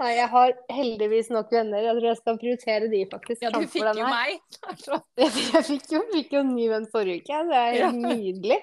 Nei, 0.00 0.10
jeg 0.16 0.28
har 0.32 0.52
heldigvis 0.72 1.28
nok 1.34 1.50
venner. 1.52 1.82
Jeg 1.84 1.96
tror 1.98 2.06
jeg 2.08 2.18
skal 2.20 2.38
prioritere 2.40 2.88
de, 2.92 3.00
faktisk. 3.10 3.42
Ja, 3.44 3.50
du 3.54 3.66
fikk 3.68 3.98
jo 3.98 4.06
meg. 4.08 4.40
Jeg 5.20 5.64
fikk 5.66 5.92
jo, 5.92 6.00
fikk 6.14 6.32
jo 6.36 6.40
en 6.44 6.54
ny 6.56 6.68
venn 6.72 6.86
forrige 6.92 7.20
uke. 7.24 7.42
Det 7.50 7.60
er 7.60 7.78
Ja. 7.80 7.90
nydelig. 7.92 8.58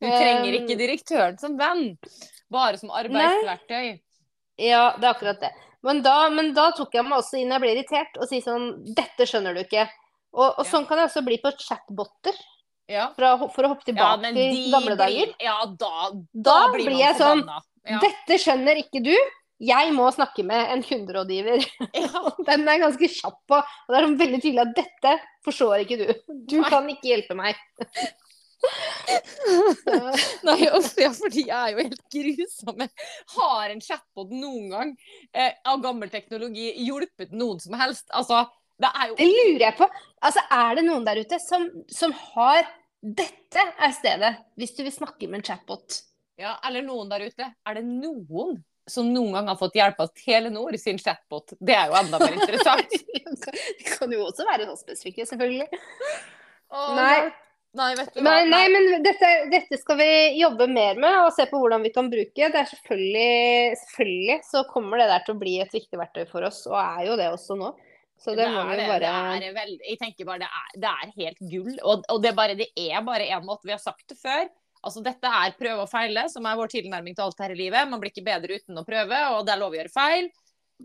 Du 0.00 0.06
trenger 0.06 0.56
ikke 0.60 0.76
direktøren 0.78 1.38
som 1.40 1.56
venn, 1.58 1.96
bare 2.50 2.78
som 2.80 2.90
arbeidsverktøy. 2.94 3.98
Ja, 4.58 4.84
det 4.98 5.06
er 5.06 5.12
akkurat 5.14 5.40
det. 5.42 5.52
Men 5.86 6.02
da, 6.02 6.16
men 6.34 6.52
da 6.54 6.70
tok 6.74 6.94
jeg 6.98 7.04
meg 7.06 7.18
også 7.20 7.38
inn, 7.38 7.52
jeg 7.54 7.62
ble 7.62 7.72
irritert, 7.76 8.16
og 8.18 8.26
si 8.30 8.40
sånn 8.42 8.72
Dette 8.98 9.26
skjønner 9.30 9.54
du 9.54 9.60
ikke. 9.62 9.84
Og, 10.34 10.48
og 10.58 10.64
Ja. 10.64 10.70
sånn 10.72 10.86
kan 10.88 10.98
jeg 10.98 11.08
også 11.10 11.22
bli 11.26 11.38
på 11.42 11.52
chatboter, 11.62 12.34
Ja. 12.90 13.08
for 13.14 13.22
å, 13.28 13.50
for 13.54 13.64
å 13.64 13.68
hoppe 13.74 13.84
ja, 13.86 13.92
tilbake 13.92 14.20
men 14.22 14.34
til 14.34 14.70
gamle 14.72 14.96
dager. 14.98 15.34
Ja, 15.40 15.58
da, 15.66 16.10
Da 16.34 16.58
blir 16.72 16.84
blir 16.88 16.96
man 16.96 17.00
jeg 17.04 17.16
sånn. 17.20 17.44
Ja. 17.88 17.98
Dette 18.02 18.38
skjønner 18.42 18.76
ikke 18.82 19.02
du. 19.04 19.14
Jeg 19.58 19.90
må 19.94 20.06
snakke 20.14 20.44
med 20.46 20.70
en 20.72 20.82
kunderådgiver. 20.86 21.64
Ja. 21.98 22.22
Den 22.48 22.68
er 22.68 22.82
ganske 22.84 23.10
kjapp 23.10 23.40
på. 23.50 23.58
Og 23.58 23.94
det 23.94 24.00
er 24.00 24.16
veldig 24.20 24.40
tydelig 24.42 24.62
at 24.62 24.76
dette 24.76 25.14
forstår 25.46 25.82
ikke 25.82 25.98
du. 25.98 26.06
Du 26.28 26.58
Nei. 26.60 26.70
kan 26.70 26.88
ikke 26.92 27.10
hjelpe 27.10 27.36
meg. 27.38 27.58
Nei, 30.46 30.58
også, 30.74 31.02
ja, 31.04 31.10
for 31.14 31.34
de 31.34 31.44
er 31.46 31.72
jo 31.72 31.82
helt 31.82 32.04
grusomme. 32.14 32.88
Har 33.34 33.74
en 33.74 33.82
chatbot 33.82 34.32
noen 34.34 34.70
gang 34.72 34.94
eh, 35.32 35.52
av 35.66 35.82
gammel 35.82 36.10
teknologi 36.12 36.70
hjulpet 36.86 37.34
noen 37.34 37.60
som 37.62 37.76
helst? 37.78 38.06
Altså, 38.14 38.44
det 38.78 38.90
er 38.94 39.10
jo 39.10 39.18
Det 39.18 39.28
lurer 39.28 39.64
jeg 39.68 39.76
på. 39.78 39.88
Altså, 40.22 40.44
er 40.54 40.78
det 40.78 40.84
noen 40.86 41.06
der 41.06 41.22
ute 41.22 41.40
som, 41.42 41.68
som 41.90 42.14
har 42.34 42.66
Dette 42.98 43.62
er 43.78 43.92
stedet, 43.94 44.32
hvis 44.58 44.74
du 44.74 44.82
vil 44.82 44.94
snakke 44.94 45.28
med 45.30 45.38
en 45.38 45.46
chatbot. 45.46 46.00
Ja, 46.38 46.56
eller 46.66 46.82
noen 46.86 47.10
der 47.10 47.28
ute. 47.30 47.46
Er 47.66 47.78
det 47.78 47.84
noen 47.86 48.56
som 48.90 49.08
noen 49.12 49.34
gang 49.36 49.50
har 49.52 49.58
fått 49.60 49.76
hjelp 49.78 50.00
av 50.04 50.12
Telenor 50.16 50.76
sin 50.80 50.98
chatbot? 51.00 51.54
Det 51.60 51.76
er 51.76 51.90
jo 51.90 51.98
enda 52.00 52.20
mer 52.22 52.38
interessant. 52.38 52.94
Det 53.48 53.84
kan 53.86 54.12
jo 54.12 54.24
også 54.26 54.46
være 54.48 54.66
så 54.70 54.78
spesifikke, 54.80 55.26
selvfølgelig. 55.28 55.68
Åh, 56.74 56.94
Nei. 56.96 57.18
Nei, 57.78 57.90
vet 57.98 58.14
du 58.14 58.22
hva. 58.22 58.30
Nei, 58.32 58.46
nei 58.48 58.62
men 58.72 59.02
dette, 59.04 59.28
dette 59.52 59.76
skal 59.78 59.98
vi 60.00 60.08
jobbe 60.40 60.66
mer 60.72 60.96
med 60.98 61.18
og 61.26 61.34
se 61.36 61.44
på 61.50 61.58
hvordan 61.60 61.84
vi 61.84 61.92
kan 61.94 62.08
bruke. 62.10 62.48
Det 62.48 62.62
er 62.62 62.70
selvfølgelig, 62.70 63.76
selvfølgelig 63.82 64.38
så 64.48 64.62
kommer 64.70 65.02
det 65.02 65.10
der 65.12 65.26
til 65.26 65.36
å 65.36 65.40
bli 65.42 65.58
et 65.62 65.76
viktig 65.76 66.00
verktøy 66.00 66.24
for 66.30 66.48
oss, 66.48 66.62
og 66.70 66.78
er 66.80 67.04
jo 67.10 67.18
det 67.20 67.28
også 67.34 67.58
nå. 67.60 67.74
Så 68.18 68.34
det, 68.34 68.48
må 68.50 68.64
er 68.64 68.80
vi 68.80 68.86
bare 68.88 69.10
det 69.38 69.50
er 69.50 69.52
veld- 69.54 69.84
Jeg 69.86 69.98
tenker 70.00 70.26
bare 70.26 70.40
det 70.42 70.48
er, 70.48 70.70
det 70.82 70.90
er 70.90 71.12
helt 71.20 71.42
gull. 71.52 71.74
Og, 71.84 72.08
og 72.10 72.22
det, 72.24 72.32
bare, 72.34 72.56
det 72.58 72.66
er 72.74 73.04
bare 73.06 73.28
én 73.30 73.44
måte. 73.46 73.68
Vi 73.68 73.76
har 73.76 73.82
sagt 73.82 74.08
det 74.10 74.16
før. 74.18 74.48
Altså 74.86 75.02
Dette 75.02 75.26
er 75.26 75.56
prøve 75.58 75.82
og 75.86 75.90
feile, 75.90 76.26
som 76.30 76.46
er 76.46 76.56
vår 76.60 76.70
tilnærming 76.70 77.16
til 77.18 77.24
alt 77.26 77.40
her 77.42 77.50
i 77.54 77.58
livet. 77.58 77.88
Man 77.90 78.00
blir 78.02 78.12
ikke 78.12 78.26
bedre 78.26 78.60
uten 78.60 78.78
å 78.78 78.84
prøve, 78.86 79.22
og 79.34 79.44
det 79.46 79.54
er 79.56 79.60
lov 79.62 79.74
å 79.74 79.78
gjøre 79.80 79.92
feil. 79.94 80.28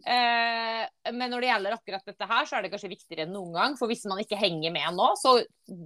Eh, 0.10 0.86
men 1.14 1.30
når 1.30 1.44
det 1.46 1.50
gjelder 1.52 1.76
akkurat 1.78 2.08
dette 2.10 2.28
her, 2.32 2.48
så 2.50 2.58
er 2.58 2.66
det 2.66 2.72
kanskje 2.74 2.90
viktigere 2.96 3.28
enn 3.28 3.36
noen 3.36 3.54
gang. 3.54 3.76
For 3.78 3.92
hvis 3.92 4.06
man 4.10 4.22
ikke 4.24 4.40
henger 4.42 4.74
med 4.74 4.96
nå, 4.98 5.12
så 5.22 5.36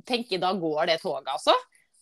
tenker 0.07 0.37
jeg 0.37 0.43
da 0.45 0.53
går 0.55 0.87
det 0.93 1.01
toget, 1.03 1.33
altså. 1.35 1.55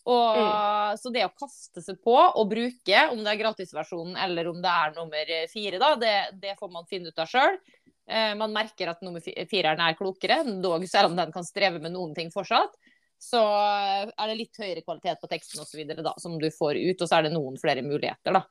Og, 0.06 0.36
Mm. 0.38 0.98
Så 1.02 1.10
det 1.10 1.24
å 1.26 1.32
kaste 1.34 1.82
seg 1.82 1.96
på 2.04 2.14
og 2.14 2.46
bruke, 2.48 3.00
om 3.10 3.24
det 3.24 3.32
er 3.32 3.40
gratisversjonen 3.40 4.14
eller 4.22 4.46
om 4.52 4.60
det 4.62 4.70
er 4.70 4.92
nummer 4.94 5.32
fire, 5.50 5.80
da, 5.82 5.88
det, 5.98 6.12
det 6.40 6.52
får 6.60 6.70
man 6.70 6.86
finne 6.86 7.10
ut 7.10 7.18
av 7.18 7.26
sjøl. 7.26 7.58
Eh, 8.06 8.34
man 8.38 8.54
merker 8.54 8.92
at 8.92 9.02
nummer 9.02 9.18
fi- 9.20 9.34
fireren 9.50 9.82
er 9.82 9.96
klokere, 9.98 10.44
dog 10.62 10.86
selv 10.86 11.10
om 11.10 11.16
den 11.18 11.32
kan 11.34 11.42
streve 11.44 11.82
med 11.82 11.90
noen 11.90 12.14
ting 12.14 12.30
fortsatt. 12.30 12.70
Så 13.18 13.40
eh, 13.40 14.10
er 14.12 14.28
det 14.28 14.36
litt 14.38 14.56
høyere 14.60 14.82
kvalitet 14.84 15.20
på 15.22 15.28
teksten 15.30 15.60
og 15.62 16.02
da, 16.04 16.12
som 16.20 16.38
du 16.38 16.48
får 16.52 16.76
ut, 16.76 17.00
og 17.02 17.08
så 17.08 17.18
er 17.18 17.22
det 17.26 17.32
noen 17.32 17.56
flere 17.58 17.82
muligheter, 17.82 18.32
da. 18.32 18.42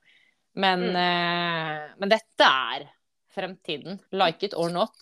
Men, 0.55 0.79
Mm. 0.79 0.95
eh, 0.95 1.93
men 1.99 2.09
dette 2.09 2.47
er 2.47 2.87
fremtiden. 3.35 3.99
Like 4.11 4.43
it 4.45 4.53
or 4.55 4.69
not. 4.69 4.95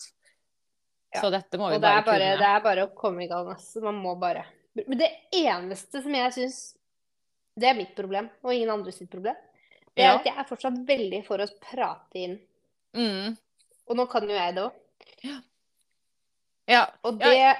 Ja. 1.14 1.20
Så 1.22 1.30
dette 1.30 1.56
må 1.58 1.68
vi 1.70 1.76
det 1.78 1.82
bare, 1.82 2.02
bare, 2.02 2.18
kunne. 2.18 2.38
det 2.38 2.48
er 2.50 2.60
bare 2.60 2.86
å 2.88 2.94
komme 2.94 3.22
i 3.24 3.28
gang. 3.28 3.46
altså. 3.54 3.80
Man 3.82 3.94
må 4.02 4.16
bare 4.18 4.44
Men 4.74 4.98
det 4.98 5.10
eneste 5.32 6.02
som 6.02 6.12
jeg 6.12 6.32
syns 6.32 6.74
Det 7.56 7.68
er 7.68 7.74
mitt 7.78 7.94
problem, 7.94 8.28
og 8.42 8.50
ingen 8.52 8.70
andre 8.70 8.90
sitt 8.90 9.08
problem. 9.08 9.36
Det 9.94 10.02
er 10.02 10.08
Ja. 10.08 10.14
at 10.18 10.24
jeg 10.24 10.34
er 10.36 10.44
fortsatt 10.48 10.84
veldig 10.86 11.24
for 11.24 11.38
å 11.38 11.46
prate 11.60 12.14
inn. 12.18 12.40
Mm. 12.96 13.36
Og 13.86 13.96
nå 13.96 14.10
kan 14.10 14.22
jo 14.28 14.34
jeg 14.34 14.54
det 14.56 14.62
òg. 14.64 14.72
Ja. 16.66 16.86
Og 17.04 17.20
Ja. 17.20 17.30
det 17.30 17.56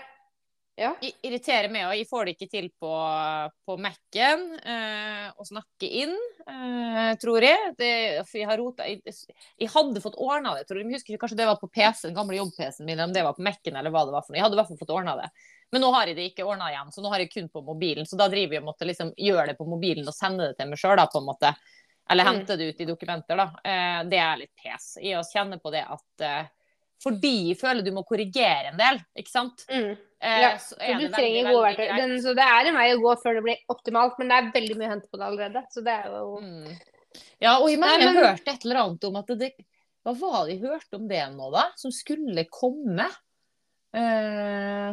Ja. 0.76 0.88
Irriterer 1.22 1.68
meg, 1.70 1.84
og 1.86 1.92
jeg 1.94 2.06
får 2.10 2.24
det 2.26 2.32
ikke 2.34 2.48
til 2.50 2.64
på, 2.82 2.88
på 3.68 3.76
Mac-en 3.78 4.40
eh, 4.58 5.28
å 5.38 5.44
snakke 5.46 5.86
inn, 6.02 6.14
eh, 6.50 7.12
tror 7.22 7.46
jeg. 7.46 7.74
Det, 7.78 7.90
for 8.26 8.40
jeg 8.40 8.48
har 8.48 8.58
rota 8.58 8.88
jeg, 8.90 9.14
jeg 9.62 9.70
hadde 9.70 10.02
fått 10.02 10.18
ordna 10.18 10.56
det, 10.58 10.64
tror 10.66 10.80
jeg. 10.80 10.88
Jeg 10.90 10.98
husker 10.98 11.14
ikke, 11.14 11.20
kanskje 11.28 11.38
det 11.38 11.46
var 11.46 11.60
på 11.60 11.70
PC, 11.70 12.08
den 12.08 12.16
gamle 12.16 12.40
jobb-PC-en 12.40 12.88
min, 12.90 13.04
om 13.06 13.14
det 13.14 13.22
var 13.22 13.36
på 13.38 13.44
Mac-en 13.46 13.78
eller 13.78 13.94
hva 13.94 14.02
det 14.08 14.16
var 14.16 14.26
for 14.26 14.34
noe. 14.34 14.40
Jeg 14.40 14.46
hadde 14.48 14.58
i 14.58 14.60
hvert 14.62 14.72
fall 14.72 14.80
fått 14.82 14.94
ordna 14.96 15.14
det. 15.22 15.28
Men 15.70 15.84
nå 15.86 15.92
har 15.94 16.10
jeg 16.10 16.18
det 16.18 16.26
ikke 16.32 16.48
ordna 16.48 16.72
igjen, 16.72 16.90
så 16.94 17.04
nå 17.06 17.14
har 17.14 17.22
jeg 17.22 17.30
kun 17.36 17.48
på 17.54 17.62
mobilen. 17.70 18.06
Så 18.10 18.18
da 18.18 18.26
driver 18.34 18.58
jeg 18.58 18.64
og 18.64 18.68
måtte 18.72 18.90
liksom 18.90 19.14
gjøre 19.28 19.46
det 19.52 19.56
på 19.62 19.68
mobilen 19.70 20.10
og 20.10 20.14
sende 20.18 20.50
det 20.50 20.58
til 20.58 20.74
meg 20.74 20.82
sjøl, 20.82 20.96
da, 20.98 21.06
på 21.10 21.22
en 21.22 21.30
måte. 21.30 21.54
Eller 22.10 22.26
Mm. 22.26 22.34
hente 22.34 22.58
det 22.58 22.66
ut 22.74 22.82
i 22.82 22.90
dokumenter, 22.90 23.38
da. 23.38 23.46
Eh, 23.64 24.02
det 24.10 24.18
er 24.20 24.36
litt 24.42 24.52
pes. 24.58 24.98
i 25.00 25.14
å 25.14 25.22
kjenne 25.22 25.56
på 25.62 25.70
det 25.72 25.86
at 25.86 26.20
eh, 26.26 26.50
fordi 27.02 27.34
jeg 27.50 27.58
føler 27.60 27.84
du 27.84 27.92
må 27.94 28.04
korrigere 28.06 28.70
en 28.70 28.80
del, 28.80 29.00
ikke 29.18 29.32
sant. 29.32 29.66
Mm. 29.68 29.92
Eh, 30.24 30.40
Ja, 30.40 30.54
så 30.62 30.78
du 30.78 30.84
veldig, 30.86 31.10
trenger 31.12 31.50
gode 31.50 31.66
verktøy. 31.66 31.86
Den, 32.00 32.16
så 32.24 32.34
det 32.36 32.46
er 32.48 32.70
en 32.70 32.78
vei 32.78 32.88
å 32.94 33.00
gå 33.02 33.14
før 33.20 33.38
det 33.38 33.44
blir 33.44 33.74
optimalt, 33.74 34.18
men 34.20 34.30
det 34.30 34.38
er 34.38 34.50
veldig 34.54 34.76
mye 34.80 34.88
å 34.88 34.94
hente 34.94 35.10
på 35.10 35.20
det 35.20 35.28
allerede. 35.28 35.64
Så 35.74 35.84
det 35.84 35.96
er 36.00 36.10
jo 36.12 36.40
Mm. 36.40 36.74
Ja, 37.38 37.58
og 37.60 37.68
jeg 37.70 37.78
mener 37.78 38.08
jeg 38.08 38.16
hørte 38.16 38.50
et 38.50 38.64
eller 38.66 38.80
annet 38.82 39.04
om 39.06 39.16
at 39.20 39.28
det 39.38 39.52
Hva 40.04 40.14
var 40.18 40.38
det 40.46 40.56
jeg 40.56 40.64
hørte 40.66 40.98
om 40.98 41.04
det 41.08 41.20
nå, 41.32 41.50
da? 41.54 41.68
Som 41.80 41.92
skulle 41.94 42.44
komme? 42.52 43.06
Uh, 43.94 44.90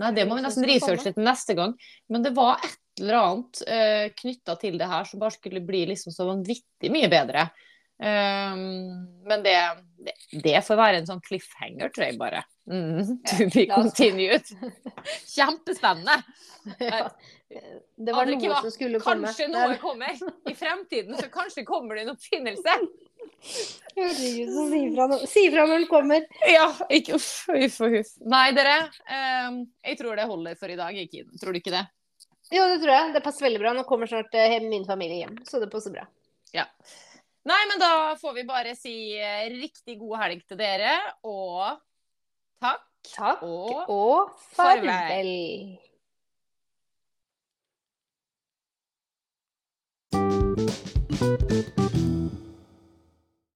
nei, 0.00 0.12
det 0.16 0.24
må 0.26 0.38
vi 0.38 0.44
nesten 0.46 0.66
researche 0.66 1.12
til 1.12 1.26
neste 1.26 1.54
gang. 1.58 1.76
Men 2.10 2.24
det 2.24 2.32
var 2.34 2.62
et 2.64 2.78
eller 2.98 3.18
annet 3.20 3.60
uh, 3.68 4.06
knytta 4.16 4.56
til 4.62 4.80
det 4.80 4.88
her 4.90 5.06
som 5.06 5.22
bare 5.22 5.36
skulle 5.36 5.62
bli 5.62 5.84
liksom 5.92 6.14
så 6.14 6.26
vanvittig 6.30 6.90
mye 6.90 7.10
bedre. 7.12 7.50
Eh, 8.00 8.54
men 9.30 9.42
det, 9.44 9.56
det, 10.06 10.14
det 10.44 10.62
får 10.64 10.78
være 10.80 11.02
en 11.02 11.08
sånn 11.10 11.20
cliffhanger, 11.26 11.92
tror 11.92 12.06
jeg 12.08 12.18
bare. 12.20 12.44
Mm, 12.70 13.18
to 13.26 13.48
be 13.52 13.66
continued. 13.70 14.46
Kjempespennende. 15.34 16.20
ja. 16.80 17.04
Det 17.50 18.12
var 18.14 18.28
noe 18.30 18.38
hva- 18.46 18.60
som 18.62 18.70
skulle 18.70 19.00
komme. 19.02 19.26
Kanskje 19.26 19.48
noe 19.50 19.72
er- 19.74 19.80
kommer 19.82 20.14
i 20.48 20.54
fremtiden, 20.54 21.16
så 21.18 21.26
kanskje 21.34 21.64
kommer 21.66 21.98
det 21.98 22.04
en 22.06 22.12
oppfinnelse. 22.14 22.76
Herregud, 23.96 24.50
så 24.54 24.64
si 24.70 24.80
fra, 24.94 25.06
si 25.26 25.42
fra 25.50 25.64
når 25.66 25.80
den 25.82 25.86
kommer. 25.90 26.26
Ja, 26.48 26.66
ikke 26.92 27.16
uff, 27.18 27.30
uff 27.56 27.78
og 27.86 27.96
huff. 27.96 28.12
Nei, 28.30 28.46
dere. 28.56 28.76
Um, 29.10 29.62
jeg 29.86 29.98
tror 30.00 30.16
det 30.20 30.28
holder 30.30 30.58
for 30.60 30.72
i 30.72 30.78
dag. 30.78 30.96
Ikke, 31.04 31.24
tror 31.40 31.56
du 31.56 31.60
ikke 31.60 31.74
det? 31.74 31.84
Jo, 32.54 32.64
det 32.70 32.80
tror 32.82 32.92
jeg. 32.94 33.12
Det 33.16 33.22
passer 33.24 33.46
veldig 33.48 33.62
bra. 33.62 33.72
Nå 33.76 33.84
kommer 33.88 34.10
snart 34.10 34.34
eh, 34.38 34.56
min 34.64 34.86
familie 34.88 35.24
hjem, 35.24 35.40
så 35.48 35.60
det 35.62 35.70
passer 35.72 35.94
bra. 35.94 36.06
Ja. 36.54 36.66
Nei, 37.48 37.60
men 37.70 37.78
da 37.80 38.16
får 38.20 38.34
vi 38.36 38.42
bare 38.48 38.74
si 38.76 38.92
eh, 39.16 39.46
riktig 39.54 39.96
god 40.00 40.18
helg 40.24 40.42
til 40.48 40.58
dere, 40.60 40.92
og 41.24 41.80
takk. 42.60 42.86
Takk 43.14 43.40
Og 43.46 43.88
og 43.88 44.34
farvel. 44.52 44.90
farvel. 44.92 45.30